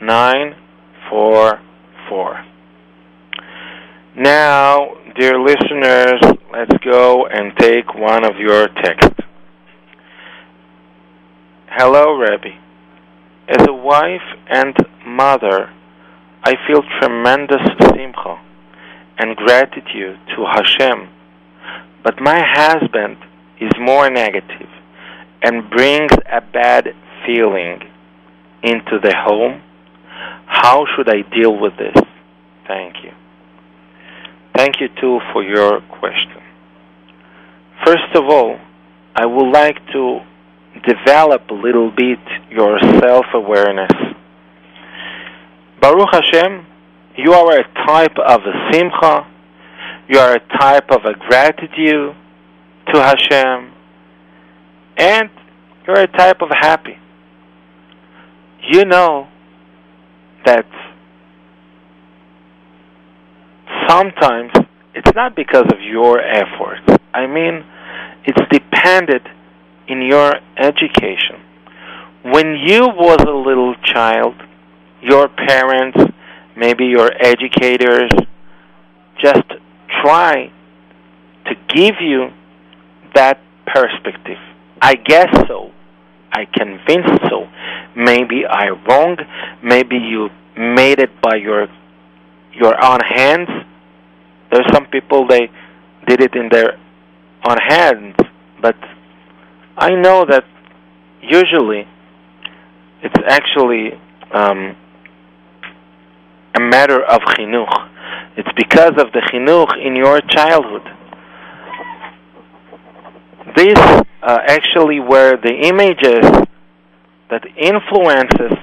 944. 0.00 2.44
Now, 4.14 4.94
dear 5.18 5.40
listeners, 5.40 6.20
let's 6.52 6.78
go 6.84 7.26
and 7.26 7.52
take 7.58 7.92
one 7.92 8.24
of 8.24 8.36
your 8.38 8.68
texts. 8.68 9.24
Hello, 11.66 12.12
Rebbe. 12.12 12.56
As 13.48 13.66
a 13.68 13.74
wife 13.74 14.22
and 14.48 14.76
mother, 15.04 15.68
I 16.44 16.54
feel 16.68 16.84
tremendous 17.00 17.66
simcha 17.92 18.38
and 19.20 19.36
gratitude 19.36 20.18
to 20.34 20.46
Hashem, 20.50 21.08
but 22.02 22.20
my 22.22 22.42
husband 22.42 23.18
is 23.60 23.70
more 23.78 24.08
negative 24.08 24.68
and 25.42 25.68
brings 25.68 26.10
a 26.24 26.40
bad 26.40 26.88
feeling 27.26 27.80
into 28.62 28.98
the 29.02 29.14
home. 29.14 29.62
How 30.46 30.86
should 30.96 31.10
I 31.10 31.20
deal 31.36 31.54
with 31.60 31.76
this? 31.76 31.94
Thank 32.66 32.96
you. 33.04 33.12
Thank 34.56 34.80
you 34.80 34.88
too 35.00 35.20
for 35.32 35.42
your 35.42 35.82
question. 36.00 36.42
First 37.84 38.14
of 38.14 38.24
all, 38.24 38.58
I 39.14 39.26
would 39.26 39.50
like 39.52 39.76
to 39.92 40.20
develop 40.86 41.42
a 41.50 41.54
little 41.54 41.90
bit 41.90 42.20
your 42.50 42.78
self 43.00 43.26
awareness. 43.34 43.92
Baruch 45.80 46.08
Hashem, 46.12 46.66
you 47.22 47.32
are 47.32 47.58
a 47.58 47.64
type 47.86 48.16
of 48.18 48.40
a 48.40 48.72
simcha, 48.72 49.26
you 50.08 50.18
are 50.18 50.34
a 50.34 50.58
type 50.58 50.90
of 50.90 51.04
a 51.04 51.14
gratitude 51.28 52.14
to 52.92 53.00
Hashem, 53.00 53.72
and 54.96 55.30
you're 55.86 56.00
a 56.00 56.06
type 56.06 56.40
of 56.40 56.48
happy. 56.50 56.96
You 58.70 58.84
know 58.84 59.28
that 60.44 60.66
sometimes 63.88 64.52
it's 64.94 65.14
not 65.14 65.36
because 65.36 65.66
of 65.72 65.80
your 65.80 66.20
efforts. 66.20 67.02
I 67.12 67.26
mean, 67.26 67.64
it's 68.24 68.40
dependent 68.50 69.26
in 69.88 70.02
your 70.02 70.34
education. 70.56 71.40
When 72.22 72.56
you 72.56 72.82
was 72.82 73.18
a 73.26 73.32
little 73.32 73.74
child, 73.82 74.34
your 75.02 75.28
parents, 75.28 75.98
maybe 76.60 76.84
your 76.84 77.10
educators, 77.18 78.10
just 79.18 79.48
try 80.02 80.52
to 81.46 81.54
give 81.74 81.94
you 82.00 82.28
that 83.14 83.40
perspective. 83.66 84.38
I 84.80 84.94
guess 84.94 85.30
so. 85.48 85.72
I 86.32 86.44
convince 86.44 87.08
so. 87.28 87.48
Maybe 87.96 88.44
I 88.46 88.68
wrong. 88.86 89.16
Maybe 89.62 89.96
you 89.96 90.28
made 90.56 91.00
it 91.00 91.10
by 91.22 91.36
your 91.36 91.66
your 92.52 92.74
own 92.84 93.00
hands. 93.00 93.48
There's 94.52 94.66
some 94.72 94.86
people 94.86 95.26
they 95.26 95.50
did 96.06 96.20
it 96.20 96.34
in 96.34 96.48
their 96.50 96.78
own 97.48 97.56
hands, 97.58 98.16
but 98.60 98.76
I 99.76 99.94
know 99.94 100.26
that 100.28 100.44
usually 101.22 101.86
it's 103.02 103.20
actually 103.26 103.92
um, 104.32 104.76
a 106.54 106.60
matter 106.60 107.02
of 107.02 107.20
chinuch. 107.20 107.88
It's 108.36 108.48
because 108.56 108.92
of 108.98 109.12
the 109.12 109.22
chinuch 109.32 109.84
in 109.84 109.96
your 109.96 110.20
childhood. 110.20 110.82
These 113.56 113.78
uh, 114.22 114.38
actually 114.46 115.00
were 115.00 115.36
the 115.36 115.52
images 115.52 116.24
that 117.30 117.42
influences 117.56 118.58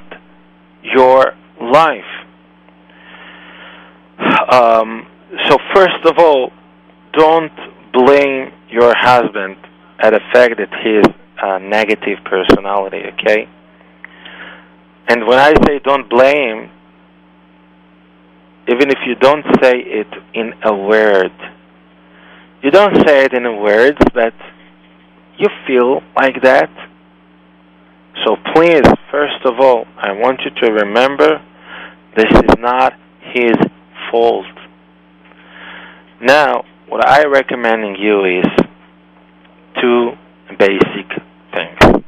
your 0.84 1.34
life. 1.61 2.03
Um, 4.49 5.07
so 5.47 5.57
first 5.73 6.05
of 6.05 6.18
all, 6.18 6.51
don't 7.14 7.51
blame 7.93 8.51
your 8.69 8.93
husband 8.97 9.57
at 9.99 10.11
the 10.11 10.22
fact 10.34 10.57
that 10.57 10.69
he 10.84 10.97
is 10.97 11.05
a 11.41 11.59
negative 11.59 12.19
personality, 12.26 13.03
okay? 13.14 13.47
And 15.07 15.26
when 15.27 15.39
I 15.39 15.53
say 15.65 15.80
don't 15.84 16.09
blame, 16.09 16.69
even 18.68 18.89
if 18.89 18.98
you 19.06 19.15
don't 19.15 19.45
say 19.61 19.76
it 19.77 20.07
in 20.34 20.53
a 20.64 20.76
word, 20.76 21.31
you 22.61 22.72
don't 22.72 22.95
say 23.07 23.23
it 23.23 23.34
in 23.34 23.61
words, 23.61 23.98
but 24.14 24.34
you 25.38 25.48
feel 25.65 26.02
like 26.15 26.41
that? 26.44 26.69
So 28.26 28.35
please, 28.53 28.84
first 29.11 29.45
of 29.45 29.60
all, 29.60 29.85
I 29.98 30.11
want 30.11 30.41
you 30.44 30.52
to 30.61 30.73
remember 30.73 31.41
this 32.15 32.26
is 32.26 32.56
not 32.60 32.94
his 33.34 33.56
fault. 34.11 34.45
Now, 36.19 36.64
what 36.89 37.07
I 37.07 37.26
recommending 37.26 37.95
you 37.95 38.26
is 38.26 38.45
two 39.80 40.11
basic 40.57 41.07
things. 41.53 42.03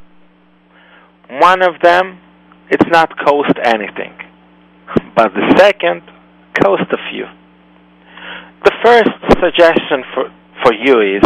One 1.29 1.61
of 1.61 1.79
them, 1.81 2.19
it's 2.71 2.89
not 2.89 3.15
cost 3.17 3.53
anything, 3.63 4.13
but 5.15 5.31
the 5.33 5.53
second 5.57 6.01
cost 6.53 6.83
a 6.91 6.97
few. 7.11 7.25
The 8.63 8.71
first 8.83 9.09
suggestion 9.41 10.03
for 10.13 10.31
for 10.63 10.73
you 10.73 11.17
is 11.17 11.23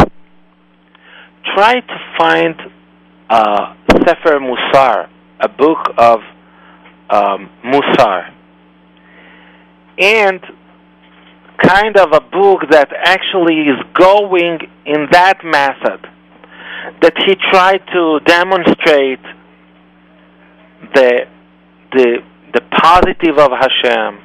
try 1.55 1.79
to 1.79 1.97
find 2.17 2.55
a 3.29 3.75
Sefer 4.05 4.39
Musar, 4.39 5.09
a 5.39 5.49
book 5.49 5.89
of 5.97 6.19
um, 7.09 7.49
Musar, 7.63 8.31
and 9.99 10.39
kind 11.61 11.97
of 11.97 12.11
a 12.11 12.19
book 12.19 12.61
that 12.69 12.89
actually 13.05 13.61
is 13.61 13.79
going 13.93 14.59
in 14.85 15.07
that 15.11 15.39
method 15.43 16.09
that 17.01 17.13
he 17.25 17.35
tried 17.51 17.81
to 17.93 18.19
demonstrate 18.25 19.23
the 20.93 21.25
the 21.93 22.17
the 22.53 22.61
positive 22.71 23.37
of 23.37 23.51
Hashem, 23.51 24.19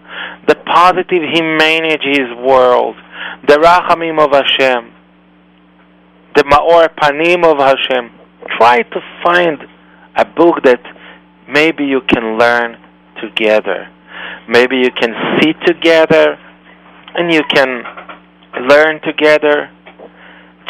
the 0.49 0.55
positive 0.55 1.23
he 1.33 1.43
managed 1.43 2.05
his 2.05 2.33
world, 2.43 2.97
the 3.47 3.59
Rachamim 3.59 4.19
of 4.19 4.33
Hashem, 4.33 4.93
the 6.35 6.43
Maor 6.45 6.89
Panim 6.97 7.45
of 7.45 7.59
Hashem. 7.59 8.11
Try 8.57 8.83
to 8.83 9.01
find 9.23 9.59
a 10.16 10.25
book 10.25 10.62
that 10.65 10.81
maybe 11.47 11.85
you 11.85 12.01
can 12.01 12.39
learn 12.39 12.77
together. 13.23 13.89
Maybe 14.49 14.79
you 14.79 14.91
can 14.91 15.12
see 15.39 15.53
together 15.66 16.39
and 17.15 17.33
you 17.33 17.43
can 17.55 17.83
learn 18.69 19.01
together. 19.05 19.70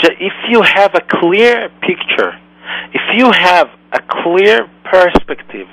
If 0.03 0.33
you 0.49 0.63
have 0.63 0.95
a 0.95 1.03
clear 1.21 1.69
picture, 1.81 2.33
if 2.93 3.03
you 3.15 3.31
have 3.31 3.69
a 3.93 4.01
clear 4.23 4.69
perspective 4.85 5.69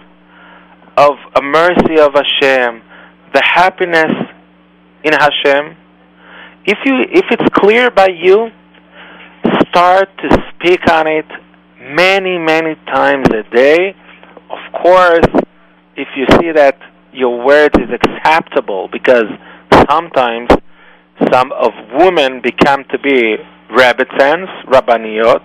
of 0.97 1.15
a 1.35 1.41
mercy 1.41 1.99
of 1.99 2.13
Hashem, 2.13 2.81
the 3.35 3.43
happiness 3.43 4.13
in 5.03 5.11
Hashem, 5.11 5.75
if 6.65 6.79
you 6.85 6.95
if 7.11 7.25
it's 7.29 7.49
clear 7.53 7.91
by 7.91 8.07
you, 8.07 8.49
start 9.69 10.09
to 10.23 10.29
speak 10.49 10.89
on 10.89 11.05
it 11.05 11.25
many 11.81 12.37
many 12.39 12.75
times 12.87 13.27
a 13.29 13.43
day. 13.53 13.93
Of 14.49 14.81
course, 14.81 15.27
if 15.97 16.07
you 16.15 16.25
see 16.39 16.51
that 16.53 16.79
your 17.11 17.45
word 17.45 17.71
is 17.75 17.89
acceptable, 17.91 18.87
because 18.91 19.29
sometimes 19.89 20.49
some 21.31 21.51
of 21.51 21.71
women 21.93 22.41
become 22.41 22.85
to 22.91 22.97
be 22.99 23.35
rabbitans, 23.69 24.47
rabbaniot, 24.67 25.43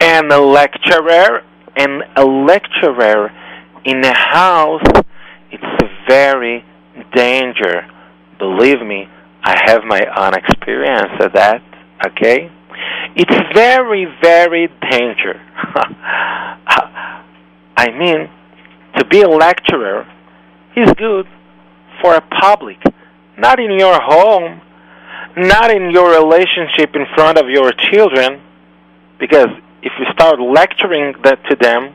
and 0.00 0.30
a 0.32 0.40
lecturer, 0.40 1.42
and 1.76 2.02
a 2.16 2.24
lecturer 2.24 3.32
in 3.84 4.04
a 4.04 4.16
house, 4.16 4.82
it's 5.50 5.64
very 6.08 6.64
danger. 7.14 7.86
Believe 8.38 8.80
me, 8.80 9.08
I 9.42 9.54
have 9.66 9.84
my 9.84 10.00
own 10.16 10.34
experience 10.34 11.12
of 11.20 11.32
that. 11.34 11.62
Okay, 12.06 12.50
it's 13.14 13.54
very, 13.54 14.06
very 14.22 14.68
danger. 14.90 15.40
I 17.78 17.90
mean, 17.90 18.28
to 18.96 19.04
be 19.06 19.22
a 19.22 19.28
lecturer 19.28 20.06
is 20.76 20.90
good 20.96 21.26
for 22.02 22.14
a 22.14 22.20
public, 22.40 22.78
not 23.38 23.60
in 23.60 23.78
your 23.78 23.98
home, 24.00 24.60
not 25.36 25.70
in 25.70 25.90
your 25.90 26.10
relationship 26.10 26.94
in 26.94 27.06
front 27.14 27.38
of 27.38 27.48
your 27.48 27.72
children, 27.92 28.40
because 29.18 29.48
if 29.82 29.92
you 29.98 30.06
start 30.12 30.40
lecturing 30.40 31.14
that 31.24 31.38
to 31.50 31.56
them, 31.56 31.94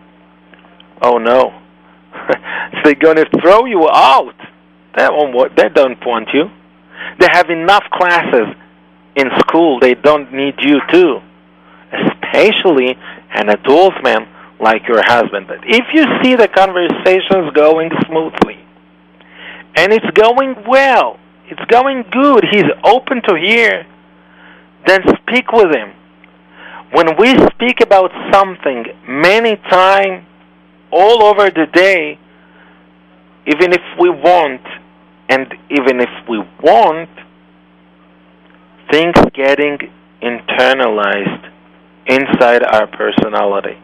oh 1.02 1.18
no, 1.18 1.52
they're 2.84 2.96
going 2.96 3.18
to 3.18 3.26
throw 3.42 3.66
you 3.66 3.88
out. 3.90 4.36
That 4.96 5.14
won't. 5.14 5.56
They 5.56 5.70
don't 5.70 6.00
want 6.06 6.30
you. 6.34 6.50
They 7.20 7.28
have 7.32 7.50
enough 7.50 7.84
classes 7.92 8.56
in 9.16 9.30
school. 9.40 9.80
They 9.80 9.96
don't 9.96 10.34
need 10.34 10.56
you 10.60 10.80
too, 10.92 11.20
especially 11.92 12.98
an 13.34 13.50
adult 13.50 13.94
man 14.04 14.28
like 14.60 14.88
your 14.88 15.02
husband. 15.04 15.48
But 15.48 15.60
if 15.64 15.86
you 15.94 16.06
see 16.22 16.36
the 16.36 16.48
conversations 16.48 17.52
going 17.54 17.90
smoothly, 18.06 18.60
and 19.76 19.94
it's 19.94 20.10
going 20.14 20.56
well, 20.68 21.18
it's 21.48 21.64
going 21.66 22.04
good, 22.12 22.46
he's 22.52 22.70
open 22.84 23.22
to 23.24 23.36
hear, 23.36 23.86
then 24.86 25.02
speak 25.22 25.52
with 25.52 25.74
him. 25.74 25.94
When 26.92 27.16
we 27.18 27.38
speak 27.54 27.82
about 27.82 28.12
something 28.34 28.86
many 29.08 29.56
times 29.56 30.26
all 30.92 31.24
over 31.24 31.50
the 31.50 31.68
day, 31.74 32.20
even 33.48 33.74
if 33.74 33.82
we 34.00 34.10
want, 34.10 34.62
and 35.32 35.48
even 35.70 36.02
if 36.02 36.10
we 36.28 36.40
want, 36.62 37.10
things 38.92 39.16
getting 39.34 39.78
internalized 40.22 41.50
inside 42.06 42.64
our 42.64 42.86
personality. 42.88 43.78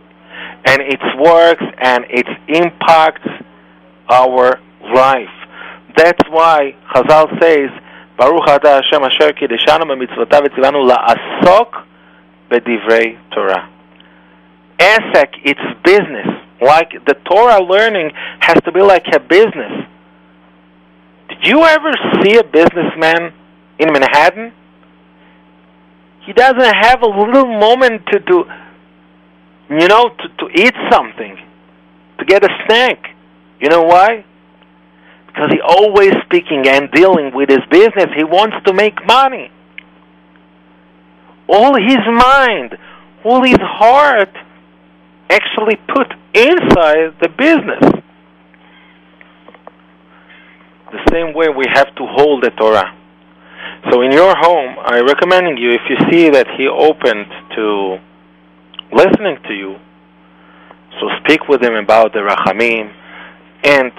And 0.65 0.81
it 0.81 0.99
works 1.17 1.63
and 1.81 2.03
it 2.09 2.27
impacts 2.49 3.29
our 4.09 4.59
life. 4.93 5.37
That's 5.95 6.21
why 6.29 6.75
Chazal 6.93 7.29
says, 7.41 7.69
Baruch 8.17 8.47
Ata 8.49 8.81
Hashem 8.81 9.03
Asher 9.03 9.31
Kideshanu 9.31 9.83
B'mitzvotav 9.87 10.47
V'tzivanu 10.47 10.83
La'asok 10.91 11.85
B'divrei 12.51 13.17
Torah. 13.33 13.69
Esek, 14.79 15.29
it's 15.45 15.61
business. 15.85 16.27
Like 16.61 16.91
the 17.05 17.15
Torah 17.25 17.63
learning 17.63 18.11
has 18.41 18.57
to 18.65 18.71
be 18.73 18.81
like 18.81 19.05
a 19.13 19.19
business. 19.19 19.87
Did 21.41 21.49
you 21.49 21.64
ever 21.64 21.91
see 22.22 22.38
a 22.38 22.43
businessman 22.43 23.34
in 23.80 23.91
Manhattan? 23.91 24.53
He 26.26 26.34
doesn't 26.34 26.76
have 26.81 27.01
a 27.03 27.07
little 27.07 27.45
moment 27.45 28.01
to 28.11 28.19
do, 28.19 28.43
you 29.69 29.88
know, 29.88 30.09
to, 30.09 30.27
to 30.39 30.61
eat 30.61 30.73
something, 30.91 31.38
to 32.19 32.26
get 32.26 32.43
a 32.43 32.49
snack. 32.65 33.15
You 33.61 33.69
know 33.69 33.84
why? 33.84 34.26
Because 35.27 35.51
he 35.51 35.61
always 35.61 36.11
speaking 36.26 36.68
and 36.68 36.91
dealing 36.91 37.34
with 37.34 37.49
his 37.49 37.61
business. 37.69 38.07
He 38.15 38.23
wants 38.23 38.57
to 38.65 38.73
make 38.73 39.05
money. 39.05 39.51
All 41.47 41.76
his 41.76 41.99
mind, 42.07 42.77
all 43.23 43.43
his 43.43 43.59
heart 43.61 44.35
actually 45.30 45.76
put 45.88 46.11
inside 46.34 47.15
the 47.22 47.30
business. 47.38 48.03
The 50.91 51.03
same 51.11 51.34
way 51.34 51.47
we 51.49 51.65
have 51.73 51.93
to 51.95 52.05
hold 52.05 52.43
the 52.43 52.51
Torah. 52.51 52.95
So 53.91 54.01
in 54.01 54.11
your 54.11 54.34
home, 54.35 54.76
I 54.80 54.99
recommend 54.99 55.59
you 55.59 55.72
if 55.72 55.81
you 55.89 55.97
see 56.09 56.30
that 56.30 56.47
he 56.57 56.68
opened 56.68 57.27
to 57.55 57.97
listening 58.91 59.38
to 59.47 59.53
you, 59.53 59.76
so 60.99 61.09
speak 61.23 61.47
with 61.47 61.61
him 61.61 61.76
about 61.76 62.14
the 62.14 62.19
Rachamim 62.19 62.93
and 63.64 63.91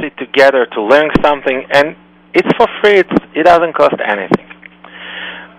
sit 0.00 0.16
together 0.18 0.66
to 0.72 0.82
learn 0.82 1.10
something 1.22 1.64
and 1.72 1.96
it's 2.34 2.48
for 2.56 2.66
free, 2.80 2.98
it's, 3.00 3.12
it 3.34 3.44
doesn't 3.44 3.74
cost 3.74 3.96
anything. 4.04 4.48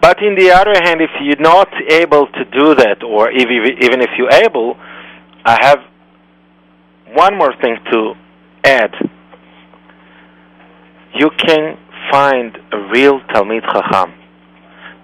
But 0.01 0.21
in 0.21 0.35
the 0.35 0.51
other 0.51 0.73
hand, 0.83 1.01
if 1.01 1.11
you're 1.21 1.39
not 1.39 1.69
able 1.89 2.27
to 2.27 2.45
do 2.45 2.75
that, 2.75 3.03
or 3.03 3.29
if, 3.31 3.47
even 3.47 4.01
if 4.01 4.09
you're 4.17 4.33
able, 4.33 4.75
I 5.45 5.57
have 5.61 5.79
one 7.13 7.37
more 7.37 7.53
thing 7.61 7.77
to 7.91 8.13
add. 8.65 8.91
You 11.15 11.29
can 11.37 11.77
find 12.11 12.57
a 12.71 12.89
real 12.91 13.19
Talmid 13.21 13.61
Chacham 13.61 14.13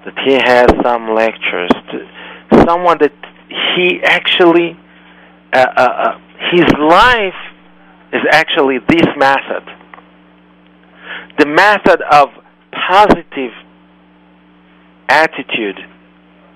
that 0.06 0.18
he 0.26 0.34
has 0.34 0.68
some 0.84 1.14
lectures, 1.14 1.69
to, 1.91 2.65
someone 2.65 2.98
that 2.99 3.14
he 3.76 3.99
actually, 4.03 4.77
uh, 5.53 5.65
uh, 5.77 5.81
uh, 5.81 6.19
his 6.52 6.65
life 6.80 7.34
is 8.14 8.22
actually 8.31 8.80
this 8.88 9.07
method. 9.18 9.64
The 11.38 11.45
method 11.45 12.02
of 12.11 12.30
positive 12.88 13.52
attitude 15.07 15.80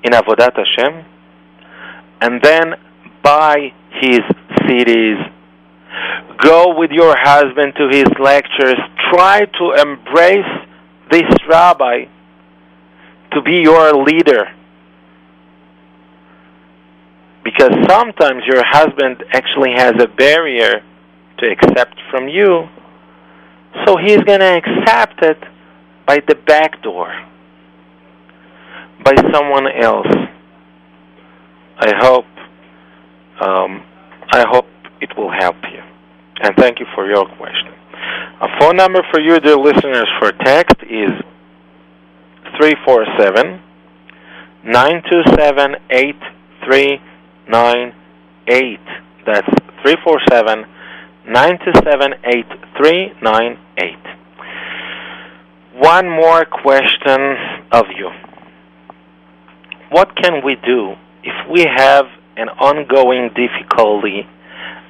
in 0.03 0.11
Avodat 0.11 0.55
Hashem, 0.55 1.05
and 2.21 2.41
then 2.41 2.73
by 3.23 3.73
his 4.01 4.21
CDs. 4.61 5.31
Go 6.37 6.77
with 6.77 6.91
your 6.91 7.15
husband 7.17 7.73
to 7.77 7.87
his 7.89 8.07
lectures. 8.19 8.77
Try 9.11 9.41
to 9.45 9.71
embrace 9.81 10.67
this 11.11 11.29
rabbi 11.47 12.05
to 13.33 13.41
be 13.41 13.61
your 13.61 13.93
leader. 14.03 14.47
Because 17.43 17.71
sometimes 17.87 18.43
your 18.47 18.63
husband 18.65 19.23
actually 19.33 19.73
has 19.75 19.93
a 19.99 20.07
barrier 20.07 20.81
to 21.39 21.51
accept 21.51 21.99
from 22.09 22.27
you, 22.27 22.67
so 23.85 23.97
he's 23.97 24.21
going 24.21 24.39
to 24.39 24.61
accept 24.61 25.21
it 25.23 25.37
by 26.05 26.19
the 26.27 26.35
back 26.35 26.81
door, 26.83 27.13
by 29.03 29.13
someone 29.31 29.67
else. 29.67 30.07
I 31.77 31.93
hope, 31.97 32.25
um, 33.41 33.83
I 34.31 34.45
hope 34.47 34.67
it 35.03 35.15
will 35.17 35.31
help 35.31 35.57
you. 35.71 35.81
And 36.41 36.55
thank 36.55 36.79
you 36.79 36.87
for 36.95 37.07
your 37.07 37.25
question. 37.37 37.71
A 38.41 38.47
phone 38.59 38.77
number 38.77 39.03
for 39.11 39.21
you, 39.21 39.39
dear 39.39 39.57
listeners, 39.57 40.07
for 40.19 40.31
text 40.31 40.77
is 40.83 41.11
347 42.57 43.61
927 44.63 45.75
8398. 45.91 48.79
That's 49.25 49.47
347 49.83 50.65
927 51.27 52.13
8398. 52.25 53.97
One 55.75 56.09
more 56.09 56.45
question 56.45 57.37
of 57.71 57.85
you. 57.95 58.09
What 59.89 60.15
can 60.15 60.41
we 60.45 60.55
do 60.55 60.95
if 61.23 61.33
we 61.51 61.65
have 61.65 62.05
an 62.35 62.49
ongoing 62.49 63.29
difficulty 63.35 64.27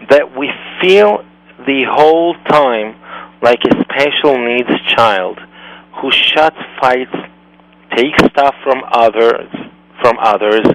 that 0.09 0.37
we 0.37 0.49
feel 0.81 1.23
the 1.65 1.85
whole 1.89 2.35
time 2.49 2.95
like 3.41 3.59
a 3.65 3.83
special 3.83 4.37
needs 4.37 4.69
child 4.95 5.39
who 6.01 6.11
shuts 6.11 6.57
fights, 6.79 7.15
takes 7.95 8.17
stuff 8.31 8.55
from 8.63 8.81
others, 8.91 9.49
from 10.01 10.17
others, 10.19 10.65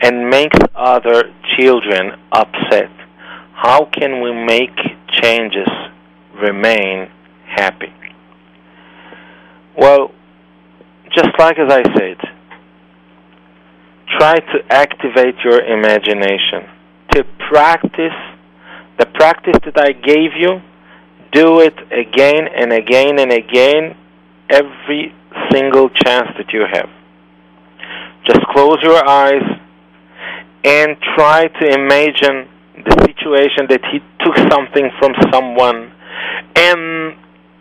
and 0.00 0.28
makes 0.28 0.58
other 0.74 1.32
children 1.56 2.12
upset. 2.32 2.90
How 3.54 3.86
can 3.86 4.22
we 4.22 4.32
make 4.32 4.76
changes 5.10 5.68
remain 6.34 7.08
happy? 7.46 7.92
Well, 9.76 10.10
just 11.14 11.30
like 11.38 11.58
as 11.58 11.72
I 11.72 11.82
said, 11.96 12.18
try 14.18 14.36
to 14.36 14.58
activate 14.70 15.36
your 15.44 15.60
imagination, 15.60 16.68
to 17.12 17.24
practice 17.48 18.35
the 18.98 19.06
practice 19.06 19.58
that 19.64 19.78
I 19.78 19.92
gave 19.92 20.32
you, 20.38 20.60
do 21.32 21.60
it 21.60 21.76
again 21.92 22.48
and 22.54 22.72
again 22.72 23.18
and 23.18 23.32
again 23.32 23.96
every 24.50 25.14
single 25.52 25.90
chance 25.90 26.28
that 26.38 26.52
you 26.52 26.64
have. 26.72 26.88
Just 28.24 28.40
close 28.48 28.78
your 28.82 29.06
eyes 29.06 29.42
and 30.64 30.96
try 31.14 31.46
to 31.46 31.66
imagine 31.68 32.48
the 32.84 32.94
situation 33.06 33.66
that 33.68 33.80
he 33.92 34.00
took 34.24 34.36
something 34.50 34.90
from 34.98 35.12
someone 35.32 35.92
and 36.56 37.16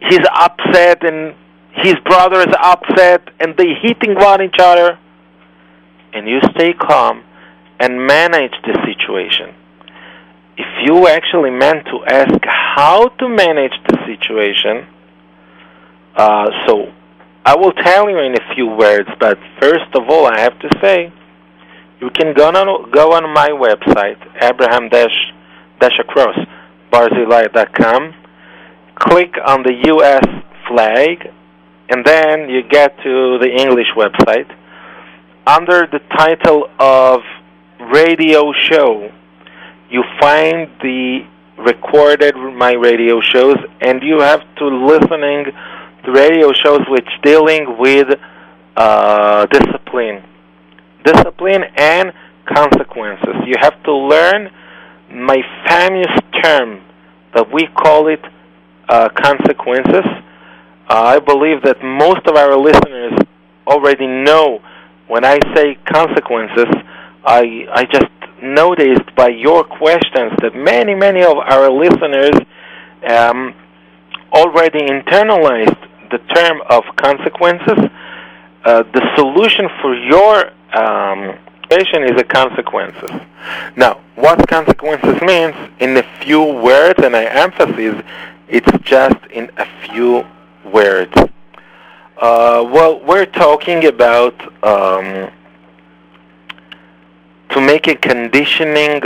he's 0.09 0.25
upset 0.33 1.03
and 1.05 1.35
his 1.73 1.95
brother 2.05 2.39
is 2.41 2.55
upset 2.59 3.29
and 3.39 3.55
they're 3.57 3.79
hitting 3.81 4.15
one 4.15 4.41
each 4.41 4.59
other 4.59 4.97
and 6.13 6.27
you 6.27 6.39
stay 6.55 6.73
calm 6.73 7.23
and 7.79 8.05
manage 8.05 8.53
the 8.63 8.73
situation 8.85 9.53
if 10.57 10.67
you 10.85 11.07
actually 11.07 11.51
meant 11.51 11.85
to 11.85 12.05
ask 12.07 12.39
how 12.43 13.09
to 13.09 13.29
manage 13.29 13.73
the 13.87 13.97
situation, 14.05 14.87
uh, 16.15 16.47
so 16.65 16.91
I 17.45 17.55
will 17.55 17.73
tell 17.73 18.09
you 18.09 18.19
in 18.19 18.33
a 18.33 18.55
few 18.55 18.67
words, 18.67 19.09
but 19.19 19.37
first 19.59 19.93
of 19.93 20.09
all, 20.09 20.25
I 20.25 20.39
have 20.39 20.57
to 20.59 20.69
say, 20.81 21.11
you 22.01 22.09
can 22.09 22.33
go 22.33 22.47
on, 22.47 22.91
go 22.91 23.13
on 23.13 23.31
my 23.33 23.49
website, 23.49 24.19
Abraham 24.41 24.89
across 25.99 26.35
barzilai.com, 26.91 28.13
click 28.95 29.35
on 29.45 29.63
the 29.63 29.73
U.S. 29.87 30.25
flag, 30.67 31.31
and 31.89 32.05
then 32.05 32.49
you 32.49 32.63
get 32.63 32.97
to 33.03 33.37
the 33.39 33.49
English 33.49 33.87
website. 33.95 34.49
Under 35.45 35.85
the 35.91 35.99
title 36.17 36.67
of 36.79 37.21
radio 37.93 38.51
show, 38.53 39.11
you 39.95 40.03
find 40.19 40.69
the 40.81 41.25
recorded 41.57 42.35
my 42.35 42.73
radio 42.73 43.21
shows 43.21 43.55
and 43.79 44.03
you 44.03 44.19
have 44.19 44.41
to 44.57 44.65
listening 44.67 45.45
to 46.03 46.11
radio 46.11 46.51
shows 46.63 46.81
which 46.89 47.07
dealing 47.23 47.77
with 47.79 48.09
uh, 48.75 49.45
discipline. 49.45 50.21
Discipline 51.05 51.63
and 51.77 52.11
consequences. 52.43 53.35
You 53.45 53.55
have 53.61 53.81
to 53.83 53.93
learn 53.93 54.51
my 55.09 55.39
famous 55.69 56.11
term 56.43 56.83
that 57.33 57.47
we 57.53 57.67
call 57.67 58.09
it 58.09 58.23
uh, 58.89 59.07
consequences. 59.15 60.05
Uh, 60.87 61.15
i 61.15 61.19
believe 61.19 61.63
that 61.63 61.77
most 61.81 62.21
of 62.27 62.35
our 62.35 62.55
listeners 62.55 63.13
already 63.65 64.05
know 64.05 64.59
when 65.07 65.25
i 65.25 65.39
say 65.55 65.75
consequences 65.91 66.69
i 67.25 67.41
i 67.73 67.83
just 67.85 68.05
noticed 68.41 69.15
by 69.15 69.29
your 69.29 69.63
questions 69.63 70.33
that 70.41 70.55
many, 70.55 70.93
many 70.95 71.23
of 71.23 71.37
our 71.37 71.69
listeners 71.69 72.35
um, 73.07 73.53
already 74.33 74.79
internalized 74.79 75.77
the 76.11 76.17
term 76.33 76.61
of 76.69 76.83
consequences. 76.97 77.89
Uh, 78.63 78.83
the 78.93 79.15
solution 79.15 79.67
for 79.81 79.95
your 79.95 80.51
um, 80.73 81.37
patient 81.69 82.05
is 82.05 82.19
a 82.19 82.23
consequences. 82.23 83.11
Now, 83.75 84.01
what 84.15 84.47
consequences 84.47 85.21
means 85.21 85.55
in 85.79 85.97
a 85.97 86.03
few 86.21 86.41
words, 86.43 86.99
and 87.03 87.15
I 87.15 87.25
emphasize 87.25 88.03
it's 88.47 88.71
just 88.83 89.17
in 89.31 89.49
a 89.57 89.65
few 89.83 90.25
words. 90.71 91.13
Uh, 92.17 92.63
well, 92.65 92.99
we're 93.05 93.25
talking 93.25 93.85
about 93.85 94.39
um, 94.63 95.31
to 97.55 97.61
make 97.61 97.87
a 97.87 97.95
conditioning 97.95 99.01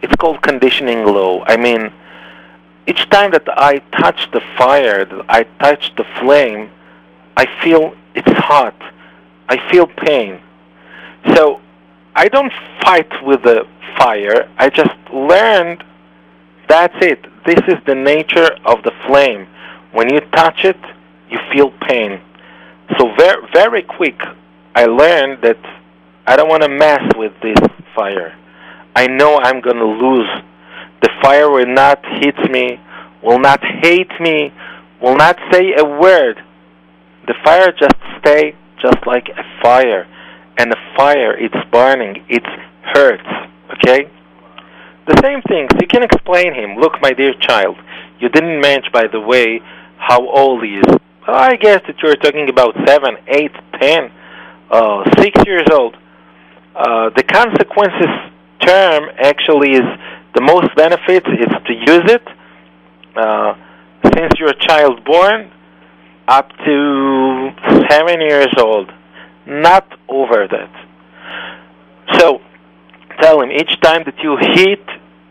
it's 0.00 0.14
called 0.16 0.40
conditioning 0.42 1.04
law. 1.04 1.44
I 1.44 1.56
mean, 1.56 1.92
each 2.86 3.08
time 3.10 3.32
that 3.32 3.46
I 3.58 3.78
touch 4.00 4.30
the 4.32 4.40
fire, 4.56 5.04
that 5.04 5.24
I 5.28 5.42
touch 5.60 5.92
the 5.96 6.04
flame, 6.18 6.70
I 7.36 7.46
feel 7.62 7.94
it's 8.14 8.30
hot. 8.38 8.76
I 9.48 9.56
feel 9.70 9.86
pain. 9.86 10.40
So 11.34 11.60
I 12.14 12.28
don't 12.28 12.52
fight 12.80 13.10
with 13.24 13.42
the 13.42 13.66
fire. 13.98 14.48
I 14.56 14.70
just 14.70 14.96
learned 15.12 15.84
that's 16.68 16.96
it. 17.00 17.26
This 17.44 17.60
is 17.66 17.78
the 17.86 17.94
nature 17.94 18.50
of 18.64 18.82
the 18.82 18.92
flame. 19.06 19.46
When 19.92 20.12
you 20.12 20.20
touch 20.20 20.64
it, 20.64 20.80
you 21.30 21.38
feel 21.52 21.70
pain. 21.82 22.20
So 22.98 23.14
very 23.16 23.42
very 23.52 23.82
quick 23.82 24.20
I 24.74 24.86
learned 24.86 25.42
that 25.42 25.58
I 26.28 26.36
don't 26.36 26.50
want 26.50 26.62
to 26.62 26.68
mess 26.68 27.00
with 27.16 27.32
this 27.40 27.56
fire. 27.96 28.36
I 28.94 29.06
know 29.06 29.38
I'm 29.38 29.62
going 29.62 29.78
to 29.78 29.86
lose. 29.86 30.28
The 31.00 31.08
fire 31.22 31.50
will 31.50 31.72
not 31.72 32.04
hit 32.20 32.36
me, 32.50 32.78
will 33.22 33.38
not 33.38 33.64
hate 33.64 34.12
me, 34.20 34.52
will 35.00 35.16
not 35.16 35.38
say 35.50 35.72
a 35.78 35.86
word. 35.86 36.36
The 37.26 37.34
fire 37.42 37.72
just 37.72 37.94
stay 38.20 38.54
just 38.78 38.98
like 39.06 39.28
a 39.30 39.42
fire. 39.62 40.06
And 40.58 40.70
the 40.70 40.76
fire, 40.94 41.34
it's 41.34 41.56
burning, 41.72 42.22
it 42.28 42.44
hurts. 42.92 43.28
Okay? 43.78 44.10
The 45.06 45.18
same 45.22 45.40
things. 45.48 45.70
You 45.80 45.86
can 45.86 46.02
explain 46.02 46.52
him. 46.52 46.76
Look, 46.76 47.00
my 47.00 47.12
dear 47.12 47.32
child, 47.40 47.78
you 48.20 48.28
didn't 48.28 48.60
mention, 48.60 48.92
by 48.92 49.06
the 49.06 49.20
way, 49.20 49.62
how 49.96 50.28
old 50.28 50.62
he 50.62 50.74
is. 50.74 50.96
I 51.26 51.56
guess 51.56 51.80
that 51.86 52.02
you're 52.02 52.16
talking 52.16 52.50
about 52.50 52.74
seven, 52.86 53.16
eight, 53.28 53.52
ten, 53.80 54.12
uh, 54.70 55.08
six 55.22 55.40
years 55.46 55.66
old. 55.72 55.96
Uh, 56.78 57.10
the 57.16 57.24
consequences 57.24 58.06
term 58.60 59.10
actually 59.18 59.72
is 59.72 59.88
the 60.36 60.40
most 60.40 60.72
benefit 60.76 61.26
is 61.26 61.50
to 61.66 61.74
use 61.74 62.06
it 62.06 62.22
uh, 63.16 63.54
since 64.14 64.32
you're 64.38 64.50
a 64.50 64.66
child 64.66 65.04
born 65.04 65.50
up 66.28 66.48
to 66.64 67.50
seven 67.90 68.20
years 68.20 68.54
old, 68.60 68.92
not 69.44 69.88
over 70.08 70.46
that. 70.46 70.70
So 72.20 72.40
tell 73.20 73.40
him 73.42 73.50
each 73.50 73.80
time 73.80 74.04
that 74.06 74.14
you 74.22 74.36
hit 74.54 74.84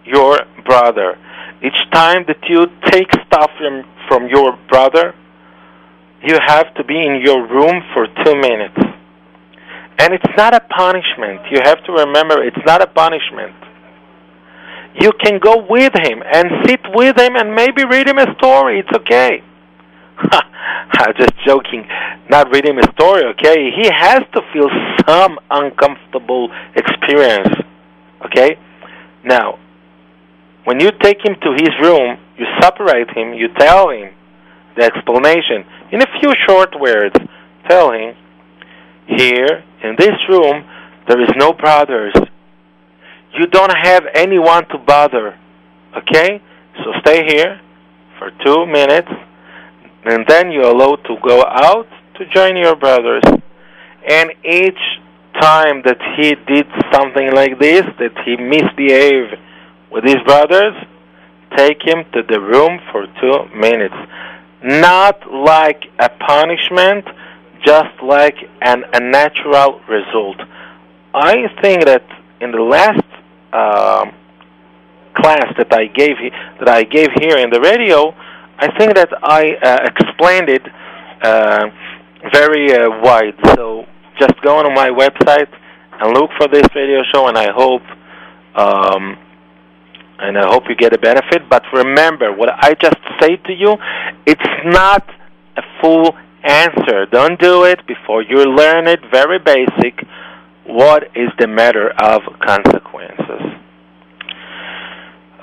your 0.04 0.40
brother, 0.66 1.18
each 1.64 1.80
time 1.94 2.26
that 2.28 2.44
you 2.50 2.68
take 2.92 3.08
stuff 3.26 3.52
from, 3.58 3.86
from 4.10 4.28
your 4.28 4.60
brother, 4.68 5.16
you 6.24 6.38
have 6.46 6.74
to 6.76 6.84
be 6.84 7.00
in 7.00 7.22
your 7.24 7.48
room 7.48 7.82
for 7.94 8.06
two 8.26 8.36
minutes. 8.36 8.97
And 10.00 10.14
it's 10.14 10.38
not 10.38 10.54
a 10.54 10.60
punishment. 10.60 11.42
You 11.52 11.60
have 11.64 11.84
to 11.86 11.92
remember 11.92 12.44
it's 12.44 12.66
not 12.66 12.82
a 12.82 12.88
punishment. 12.88 13.56
You 15.00 15.12
can 15.24 15.40
go 15.40 15.66
with 15.70 15.94
him 15.94 16.24
and 16.26 16.50
sit 16.66 16.82
with 16.94 17.20
him 17.20 17.36
and 17.36 17.54
maybe 17.54 17.86
read 17.86 18.08
him 18.08 18.18
a 18.18 18.34
story. 18.36 18.80
It's 18.80 18.98
okay. 18.98 19.44
I'm 20.98 21.14
just 21.18 21.34
joking. 21.46 21.88
Not 22.30 22.52
read 22.52 22.66
him 22.66 22.80
a 22.80 22.92
story, 22.94 23.26
okay? 23.26 23.72
He 23.72 23.90
has 23.94 24.22
to 24.34 24.42
feel 24.54 24.70
some 25.08 25.38
uncomfortable 25.52 26.50
experience. 26.76 27.54
Okay? 28.26 28.58
Now, 29.24 29.60
when 30.64 30.80
you 30.80 30.92
take 31.02 31.24
him 31.24 31.36
to 31.42 31.52
his 31.54 31.70
room, 31.82 32.18
you 32.38 32.46
separate 32.60 33.10
him, 33.16 33.34
you 33.34 33.48
tell 33.58 33.90
him 33.90 34.14
the 34.76 34.84
explanation 34.84 35.66
in 35.92 36.02
a 36.02 36.08
few 36.20 36.34
short 36.48 36.80
words. 36.80 37.16
Tell 37.70 37.92
him, 37.92 38.16
here 39.08 39.64
in 39.84 39.96
this 39.98 40.16
room, 40.30 40.66
there 41.08 41.22
is 41.22 41.30
no 41.38 41.54
brothers. 41.54 42.14
You 43.34 43.48
don't 43.48 43.76
have 43.76 44.04
anyone 44.14 44.68
to 44.70 44.78
bother. 44.78 45.38
Okay? 45.96 46.42
So 46.84 46.94
stay 47.02 47.26
here 47.26 47.60
for 48.20 48.32
two 48.46 48.66
minutes, 48.66 49.10
and 50.06 50.26
then 50.28 50.52
you're 50.52 50.70
allowed 50.70 51.04
to 51.06 51.16
go 51.24 51.44
out 51.46 51.88
to 52.18 52.26
join 52.34 52.58
your 52.58 52.76
brothers. 52.76 53.24
And 54.08 54.32
each 54.44 54.80
time 55.40 55.82
that 55.86 56.00
he 56.18 56.36
did 56.48 56.66
something 56.92 57.34
like 57.34 57.60
this, 57.60 57.84
that 58.00 58.16
he 58.26 58.38
misbehaved 58.38 59.38
with 59.92 60.04
his 60.04 60.18
brothers, 60.26 60.74
take 61.56 61.82
him 61.84 62.04
to 62.14 62.24
the 62.28 62.40
room 62.40 62.80
for 62.92 63.06
two 63.22 63.56
minutes. 63.56 63.96
Not 64.64 65.32
like 65.32 65.84
a 66.00 66.10
punishment, 66.10 67.06
just 67.66 68.02
like 68.04 68.36
an, 68.62 68.84
a 68.94 69.00
natural 69.00 69.80
result. 69.88 70.38
I 71.14 71.48
think 71.62 71.86
that 71.86 72.06
in 72.42 72.52
the 72.52 72.62
last 72.62 73.04
uh, 73.54 74.06
class 75.16 75.54
that 75.58 75.74
I 75.74 75.88
gave 75.88 76.18
that 76.60 76.70
I 76.70 76.84
gave 76.84 77.10
here 77.20 77.38
in 77.38 77.50
the 77.50 77.60
radio, 77.60 78.14
I 78.60 78.68
think 78.78 78.96
that 78.96 79.10
I 79.24 79.56
uh, 79.56 79.90
explained 79.92 80.50
it 80.50 80.66
uh, 81.22 81.70
very 82.34 82.74
uh, 82.74 82.90
wide. 83.02 83.36
So 83.56 83.86
just 84.20 84.40
go 84.42 84.58
on 84.58 84.74
my 84.74 84.90
website 84.90 85.52
and 86.00 86.14
look 86.14 86.30
for 86.38 86.48
this 86.48 86.68
radio 86.76 87.02
show, 87.14 87.28
and 87.28 87.38
I 87.38 87.52
hope. 87.52 87.84
Um, 88.56 89.18
and 90.20 90.36
I 90.36 90.48
hope 90.48 90.64
you 90.68 90.76
get 90.76 90.94
a 90.94 90.98
benefit. 90.98 91.48
But 91.48 91.64
remember, 91.72 92.34
what 92.34 92.50
I 92.50 92.74
just 92.74 92.98
say 93.22 93.36
to 93.38 93.54
you, 93.54 93.78
it's 94.26 94.42
not 94.66 95.08
a 95.56 95.62
full 95.80 96.16
answer. 96.48 97.06
Don't 97.06 97.40
do 97.40 97.64
it 97.66 97.86
before 97.86 98.22
you 98.22 98.44
learn 98.46 98.88
it. 98.88 99.00
Very 99.12 99.40
basic. 99.40 100.06
What 100.66 101.04
is 101.16 101.30
the 101.40 101.48
matter 101.48 101.92
of 102.02 102.22
consequences? 102.40 103.58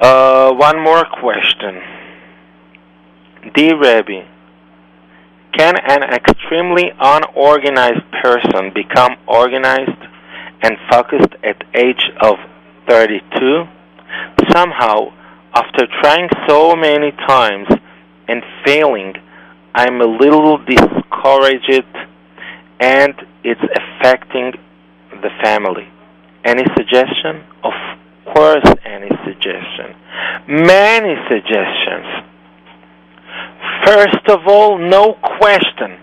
Uh, 0.00 0.52
one 0.52 0.82
more 0.82 1.04
question. 1.20 1.80
Dear 3.54 3.78
Rebbe, 3.78 4.26
can 5.56 5.76
an 5.86 6.02
extremely 6.02 6.90
unorganized 6.98 8.10
person 8.22 8.72
become 8.74 9.16
organized 9.26 10.02
and 10.62 10.76
focused 10.90 11.34
at 11.44 11.62
age 11.74 12.10
of 12.20 12.34
32? 12.88 13.64
Somehow, 14.50 15.12
after 15.54 15.86
trying 16.02 16.28
so 16.48 16.74
many 16.74 17.12
times 17.12 17.68
and 18.26 18.42
failing, 18.64 19.14
I'm 19.74 20.00
a 20.00 20.06
little 20.06 20.58
discouraged 20.58 21.84
and 22.80 23.14
it's 23.42 23.60
affecting 23.60 24.52
the 25.10 25.30
family. 25.42 25.88
Any 26.44 26.64
suggestion? 26.76 27.42
Of 27.64 27.72
course, 28.34 28.64
any 28.84 29.08
suggestion. 29.24 29.96
Many 30.48 31.14
suggestions. 31.28 32.06
First 33.84 34.28
of 34.28 34.46
all, 34.46 34.78
no 34.78 35.14
question. 35.38 35.98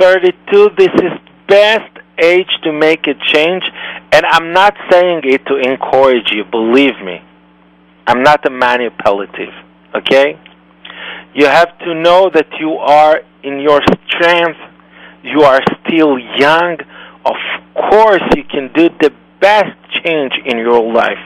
32, 0.00 0.70
this 0.78 0.94
is 0.94 1.12
best 1.48 1.98
age 2.18 2.48
to 2.62 2.72
make 2.72 3.06
a 3.06 3.14
change, 3.14 3.64
and 4.12 4.24
I'm 4.26 4.52
not 4.52 4.74
saying 4.90 5.22
it 5.24 5.44
to 5.46 5.56
encourage 5.56 6.30
you, 6.32 6.44
believe 6.44 6.98
me. 7.04 7.20
I'm 8.06 8.22
not 8.22 8.44
a 8.46 8.50
manipulative, 8.50 9.52
okay? 9.94 10.38
You 11.34 11.46
have 11.46 11.78
to 11.78 11.94
know 11.94 12.30
that 12.32 12.48
you 12.60 12.72
are 12.72 13.20
in 13.42 13.58
your 13.60 13.80
strength, 14.06 14.58
you 15.22 15.42
are 15.42 15.60
still 15.80 16.18
young. 16.18 16.78
Of 17.24 17.36
course, 17.74 18.22
you 18.36 18.44
can 18.44 18.70
do 18.74 18.88
the 19.00 19.12
best 19.40 19.76
change 20.04 20.32
in 20.44 20.58
your 20.58 20.92
life. 20.92 21.24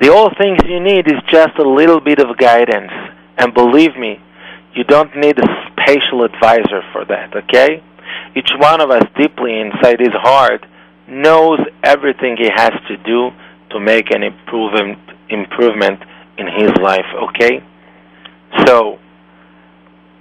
The 0.00 0.12
only 0.12 0.34
things 0.38 0.58
you 0.66 0.80
need 0.80 1.06
is 1.06 1.20
just 1.30 1.58
a 1.58 1.68
little 1.68 2.00
bit 2.00 2.18
of 2.18 2.36
guidance. 2.36 2.92
And 3.38 3.52
believe 3.52 3.96
me, 3.96 4.18
you 4.74 4.84
don't 4.84 5.14
need 5.16 5.38
a 5.38 5.48
special 5.72 6.24
advisor 6.24 6.82
for 6.92 7.04
that, 7.06 7.34
okay? 7.36 7.82
Each 8.34 8.50
one 8.58 8.80
of 8.80 8.90
us 8.90 9.02
deeply 9.16 9.60
inside 9.60 10.00
his 10.00 10.12
heart 10.12 10.64
knows 11.08 11.60
everything 11.82 12.36
he 12.36 12.50
has 12.54 12.72
to 12.88 12.96
do 12.98 13.30
to 13.70 13.80
make 13.80 14.10
an 14.10 14.22
improvement 14.22 14.98
improvement 15.28 16.00
in 16.38 16.46
his 16.46 16.70
life, 16.80 17.06
okay? 17.28 17.60
So, 18.64 18.98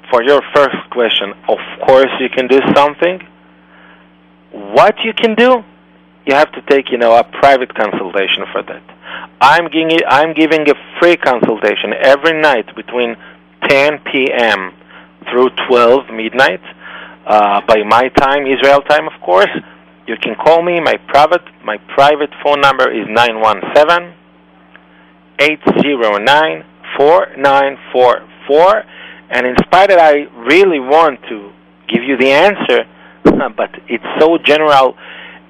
for 0.09 0.23
your 0.23 0.41
first 0.53 0.77
question, 0.91 1.33
of 1.47 1.57
course 1.85 2.11
you 2.19 2.29
can 2.29 2.47
do 2.47 2.59
something. 2.75 3.21
What 4.51 4.95
you 5.03 5.13
can 5.13 5.35
do, 5.35 5.63
you 6.25 6.33
have 6.33 6.51
to 6.53 6.61
take, 6.61 6.91
you 6.91 6.97
know, 6.97 7.15
a 7.15 7.23
private 7.23 7.73
consultation 7.73 8.45
for 8.51 8.63
that. 8.63 8.83
I'm 9.41 9.67
giving 9.69 9.99
I'm 10.07 10.33
giving 10.33 10.69
a 10.69 10.75
free 10.99 11.17
consultation 11.17 11.93
every 12.01 12.39
night 12.41 12.75
between 12.75 13.15
10 13.67 13.99
p.m. 14.11 14.73
through 15.29 15.49
12 15.67 16.09
midnight 16.13 16.61
uh, 17.25 17.61
by 17.67 17.83
my 17.83 18.09
time, 18.09 18.45
Israel 18.45 18.81
time, 18.81 19.07
of 19.07 19.19
course. 19.21 19.49
You 20.07 20.15
can 20.17 20.35
call 20.35 20.61
me. 20.61 20.79
My 20.79 20.97
private 21.07 21.41
my 21.63 21.77
private 21.95 22.29
phone 22.43 22.61
number 22.61 22.91
is 22.91 23.07
917 23.09 24.13
809 25.39 26.63
4944. 26.97 28.83
And 29.29 29.47
in 29.47 29.55
spite 29.63 29.89
that 29.89 29.99
I 29.99 30.27
really 30.45 30.79
want 30.79 31.19
to 31.29 31.51
give 31.87 32.03
you 32.03 32.17
the 32.17 32.31
answer, 32.31 32.85
but 33.57 33.69
it's 33.87 34.05
so 34.19 34.37
general 34.37 34.95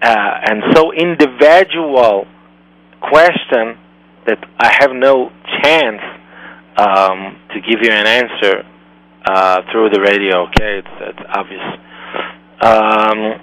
uh, 0.02 0.40
and 0.46 0.76
so 0.76 0.92
individual 0.94 2.26
question 3.02 3.78
that 4.28 4.40
I 4.60 4.72
have 4.80 4.92
no 4.92 5.32
chance 5.62 6.02
um, 6.78 7.40
to 7.54 7.62
give 7.62 7.82
you 7.82 7.92
an 7.92 8.08
answer 8.08 8.64
uh, 9.26 9.62
through 9.72 9.90
the 9.90 10.02
radio. 10.02 10.48
Okay, 10.48 10.80
it's, 10.80 10.96
it's 11.00 11.20
obvious. 11.30 11.62
Um, 12.62 13.42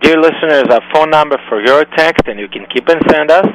dear 0.00 0.20
listeners, 0.20 0.64
a 0.70 0.80
phone 0.92 1.10
number 1.10 1.36
for 1.48 1.64
your 1.64 1.84
text, 1.96 2.26
and 2.26 2.38
you 2.38 2.48
can 2.48 2.66
keep 2.72 2.88
and 2.88 3.02
send 3.10 3.30
us 3.30 3.46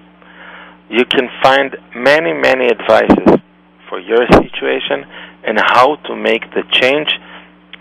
you 0.91 1.05
can 1.07 1.31
find 1.43 1.75
many, 1.95 2.35
many 2.35 2.67
advices 2.67 3.41
for 3.89 3.99
your 3.99 4.27
situation 4.29 5.07
and 5.43 5.59
how 5.59 5.97
to 5.97 6.15
make 6.15 6.43
the 6.53 6.63
change. 6.71 7.09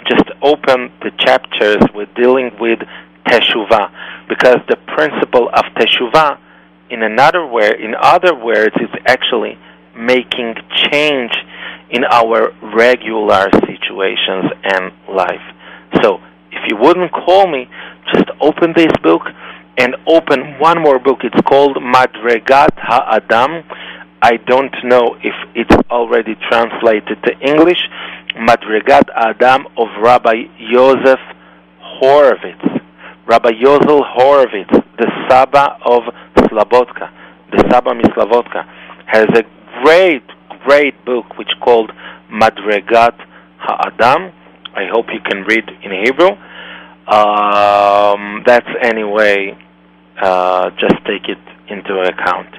Just 0.08 0.30
open 0.42 0.92
the 1.02 1.12
chapters 1.18 1.84
with 1.94 2.08
dealing 2.16 2.52
with 2.60 2.80
teshuvah, 3.28 3.92
because 4.30 4.58
the 4.70 4.78
principle 4.96 5.50
of 5.50 5.66
teshuvah 5.76 6.40
in 6.90 7.04
another 7.04 7.46
word, 7.46 7.82
in 7.82 7.96
other 8.00 8.34
words, 8.34 8.76
is 8.80 8.90
actually 9.08 9.58
making 9.94 10.56
change 10.90 11.32
in 11.90 12.06
our 12.06 12.54
regular 12.74 13.50
situations 13.68 14.52
and 14.64 14.94
life. 15.10 15.42
So, 16.02 16.22
if 16.56 16.64
you 16.70 16.78
wouldn't 16.78 17.12
call 17.12 17.48
me, 17.48 17.68
just 18.14 18.30
open 18.40 18.74
this 18.76 18.92
book 19.04 19.24
and 19.78 19.96
open 20.08 20.58
one 20.60 20.82
more 20.82 21.00
book. 21.00 21.20
It's 21.24 21.42
called 21.42 21.78
Madregat 21.78 22.76
HaAdam. 22.78 23.64
I 24.22 24.38
don't 24.38 24.74
know 24.84 25.18
if 25.22 25.36
it's 25.54 25.76
already 25.92 26.36
translated 26.50 27.22
to 27.24 27.38
English. 27.40 27.80
Madregat 28.36 29.04
Adam 29.16 29.68
of 29.78 29.88
Rabbi 30.02 30.46
Yosef 30.58 31.20
Horowitz. 31.80 32.82
Rabbi 33.28 33.52
Yozel 33.52 34.04
Horowitz, 34.06 34.70
the 35.00 35.10
Saba 35.28 35.78
of 35.86 36.04
Slobodka, 36.36 37.10
the 37.52 37.64
Saba 37.72 37.92
Mislobodka, 37.92 38.64
has 39.08 39.26
a 39.36 39.44
great, 39.84 40.24
great 40.64 40.94
book 41.06 41.38
which 41.38 41.50
called 41.64 41.92
Madregat 42.32 43.18
Ha'adam. 43.58 44.32
I 44.76 44.86
hope 44.92 45.08
you 45.14 45.22
can 45.24 45.44
read 45.44 45.64
in 45.84 45.92
Hebrew. 46.04 46.36
Um, 47.08 48.44
that's 48.46 48.68
anyway. 48.84 49.58
Uh, 50.22 50.70
just 50.80 50.96
take 51.06 51.28
it 51.28 51.40
into 51.68 51.94
account. 52.02 52.50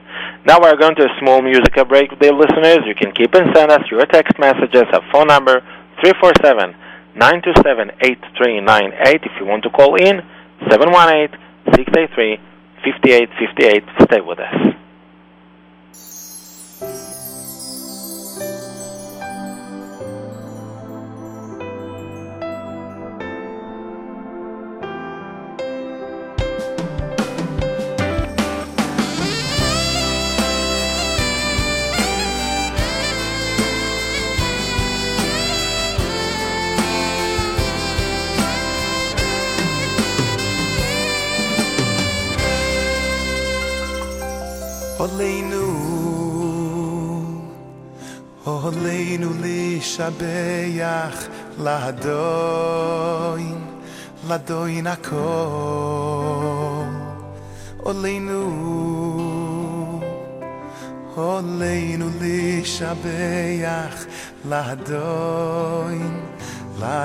Now 0.47 0.61
we're 0.61 0.77
going 0.77 0.95
to 0.97 1.05
a 1.05 1.13
small 1.21 1.43
musical 1.43 1.85
break, 1.85 2.11
dear 2.21 2.33
listeners. 2.33 2.81
You 2.87 2.95
can 2.95 3.13
keep 3.13 3.35
and 3.35 3.55
send 3.55 3.71
us 3.71 3.83
your 3.91 4.07
text 4.07 4.39
messages 4.39 4.85
at 4.93 5.03
phone 5.13 5.29
number 5.29 5.61
347 6.01 6.73
927 7.17 7.91
8398. 8.01 9.21
If 9.25 9.33
you 9.41 9.47
want 9.47 9.65
to 9.65 9.71
call 9.71 9.97
in, 9.97 10.23
718 10.71 11.37
683 11.75 12.39
5858. 12.85 13.85
Stay 14.07 14.21
with 14.21 14.39
us. 14.39 14.86
Oleinu 45.07 45.67
Oleinu 48.53 49.29
li 49.43 49.79
shabeach 49.93 51.21
la 51.65 51.93
doin 52.05 53.59
la 54.29 54.39
doin 54.49 54.87
ako 54.95 55.29
Oleinu 57.91 58.43
Oleinu 61.17 62.09
li 62.21 62.65
shabeach 62.75 64.01
la 64.51 64.65
doin 64.91 66.15
la 66.83 66.99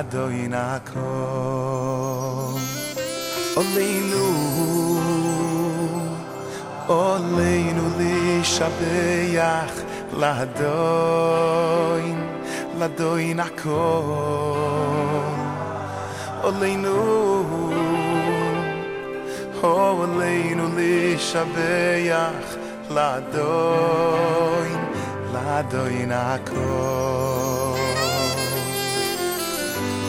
Oleinu 3.61 4.80
Oleinu 6.91 7.85
li 7.99 8.43
shabayach 8.43 9.77
Ladoin 10.21 12.19
Ladoin 12.79 13.39
akol. 13.39 15.37
Oleinu 16.47 16.99
Oleinu 19.63 20.65
li 20.75 21.15
shabayach 21.15 22.49
Ladoin 22.89 24.81
Ladoin 25.33 26.11
akol. 26.11 27.79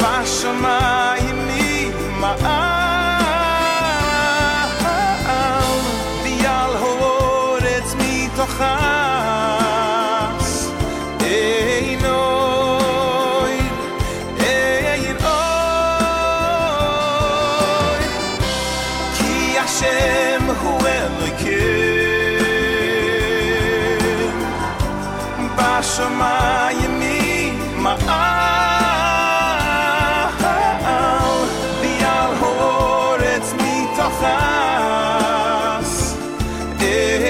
Bashamayim 0.00 1.38
mi 1.48 1.92
ma'am 2.20 2.67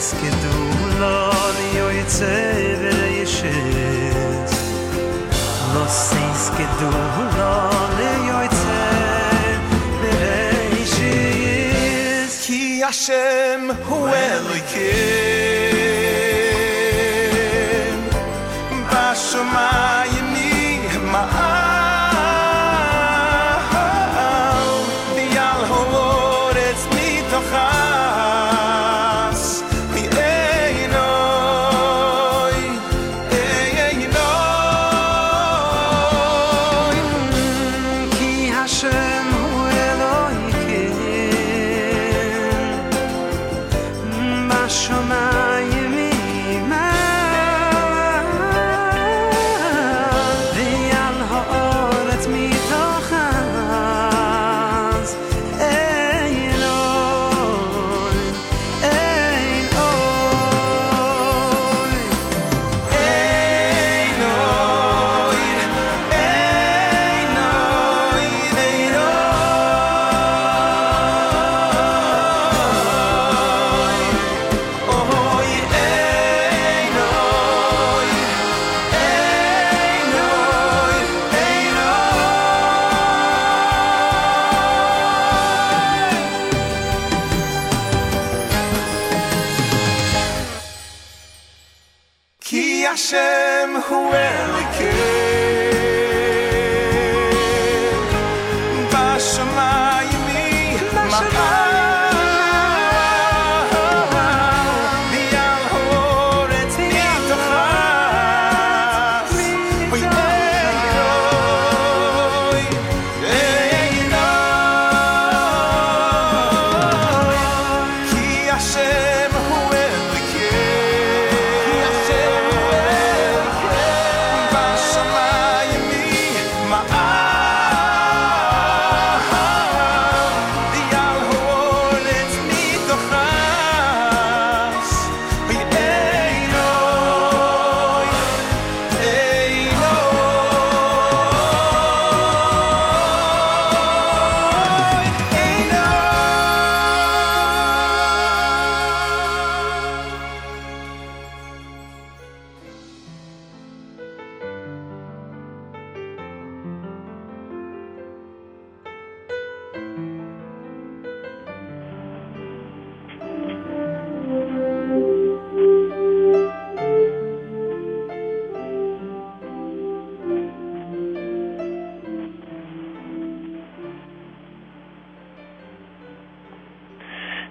is 0.00 0.12
ke 0.20 0.30
do 0.42 0.58
ni 1.56 1.70
o 1.84 1.88
itse 2.02 2.36
de 2.82 2.94
yeshe 3.18 3.56
no 5.72 5.82
se 5.96 6.20
is 6.34 6.46
ke 6.56 6.66
do 6.80 6.90
ni 7.98 8.12
o 8.36 8.38
itse 8.48 8.80
de 10.02 10.14
yeshe 10.76 11.16
ki 12.44 12.62
ashem 12.90 13.62
hu 13.86 13.98
el 14.24 14.48
ki 14.72 14.90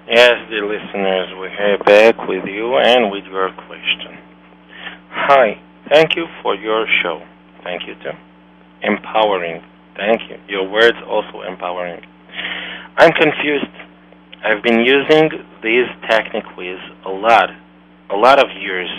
Yes, 0.10 0.42
dear 0.50 0.66
listeners, 0.66 1.30
we're 1.38 1.78
back 1.86 2.18
with 2.28 2.44
you 2.46 2.78
and 2.78 3.12
with 3.12 3.26
your 3.26 3.52
question. 3.68 4.18
Hi, 5.12 5.62
thank 5.88 6.16
you 6.16 6.26
for 6.42 6.56
your 6.56 6.88
show. 7.04 7.22
Thank 7.64 7.84
you 7.86 7.94
too. 8.02 8.18
Empowering. 8.82 9.62
Thank 9.96 10.22
you. 10.28 10.38
Your 10.48 10.68
words 10.68 10.98
also 11.06 11.44
empowering. 11.48 12.02
I'm 12.98 13.12
confused. 13.12 13.70
I've 14.44 14.64
been 14.64 14.80
using 14.80 15.30
these 15.62 15.86
techniques 16.10 16.58
a 17.06 17.12
lot, 17.12 17.52
a 18.10 18.16
lot 18.18 18.40
of 18.40 18.50
years, 18.60 18.90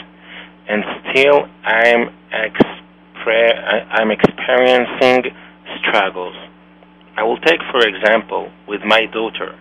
and 0.69 0.85
still 1.11 1.43
I'm 1.65 2.15
expre- 2.31 3.85
I'm 3.91 4.13
experiencing 4.13 5.35
struggles. 5.83 6.37
I 7.17 7.25
will 7.25 7.39
take, 7.39 7.59
for 7.73 7.81
example, 7.81 8.53
with 8.69 8.83
my 8.87 9.07
daughter. 9.07 9.59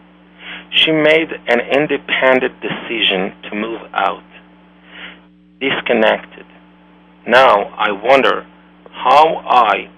She 0.72 0.92
made 0.92 1.32
an 1.48 1.60
independent 1.62 2.62
decision 2.62 3.34
to 3.50 3.56
move 3.56 3.82
out. 3.94 4.24
Disconnected. 5.60 6.46
Now 7.28 7.66
I 7.78 7.92
wonder 7.92 8.46
how 8.92 9.38
I, 9.48 9.90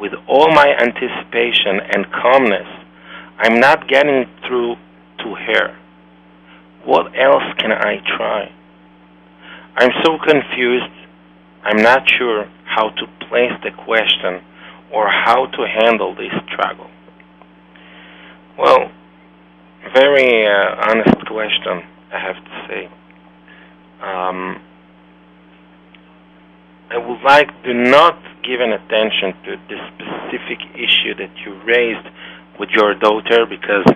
with 0.00 0.12
all 0.28 0.48
my 0.50 0.74
anticipation 0.78 1.80
and 1.80 2.06
calmness, 2.12 2.68
I'm 3.38 3.60
not 3.60 3.88
getting 3.88 4.26
through 4.46 4.76
to 5.18 5.34
her. 5.34 5.76
What 6.84 7.06
else 7.18 7.44
can 7.58 7.72
I 7.72 7.98
try? 8.16 8.52
I'm 9.76 9.90
so 10.04 10.18
confused. 10.18 10.92
I'm 11.64 11.82
not 11.82 12.08
sure 12.08 12.48
how 12.64 12.90
to 12.90 13.06
place 13.28 13.52
the 13.62 13.70
question 13.84 14.42
or 14.92 15.08
how 15.08 15.46
to 15.46 15.66
handle 15.66 16.14
this 16.14 16.32
struggle. 16.48 16.90
Well, 18.58 18.90
very 19.90 20.46
uh, 20.46 20.88
honest 20.88 21.26
question, 21.26 21.82
I 22.12 22.18
have 22.18 22.36
to 22.36 22.66
say. 22.68 22.86
Um, 24.02 24.62
I 26.90 26.98
would 26.98 27.22
like 27.22 27.48
to 27.64 27.74
not 27.74 28.18
give 28.44 28.60
an 28.60 28.72
attention 28.72 29.32
to 29.44 29.56
the 29.68 29.78
specific 29.94 30.60
issue 30.74 31.14
that 31.14 31.30
you 31.44 31.60
raised 31.64 32.06
with 32.58 32.70
your 32.70 32.94
daughter 32.94 33.46
because 33.46 33.86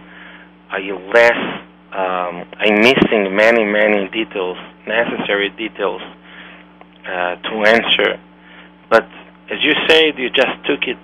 I 0.70 0.80
less 1.12 1.62
um, 1.92 2.44
I'm 2.58 2.80
missing 2.80 3.34
many 3.36 3.64
many 3.64 4.08
details, 4.08 4.58
necessary 4.86 5.50
details 5.50 6.02
uh, 7.06 7.36
to 7.36 7.52
answer. 7.66 8.20
But 8.90 9.04
as 9.50 9.62
you 9.62 9.72
said, 9.88 10.18
you 10.18 10.30
just 10.30 10.56
took 10.66 10.82
it 10.84 10.98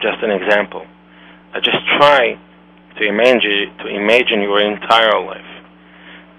just 0.00 0.22
an 0.22 0.30
example. 0.30 0.86
I 1.54 1.60
just 1.60 1.78
try 1.98 2.38
to 2.98 3.04
imagine 3.06 3.72
to 3.78 3.86
imagine 3.88 4.42
your 4.42 4.60
entire 4.60 5.20
life, 5.24 5.52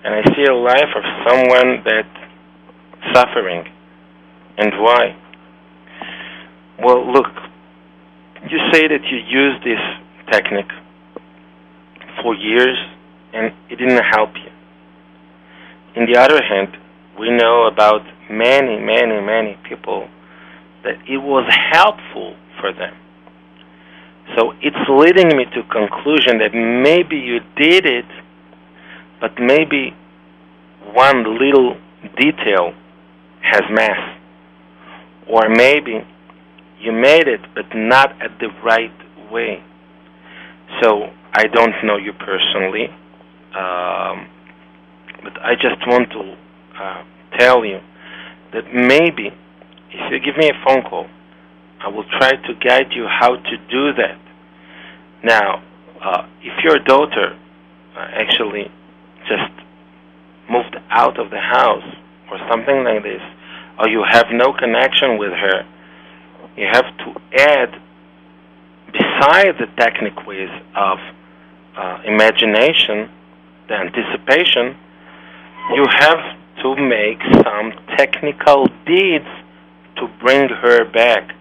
and 0.04 0.14
I 0.14 0.22
see 0.36 0.46
a 0.46 0.54
life 0.54 0.92
of 0.96 1.04
someone 1.28 1.84
that 1.86 2.08
suffering, 3.14 3.66
and 4.58 4.72
why? 4.82 5.16
Well, 6.80 7.12
look, 7.12 7.32
you 8.50 8.60
say 8.72 8.88
that 8.88 9.04
you 9.10 9.18
use 9.18 9.56
this 9.64 9.80
technique 10.32 10.72
for 12.22 12.36
years 12.36 12.78
and 13.34 13.54
it 13.70 13.78
didn't 13.78 14.04
help 14.12 14.32
you. 14.36 14.52
In 15.96 16.12
the 16.12 16.20
other 16.20 16.42
hand, 16.42 16.78
we 17.20 17.30
know 17.30 17.68
about 17.68 18.02
many, 18.30 18.80
many, 18.80 19.22
many 19.22 19.58
people 19.68 20.08
that 20.84 20.96
it 21.08 21.18
was 21.18 21.46
helpful 21.72 22.36
for 22.60 22.74
them. 22.74 22.94
So 24.36 24.54
it's 24.62 24.78
leading 24.90 25.38
me 25.38 25.46
to 25.46 25.64
conclusion 25.70 26.40
that 26.40 26.54
maybe 26.54 27.18
you 27.18 27.40
did 27.58 27.86
it, 27.86 28.06
but 29.20 29.32
maybe 29.40 29.94
one 30.94 31.38
little 31.40 31.78
detail 32.18 32.74
has 33.42 33.62
mass. 33.70 34.20
Or 35.30 35.50
maybe 35.50 36.06
you 36.80 36.92
made 36.92 37.28
it, 37.28 37.42
but 37.56 37.66
not 37.76 38.12
at 38.22 38.40
the 38.40 38.50
right 38.64 38.92
way. 39.32 39.64
So 40.82 41.10
I 41.34 41.48
don't 41.48 41.74
know 41.84 41.98
you 41.98 42.14
personally, 42.14 42.88
um, 43.56 44.28
but 45.24 45.34
I 45.42 45.56
just 45.56 45.86
want 45.88 46.10
to 46.12 46.36
uh, 46.80 47.04
tell 47.38 47.64
you 47.64 47.80
that 48.54 48.74
maybe 48.74 49.32
if 49.92 50.12
you 50.12 50.20
give 50.20 50.38
me 50.38 50.50
a 50.50 50.66
phone 50.66 50.84
call, 50.84 51.08
I 51.84 51.90
will 51.90 52.06
try 52.18 52.32
to 52.32 52.54
guide 52.64 52.94
you 52.96 53.06
how 53.08 53.36
to 53.36 53.58
do 53.70 53.94
that. 53.94 54.20
Now, 55.22 55.62
uh, 56.02 56.28
if 56.42 56.64
your 56.64 56.80
daughter 56.80 57.38
uh, 57.96 58.00
actually 58.00 58.72
just 59.28 59.52
moved 60.50 60.78
out 60.90 61.20
of 61.20 61.30
the 61.30 61.40
house 61.40 61.84
or 62.32 62.40
something 62.50 62.84
like 62.84 63.04
this, 63.04 63.22
or 63.80 63.90
you 63.90 64.04
have 64.10 64.28
no 64.32 64.54
connection 64.54 65.18
with 65.18 65.32
her, 65.32 65.66
you 66.56 66.68
have 66.72 66.86
to 67.00 67.22
add, 67.38 67.82
besides 68.92 69.58
the 69.60 69.68
technical 69.78 70.24
ways 70.26 70.50
of 70.76 71.00
uh, 71.76 72.02
imagination, 72.06 73.10
the 73.68 73.76
anticipation, 73.76 74.78
you 75.76 75.86
have 76.00 76.38
to 76.62 76.76
make 76.78 77.20
some 77.44 77.74
technical 77.98 78.68
deeds 78.86 79.28
to 79.98 80.08
bring 80.22 80.48
her 80.48 80.86
back. 80.86 81.36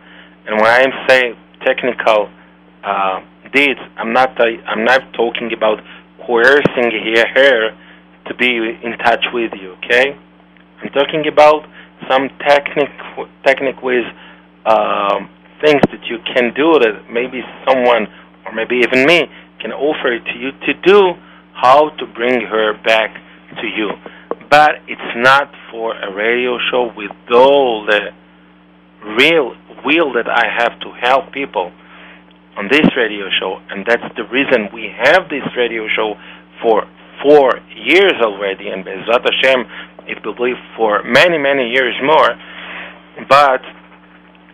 And 0.47 0.61
when 0.61 0.67
I 0.67 1.09
say 1.09 1.35
technical 1.65 2.31
uh, 2.85 3.21
deeds, 3.53 3.81
I'm 3.97 4.13
not 4.13 4.39
uh, 4.41 4.45
I'm 4.67 4.85
not 4.85 5.13
talking 5.15 5.53
about 5.53 5.79
coercing 6.27 6.91
her 7.35 7.71
to 8.27 8.35
be 8.35 8.79
in 8.83 8.99
touch 8.99 9.25
with 9.33 9.53
you. 9.61 9.73
Okay, 9.85 10.17
I'm 10.83 10.91
talking 10.91 11.27
about 11.27 11.67
some 12.11 12.29
technic 12.47 12.91
technic 13.45 13.83
ways 13.83 14.05
um, 14.67 15.31
things 15.61 15.81
that 15.91 16.03
you 16.11 16.19
can 16.35 16.53
do 16.55 16.79
that 16.79 17.07
maybe 17.11 17.43
someone 17.67 18.07
or 18.45 18.53
maybe 18.53 18.77
even 18.83 19.07
me 19.07 19.27
can 19.61 19.73
offer 19.73 20.19
to 20.19 20.39
you 20.39 20.51
to 20.67 20.75
do 20.83 21.15
how 21.55 21.91
to 21.91 22.07
bring 22.07 22.41
her 22.41 22.75
back 22.83 23.15
to 23.61 23.67
you. 23.67 23.91
But 24.51 24.83
it's 24.89 25.17
not 25.17 25.51
for 25.71 25.95
a 25.95 26.13
radio 26.13 26.59
show 26.71 26.93
with 26.97 27.13
all 27.33 27.87
the 27.87 28.11
real 29.17 29.55
will 29.85 30.13
that 30.15 30.29
I 30.29 30.47
have 30.59 30.79
to 30.81 30.91
help 31.01 31.33
people 31.33 31.73
on 32.57 32.69
this 32.71 32.85
radio 32.97 33.29
show, 33.41 33.61
and 33.71 33.85
that's 33.87 34.05
the 34.17 34.25
reason 34.29 34.69
we 34.73 34.93
have 34.93 35.29
this 35.29 35.45
radio 35.57 35.89
show 35.89 36.15
for 36.61 36.85
four 37.23 37.59
years 37.75 38.15
already, 38.21 38.69
and 38.69 38.85
Bezrat 38.85 39.25
Hashem, 39.25 39.65
it 40.07 40.25
will 40.25 40.35
be 40.35 40.55
for 40.77 41.03
many, 41.05 41.39
many 41.39 41.71
years 41.71 41.95
more. 42.03 42.31
But 43.29 43.63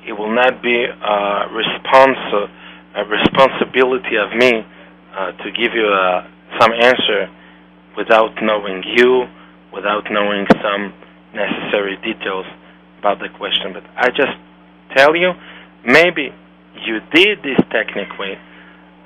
it 0.07 0.13
will 0.13 0.35
not 0.35 0.63
be 0.63 0.85
a 0.85 1.49
response, 1.53 2.19
a 2.95 3.05
responsibility 3.05 4.17
of 4.17 4.33
me 4.37 4.65
uh, 5.17 5.33
to 5.33 5.51
give 5.53 5.75
you 5.75 5.89
uh, 5.89 6.27
some 6.61 6.73
answer 6.73 7.29
without 7.97 8.31
knowing 8.43 8.83
you, 8.95 9.27
without 9.73 10.05
knowing 10.11 10.47
some 10.63 10.95
necessary 11.35 11.97
details 11.97 12.47
about 13.01 13.19
the 13.19 13.29
question. 13.37 13.73
But 13.73 13.85
I 13.97 14.09
just 14.11 14.37
tell 14.97 15.17
you, 15.17 15.33
maybe 15.85 16.31
you 16.85 17.01
did 17.13 17.39
this 17.43 17.59
technically 17.71 18.35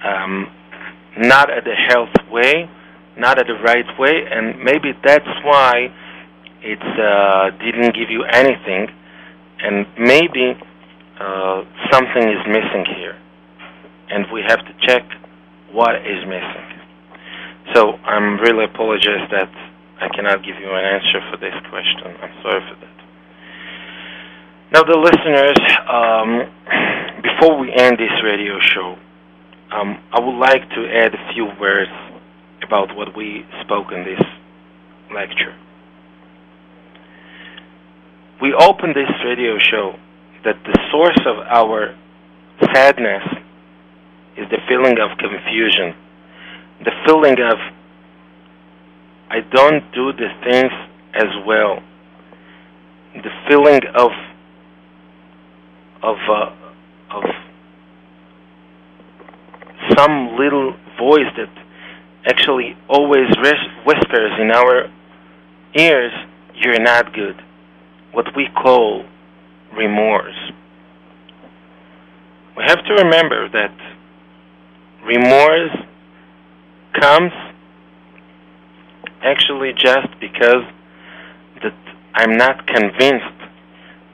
um, 0.04 0.50
not 1.18 1.50
at 1.50 1.64
the 1.64 1.74
health 1.88 2.14
way, 2.30 2.68
not 3.16 3.38
at 3.38 3.46
the 3.46 3.58
right 3.62 3.86
way, 3.98 4.24
and 4.30 4.62
maybe 4.62 4.92
that's 5.04 5.28
why 5.44 5.92
it 6.62 6.80
uh, 6.80 7.50
didn't 7.58 7.94
give 7.94 8.10
you 8.10 8.24
anything, 8.24 8.88
and 9.60 9.86
maybe 9.98 10.54
uh, 11.20 11.62
something 11.90 12.28
is 12.28 12.42
missing 12.46 12.84
here, 12.96 13.18
and 14.10 14.26
we 14.32 14.42
have 14.46 14.60
to 14.60 14.72
check 14.86 15.02
what 15.72 15.96
is 15.96 16.24
missing. 16.26 16.72
So 17.74 17.92
I'm 18.04 18.38
really 18.40 18.64
apologize 18.64 19.28
that 19.30 19.50
I 20.00 20.08
cannot 20.14 20.44
give 20.44 20.56
you 20.58 20.70
an 20.70 20.84
answer 20.84 21.20
for 21.30 21.36
this 21.38 21.54
question. 21.70 22.16
I'm 22.20 22.42
sorry 22.42 22.60
for 22.68 22.76
that. 22.80 23.01
Now, 24.72 24.84
the 24.84 24.96
listeners, 24.96 25.58
um, 25.84 26.48
before 27.20 27.58
we 27.60 27.70
end 27.76 27.98
this 27.98 28.24
radio 28.24 28.58
show, 28.58 28.96
um, 29.70 30.00
I 30.10 30.18
would 30.18 30.38
like 30.38 30.66
to 30.70 30.88
add 30.88 31.12
a 31.12 31.32
few 31.34 31.44
words 31.60 31.90
about 32.66 32.96
what 32.96 33.14
we 33.14 33.44
spoke 33.60 33.92
in 33.92 34.02
this 34.02 34.22
lecture. 35.14 35.54
We 38.40 38.54
opened 38.54 38.96
this 38.96 39.12
radio 39.22 39.58
show 39.58 39.92
that 40.46 40.56
the 40.64 40.78
source 40.90 41.20
of 41.26 41.44
our 41.52 41.94
sadness 42.72 43.28
is 44.38 44.48
the 44.48 44.58
feeling 44.66 44.96
of 44.98 45.18
confusion, 45.18 45.92
the 46.82 46.92
feeling 47.04 47.36
of 47.44 47.58
I 49.28 49.40
don't 49.52 49.84
do 49.92 50.14
the 50.14 50.28
things 50.48 50.72
as 51.12 51.28
well, 51.46 51.82
the 53.12 53.30
feeling 53.46 53.80
of 53.94 54.12
of 56.02 56.16
uh, 56.28 56.50
of 57.10 57.24
some 59.96 60.36
little 60.38 60.74
voice 60.98 61.30
that 61.36 61.50
actually 62.26 62.76
always 62.88 63.28
whispers 63.84 64.32
in 64.40 64.50
our 64.50 64.90
ears, 65.74 66.12
you're 66.54 66.80
not 66.80 67.12
good. 67.12 67.36
What 68.12 68.26
we 68.36 68.48
call 68.62 69.04
remorse. 69.74 70.52
We 72.56 72.64
have 72.66 72.84
to 72.84 72.94
remember 72.94 73.48
that 73.48 73.74
remorse 75.04 75.76
comes 77.00 77.32
actually 79.22 79.72
just 79.72 80.08
because 80.20 80.64
that 81.62 81.74
I'm 82.14 82.36
not 82.36 82.66
convinced 82.66 83.38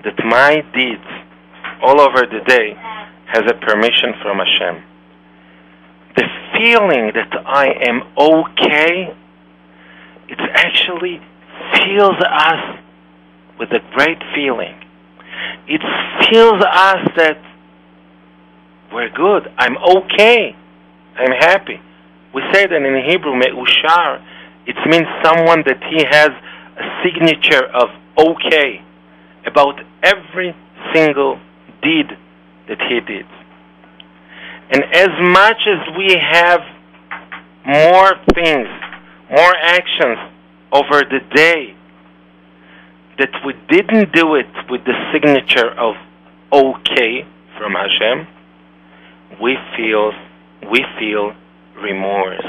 that 0.04 0.14
my 0.24 0.62
deeds 0.74 1.27
all 1.82 2.00
over 2.00 2.26
the 2.26 2.40
day 2.46 2.74
has 3.26 3.44
a 3.48 3.54
permission 3.54 4.14
from 4.22 4.38
Hashem. 4.38 4.82
The 6.16 6.24
feeling 6.56 7.12
that 7.14 7.32
I 7.46 7.66
am 7.88 8.02
okay, 8.16 9.14
it 10.28 10.40
actually 10.54 11.20
fills 11.74 12.16
us 12.22 12.78
with 13.58 13.70
a 13.72 13.80
great 13.94 14.18
feeling. 14.34 14.74
It 15.66 15.82
fills 16.30 16.62
us 16.62 17.08
that 17.16 17.38
we're 18.92 19.10
good. 19.10 19.52
I'm 19.58 19.76
okay. 19.76 20.56
I'm 21.16 21.32
happy. 21.32 21.80
We 22.34 22.42
say 22.52 22.66
that 22.66 22.76
in 22.76 23.10
Hebrew, 23.10 23.36
me'ushar. 23.36 24.24
It 24.66 24.76
means 24.86 25.06
someone 25.22 25.62
that 25.66 25.82
he 25.90 26.04
has 26.08 26.30
a 26.76 27.02
signature 27.02 27.64
of 27.64 27.88
okay 28.16 28.82
about 29.46 29.80
every 30.02 30.54
single 30.94 31.40
deed 31.82 32.06
that 32.68 32.80
he 32.88 33.00
did. 33.00 33.26
And 34.70 34.84
as 34.92 35.08
much 35.20 35.60
as 35.66 35.96
we 35.96 36.14
have 36.20 36.60
more 37.66 38.12
things, 38.34 38.68
more 39.30 39.54
actions 39.56 40.18
over 40.72 41.02
the 41.02 41.20
day 41.34 41.74
that 43.18 43.30
we 43.44 43.54
didn't 43.68 44.12
do 44.12 44.34
it 44.34 44.46
with 44.70 44.84
the 44.84 44.94
signature 45.12 45.70
of 45.70 45.94
okay 46.52 47.26
from 47.58 47.72
Hashem, 47.72 48.26
we 49.40 49.56
feel 49.76 50.12
we 50.70 50.84
feel 50.98 51.34
remorse. 51.80 52.46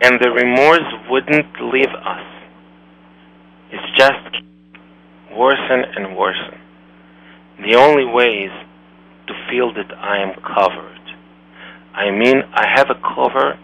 And 0.00 0.20
the 0.20 0.30
remorse 0.30 1.08
wouldn't 1.10 1.60
leave 1.72 1.88
us. 1.88 2.26
It's 3.70 3.98
just 3.98 4.42
worsen 5.36 5.84
and 5.96 6.16
worsen. 6.16 6.60
The 7.60 7.74
only 7.74 8.04
way 8.04 8.44
is 8.44 8.52
to 9.28 9.34
feel 9.50 9.72
that 9.74 9.92
I 9.96 10.18
am 10.18 10.34
covered. 10.42 11.00
I 11.94 12.10
mean, 12.10 12.42
I 12.52 12.66
have 12.74 12.90
a 12.90 12.94
cover 12.94 13.58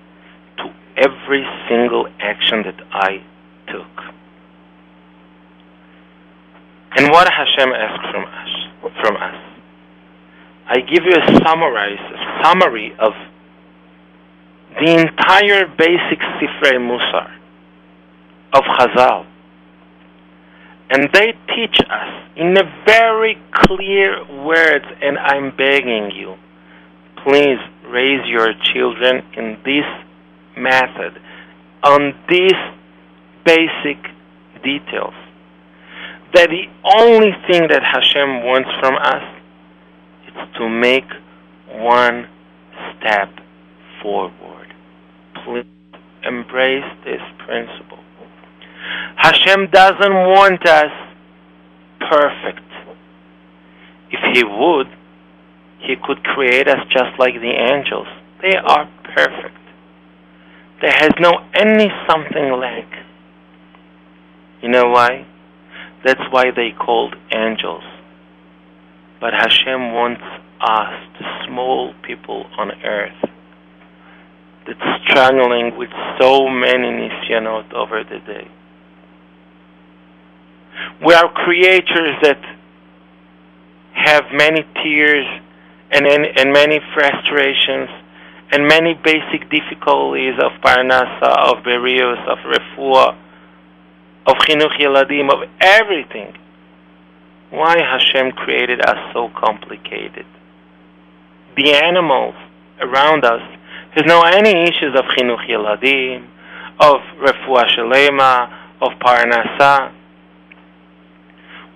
to 0.58 0.74
every 0.96 1.44
single 1.68 2.06
action 2.18 2.62
that 2.62 2.80
I 2.90 3.22
took. 3.68 4.12
And 6.96 7.10
what 7.10 7.28
Hashem 7.30 7.72
asks 7.72 8.10
from 8.10 8.24
us, 8.24 8.94
from 9.00 9.16
us, 9.16 9.52
I 10.66 10.80
give 10.80 11.04
you 11.04 11.12
a 11.12 11.44
summary, 11.44 11.96
a 11.96 12.42
summary 12.42 12.94
of 12.98 13.12
the 14.80 15.00
entire 15.00 15.66
basic 15.66 16.18
Sifrei 16.18 16.78
Musar 16.78 17.30
of 18.54 18.62
Chazal. 18.62 19.26
And 20.90 21.10
they 21.12 21.34
teach 21.54 21.78
us 21.90 22.21
in 22.36 22.56
a 22.56 22.84
very 22.86 23.36
clear 23.52 24.24
words, 24.44 24.84
and 25.00 25.18
I'm 25.18 25.54
begging 25.56 26.10
you, 26.14 26.36
please 27.24 27.58
raise 27.86 28.26
your 28.26 28.52
children 28.72 29.22
in 29.36 29.58
this 29.64 29.84
method, 30.56 31.20
on 31.82 32.14
these 32.28 32.52
basic 33.44 33.98
details. 34.62 35.14
That 36.34 36.48
the 36.48 36.64
only 36.98 37.32
thing 37.46 37.68
that 37.68 37.82
Hashem 37.82 38.44
wants 38.44 38.70
from 38.80 38.96
us 38.96 39.22
is 40.28 40.56
to 40.56 40.68
make 40.68 41.04
one 41.68 42.26
step 42.96 43.28
forward. 44.02 44.72
Please 45.44 45.66
embrace 46.24 46.84
this 47.04 47.20
principle. 47.44 47.98
Hashem 49.16 49.68
doesn't 49.70 50.14
want 50.14 50.66
us 50.66 51.11
perfect. 52.10 52.66
If 54.10 54.20
He 54.34 54.44
would, 54.44 54.88
He 55.80 55.96
could 55.96 56.22
create 56.24 56.68
us 56.68 56.80
just 56.90 57.18
like 57.18 57.34
the 57.34 57.52
angels. 57.52 58.08
They 58.40 58.56
are 58.56 58.90
perfect. 59.14 59.58
There 60.80 60.92
has 60.92 61.12
no 61.20 61.32
any 61.54 61.88
something 62.08 62.52
lack. 62.58 62.88
You 64.62 64.68
know 64.68 64.90
why? 64.90 65.26
That's 66.04 66.20
why 66.30 66.50
they 66.50 66.70
called 66.72 67.14
angels. 67.32 67.84
But 69.20 69.32
Hashem 69.34 69.92
wants 69.92 70.22
us, 70.60 70.94
the 71.18 71.46
small 71.46 71.94
people 72.02 72.46
on 72.58 72.72
earth, 72.84 73.30
that's 74.66 75.04
struggling 75.04 75.76
with 75.76 75.90
so 76.20 76.48
many 76.48 76.88
nisyanot 76.88 77.72
over 77.72 78.02
the 78.02 78.18
day. 78.26 78.48
We 81.04 81.14
are 81.14 81.28
creatures 81.32 82.16
that 82.22 82.40
have 83.94 84.24
many 84.32 84.64
tears 84.82 85.26
and, 85.90 86.06
and, 86.06 86.24
and 86.24 86.52
many 86.52 86.80
frustrations 86.94 87.90
and 88.52 88.66
many 88.66 88.94
basic 88.94 89.50
difficulties 89.50 90.34
of 90.38 90.52
parnasa, 90.60 91.50
of 91.50 91.64
berius, 91.64 92.20
of 92.28 92.38
refuah, 92.38 93.16
of 94.26 94.36
chinuch 94.44 94.78
yeladim, 94.78 95.30
of 95.32 95.48
everything. 95.60 96.34
Why 97.50 97.76
Hashem 97.78 98.32
created 98.32 98.80
us 98.82 98.98
so 99.12 99.30
complicated? 99.34 100.26
The 101.56 101.72
animals 101.72 102.34
around 102.80 103.24
us 103.24 103.42
has 103.94 104.04
no 104.06 104.22
any 104.22 104.62
issues 104.62 104.94
of 104.96 105.04
chinuch 105.16 105.48
yeladim, 105.48 106.26
of 106.80 107.00
refuah 107.20 107.66
shalema, 107.74 108.52
of 108.80 108.92
parnasa. 108.98 109.92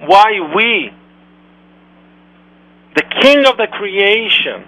Why 0.00 0.40
we, 0.54 0.90
the 2.94 3.02
king 3.22 3.46
of 3.46 3.56
the 3.56 3.66
creation, 3.70 4.64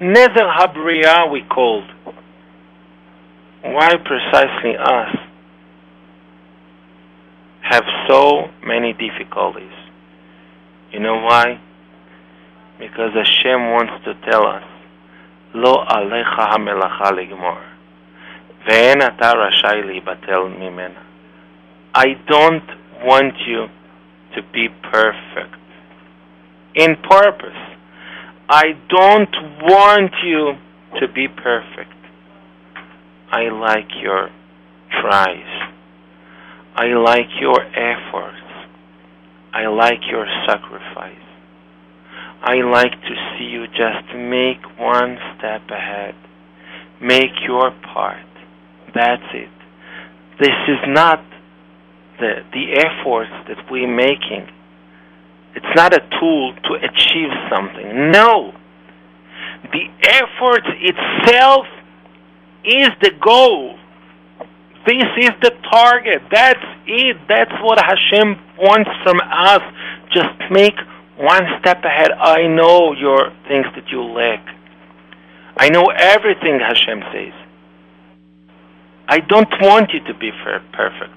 Nezer 0.00 0.50
Habriya 0.56 1.30
we 1.30 1.42
called, 1.42 1.84
why 3.62 3.96
precisely 3.96 4.76
us 4.76 5.16
have 7.62 7.84
so 8.08 8.48
many 8.64 8.92
difficulties? 8.92 9.72
You 10.92 11.00
know 11.00 11.16
why? 11.16 11.60
Because 12.78 13.12
Hashem 13.12 13.70
wants 13.70 14.04
to 14.04 14.14
tell 14.30 14.46
us, 14.46 14.64
Lo 15.54 15.84
alecha 15.84 16.56
ligmor, 17.12 17.62
ve'en 18.66 19.02
ata 19.02 19.34
rashai 19.36 19.82
libatel 19.82 20.56
mimena. 20.56 21.02
I 21.94 22.14
don't 22.26 22.64
want 23.04 23.34
you 23.46 23.66
to 24.38 24.52
be 24.52 24.68
perfect. 24.90 25.58
In 26.74 26.94
purpose. 26.96 27.58
I 28.48 28.78
don't 28.88 29.34
want 29.62 30.12
you 30.24 30.52
to 31.00 31.12
be 31.12 31.26
perfect. 31.28 31.92
I 33.30 33.50
like 33.50 33.88
your 34.00 34.30
tries. 35.02 35.70
I 36.74 36.86
like 36.94 37.28
your 37.40 37.60
efforts. 37.60 38.36
I 39.52 39.66
like 39.66 40.00
your 40.08 40.26
sacrifice. 40.46 41.26
I 42.40 42.62
like 42.62 42.92
to 42.92 43.14
see 43.34 43.44
you 43.44 43.66
just 43.66 44.14
make 44.14 44.62
one 44.78 45.18
step 45.36 45.62
ahead. 45.68 46.14
Make 47.02 47.34
your 47.44 47.72
part. 47.92 48.24
That's 48.94 49.22
it. 49.34 49.50
This 50.40 50.54
is 50.68 50.78
not 50.86 51.27
the, 52.18 52.44
the 52.52 52.72
efforts 52.78 53.30
that 53.48 53.70
we're 53.70 53.88
making. 53.88 54.48
It's 55.54 55.74
not 55.74 55.94
a 55.94 56.00
tool 56.20 56.54
to 56.64 56.74
achieve 56.74 57.30
something. 57.50 58.10
No. 58.10 58.52
The 59.72 59.86
effort 60.02 60.62
itself 60.66 61.66
is 62.64 62.88
the 63.00 63.10
goal. 63.20 63.78
This 64.86 65.04
is 65.18 65.30
the 65.42 65.50
target. 65.70 66.22
That's 66.30 66.64
it. 66.86 67.16
That's 67.28 67.52
what 67.62 67.78
Hashem 67.78 68.36
wants 68.58 68.90
from 69.02 69.20
us. 69.20 69.62
Just 70.12 70.50
make 70.50 70.76
one 71.18 71.42
step 71.60 71.84
ahead. 71.84 72.12
I 72.12 72.46
know 72.46 72.92
your 72.92 73.32
things 73.48 73.66
that 73.74 73.88
you 73.90 74.02
lack. 74.02 74.46
I 75.56 75.68
know 75.68 75.86
everything 75.86 76.60
Hashem 76.60 77.02
says. 77.12 77.34
I 79.08 79.20
don't 79.20 79.50
want 79.60 79.92
you 79.92 80.00
to 80.04 80.14
be 80.14 80.30
perfect. 80.72 81.12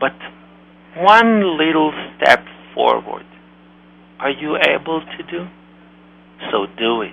But 0.00 0.16
one 0.96 1.58
little 1.58 1.92
step 2.16 2.44
forward, 2.74 3.26
are 4.18 4.30
you 4.30 4.56
able 4.56 5.00
to 5.00 5.22
do? 5.30 5.46
So 6.50 6.66
do 6.78 7.02
it. 7.02 7.12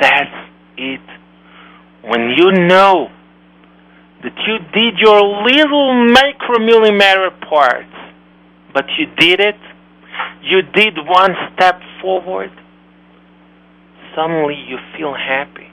That's 0.00 0.34
it. 0.76 1.00
when 2.02 2.34
you 2.36 2.52
know 2.52 3.08
that 4.22 4.36
you 4.46 4.58
did 4.74 4.98
your 4.98 5.20
little 5.44 6.14
micromillimeter 6.14 7.40
parts, 7.48 7.94
but 8.74 8.84
you 8.98 9.06
did 9.18 9.40
it, 9.40 9.56
you 10.42 10.62
did 10.62 10.94
one 10.96 11.32
step 11.54 11.80
forward, 12.00 12.50
suddenly 14.14 14.54
you 14.68 14.78
feel 14.96 15.14
happy 15.14 15.68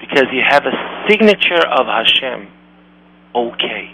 because 0.00 0.24
you 0.32 0.42
have 0.48 0.64
a 0.64 1.06
signature 1.08 1.64
of 1.66 1.86
Hashem, 1.86 2.48
okay, 3.34 3.90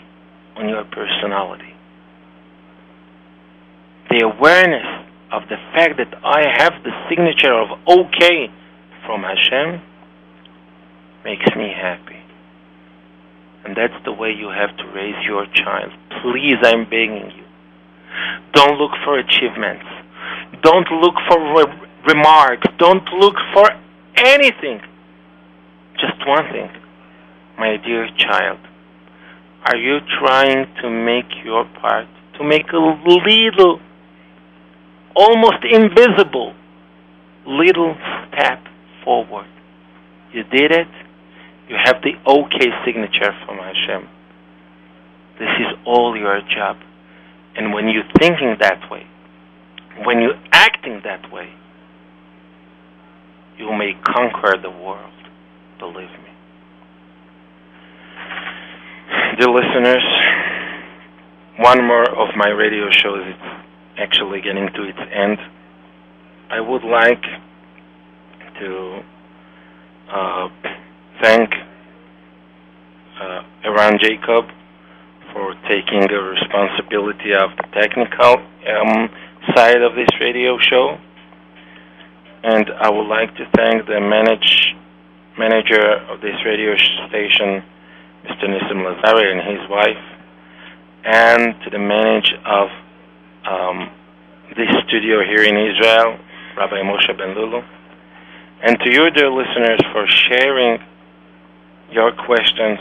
on 0.57 0.69
your 0.69 0.85
personality. 0.85 1.75
The 4.11 4.25
awareness 4.27 4.87
of 5.33 5.43
the 5.49 5.57
fact 5.75 5.99
that 5.99 6.13
I 6.25 6.43
have 6.59 6.83
the 6.83 6.91
signature 7.09 7.55
of 7.55 7.69
okay 7.87 8.51
from 9.07 9.23
Hashem 9.23 9.83
makes 11.25 11.47
me 11.57 11.73
happy. 11.75 12.19
And 13.65 13.77
that's 13.77 13.95
the 14.05 14.13
way 14.13 14.33
you 14.33 14.49
have 14.49 14.77
to 14.79 14.85
raise 14.95 15.15
your 15.25 15.47
child. 15.55 15.93
Please, 16.23 16.57
I'm 16.63 16.85
begging 16.85 17.31
you. 17.37 17.45
Don't 18.53 18.79
look 18.79 18.93
for 19.05 19.19
achievements. 19.19 19.85
Don't 20.63 20.91
look 21.01 21.15
for 21.29 21.39
re- 21.55 21.89
remarks. 22.09 22.67
Don't 22.79 23.07
look 23.19 23.37
for 23.55 23.71
anything. 24.17 24.81
Just 26.01 26.27
one 26.27 26.45
thing. 26.51 26.71
My 27.59 27.77
dear 27.77 28.09
child, 28.17 28.59
are 29.67 29.77
you 29.77 29.99
trying 30.19 30.67
to 30.83 30.91
make 30.91 31.45
your 31.45 31.65
part? 31.81 32.07
To 32.39 32.45
make 32.45 32.73
a 32.73 32.79
little, 32.79 33.81
almost 35.15 35.65
invisible, 35.71 36.55
little 37.47 37.97
step 38.29 38.65
forward? 39.05 39.47
You 40.33 40.45
did 40.45 40.73
it. 40.73 40.89
You 41.69 41.77
have 41.85 42.03
the 42.03 42.13
OK 42.27 42.59
signature 42.85 43.33
from 43.47 43.59
Hashem. 43.59 44.09
This 45.39 45.49
is 45.61 45.79
all 45.87 46.17
your 46.17 46.41
job. 46.41 46.77
And 47.57 47.73
when 47.73 47.89
you're 47.89 48.11
thinking 48.19 48.57
that 48.61 48.91
way, 48.91 49.07
when 50.05 50.21
you're 50.21 50.41
acting 50.53 51.01
that 51.05 51.31
way, 51.33 51.53
you 53.59 53.73
may 53.73 53.93
conquer 54.03 54.57
the 54.61 54.71
world. 54.71 55.13
Believe 55.79 56.11
me. 56.11 56.30
Dear 59.11 59.49
listeners, 59.49 60.05
one 61.59 61.85
more 61.85 62.09
of 62.09 62.29
my 62.37 62.49
radio 62.51 62.89
shows 62.91 63.27
is 63.27 63.43
actually 63.99 64.41
getting 64.41 64.69
to 64.69 64.85
its 64.85 64.99
end. 65.13 65.39
I 66.49 66.61
would 66.61 66.85
like 66.85 67.23
to 68.61 69.01
uh, 70.13 70.49
thank 71.21 71.51
uh, 73.21 73.43
Eran 73.65 73.99
Jacob 73.99 74.45
for 75.33 75.55
taking 75.69 76.07
the 76.07 76.21
responsibility 76.23 77.35
of 77.35 77.51
the 77.57 77.67
technical 77.73 78.37
um, 78.37 79.11
side 79.57 79.83
of 79.83 79.97
this 79.97 80.09
radio 80.21 80.57
show. 80.59 80.99
And 82.45 82.71
I 82.79 82.89
would 82.89 83.09
like 83.09 83.35
to 83.37 83.45
thank 83.57 83.87
the 83.87 84.01
manage, 84.01 84.77
manager 85.37 85.97
of 86.09 86.21
this 86.21 86.37
radio 86.45 86.77
station, 87.09 87.65
Mr. 88.25 88.45
Nissim 88.45 88.85
Lazari 88.85 89.33
and 89.33 89.59
his 89.59 89.69
wife, 89.71 90.05
and 91.05 91.55
to 91.65 91.71
the 91.71 91.79
manager 91.79 92.37
of 92.45 92.69
um, 93.49 93.91
this 94.57 94.69
studio 94.87 95.25
here 95.25 95.43
in 95.43 95.57
Israel, 95.57 96.19
Rabbi 96.57 96.83
Moshe 96.83 97.17
Ben 97.17 97.35
Lulu, 97.35 97.63
and 98.63 98.79
to 98.81 98.93
you, 98.93 99.11
dear 99.11 99.31
listeners, 99.31 99.81
for 99.93 100.07
sharing 100.07 100.79
your 101.91 102.13
questions, 102.13 102.79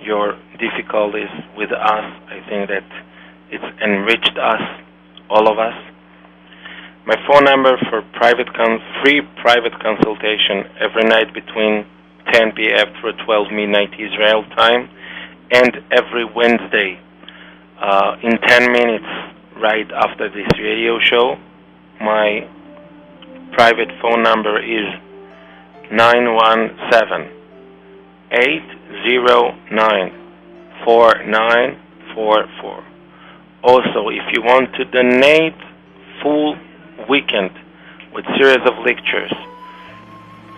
your 0.00 0.38
difficulties 0.58 1.30
with 1.56 1.72
us. 1.72 2.06
I 2.30 2.40
think 2.48 2.68
that 2.68 2.86
it's 3.50 3.64
enriched 3.82 4.38
us, 4.38 4.62
all 5.28 5.50
of 5.50 5.58
us. 5.58 5.74
My 7.06 7.16
phone 7.26 7.44
number 7.44 7.76
for 7.90 8.02
private 8.12 8.52
con- 8.54 8.80
free 9.02 9.22
private 9.42 9.72
consultation 9.80 10.64
every 10.78 11.04
night 11.04 11.32
between 11.34 11.86
10 12.32 12.52
p.m. 12.52 12.86
through 13.00 13.12
12 13.24 13.52
midnight 13.52 13.92
Israel 13.94 14.44
time, 14.56 14.88
and 15.50 15.78
every 15.90 16.24
Wednesday 16.24 17.00
uh, 17.80 18.16
in 18.22 18.38
10 18.38 18.72
minutes 18.72 19.06
right 19.56 19.90
after 19.92 20.28
this 20.28 20.46
radio 20.58 20.98
show. 21.00 21.36
My 22.00 22.46
private 23.52 23.90
phone 24.00 24.22
number 24.22 24.62
is 24.62 24.86
917 25.90 27.28
809 28.30 30.12
4944. 30.84 32.84
Also, 33.64 34.10
if 34.10 34.22
you 34.32 34.42
want 34.42 34.72
to 34.74 34.84
donate 34.84 35.56
full 36.22 36.56
weekend 37.08 37.50
with 38.12 38.24
series 38.36 38.60
of 38.66 38.78
lectures 38.84 39.32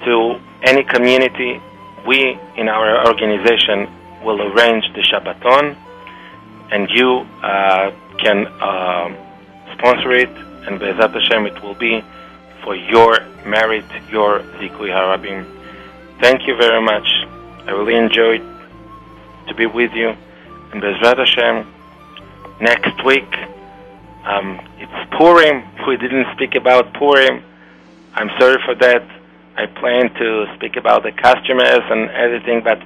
to 0.05 0.41
any 0.63 0.85
community, 0.85 1.61
we 2.07 2.39
in 2.57 2.69
our 2.69 3.07
organization 3.07 3.89
will 4.25 4.41
arrange 4.41 4.85
the 4.95 5.03
Shabbaton, 5.03 5.77
and 6.71 6.89
you 6.91 7.27
uh, 7.43 7.91
can 8.19 8.47
uh, 8.47 9.09
sponsor 9.75 10.13
it, 10.13 10.31
and 10.67 10.79
Be'ezat 10.79 11.13
Hashem 11.13 11.47
it 11.47 11.63
will 11.63 11.75
be 11.75 12.03
for 12.63 12.77
your 12.77 13.21
merit, 13.47 13.85
your 14.11 14.41
Zikui 14.59 14.91
Harabim. 14.91 15.47
Thank 16.21 16.47
you 16.47 16.57
very 16.57 16.83
much. 16.83 17.09
I 17.67 17.71
really 17.73 17.97
enjoyed 17.97 18.43
to 19.49 19.55
be 19.55 19.67
with 19.67 19.93
you. 19.93 20.15
And 20.73 20.83
Bezrat 20.83 21.19
Hashem, 21.19 21.67
next 22.61 23.05
week, 23.05 23.33
um, 24.25 24.61
it's 24.79 25.11
Purim. 25.17 25.65
We 25.87 25.97
didn't 25.97 26.27
speak 26.35 26.55
about 26.55 26.93
Purim. 26.95 27.43
I'm 28.15 28.31
sorry 28.39 28.59
for 28.65 28.75
that. 28.77 29.03
I 29.57 29.67
planned 29.67 30.15
to 30.17 30.47
speak 30.57 30.77
about 30.77 31.03
the 31.03 31.13
customers 31.13 31.83
and 31.91 32.11
everything, 32.11 32.63
but 32.63 32.79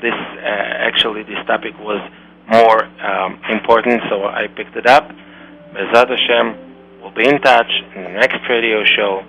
this 0.00 0.14
uh, 0.14 0.88
actually 0.88 1.22
this 1.22 1.38
topic 1.46 1.78
was 1.78 2.00
more 2.48 2.84
um, 3.04 3.40
important, 3.50 4.00
so 4.08 4.24
I 4.24 4.46
picked 4.48 4.76
it 4.76 4.86
up. 4.86 5.10
Bezrat 5.72 6.08
Hashem. 6.08 7.00
We'll 7.00 7.14
be 7.14 7.28
in 7.28 7.40
touch 7.40 7.70
in 7.94 8.02
the 8.02 8.10
next 8.10 8.38
radio 8.48 8.84
show. 8.84 9.24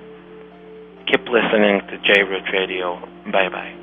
Keep 1.08 1.28
listening 1.30 1.82
to 1.90 1.98
J 2.04 2.24
Root 2.24 2.44
Radio. 2.52 3.00
Bye 3.32 3.50
bye. 3.50 3.79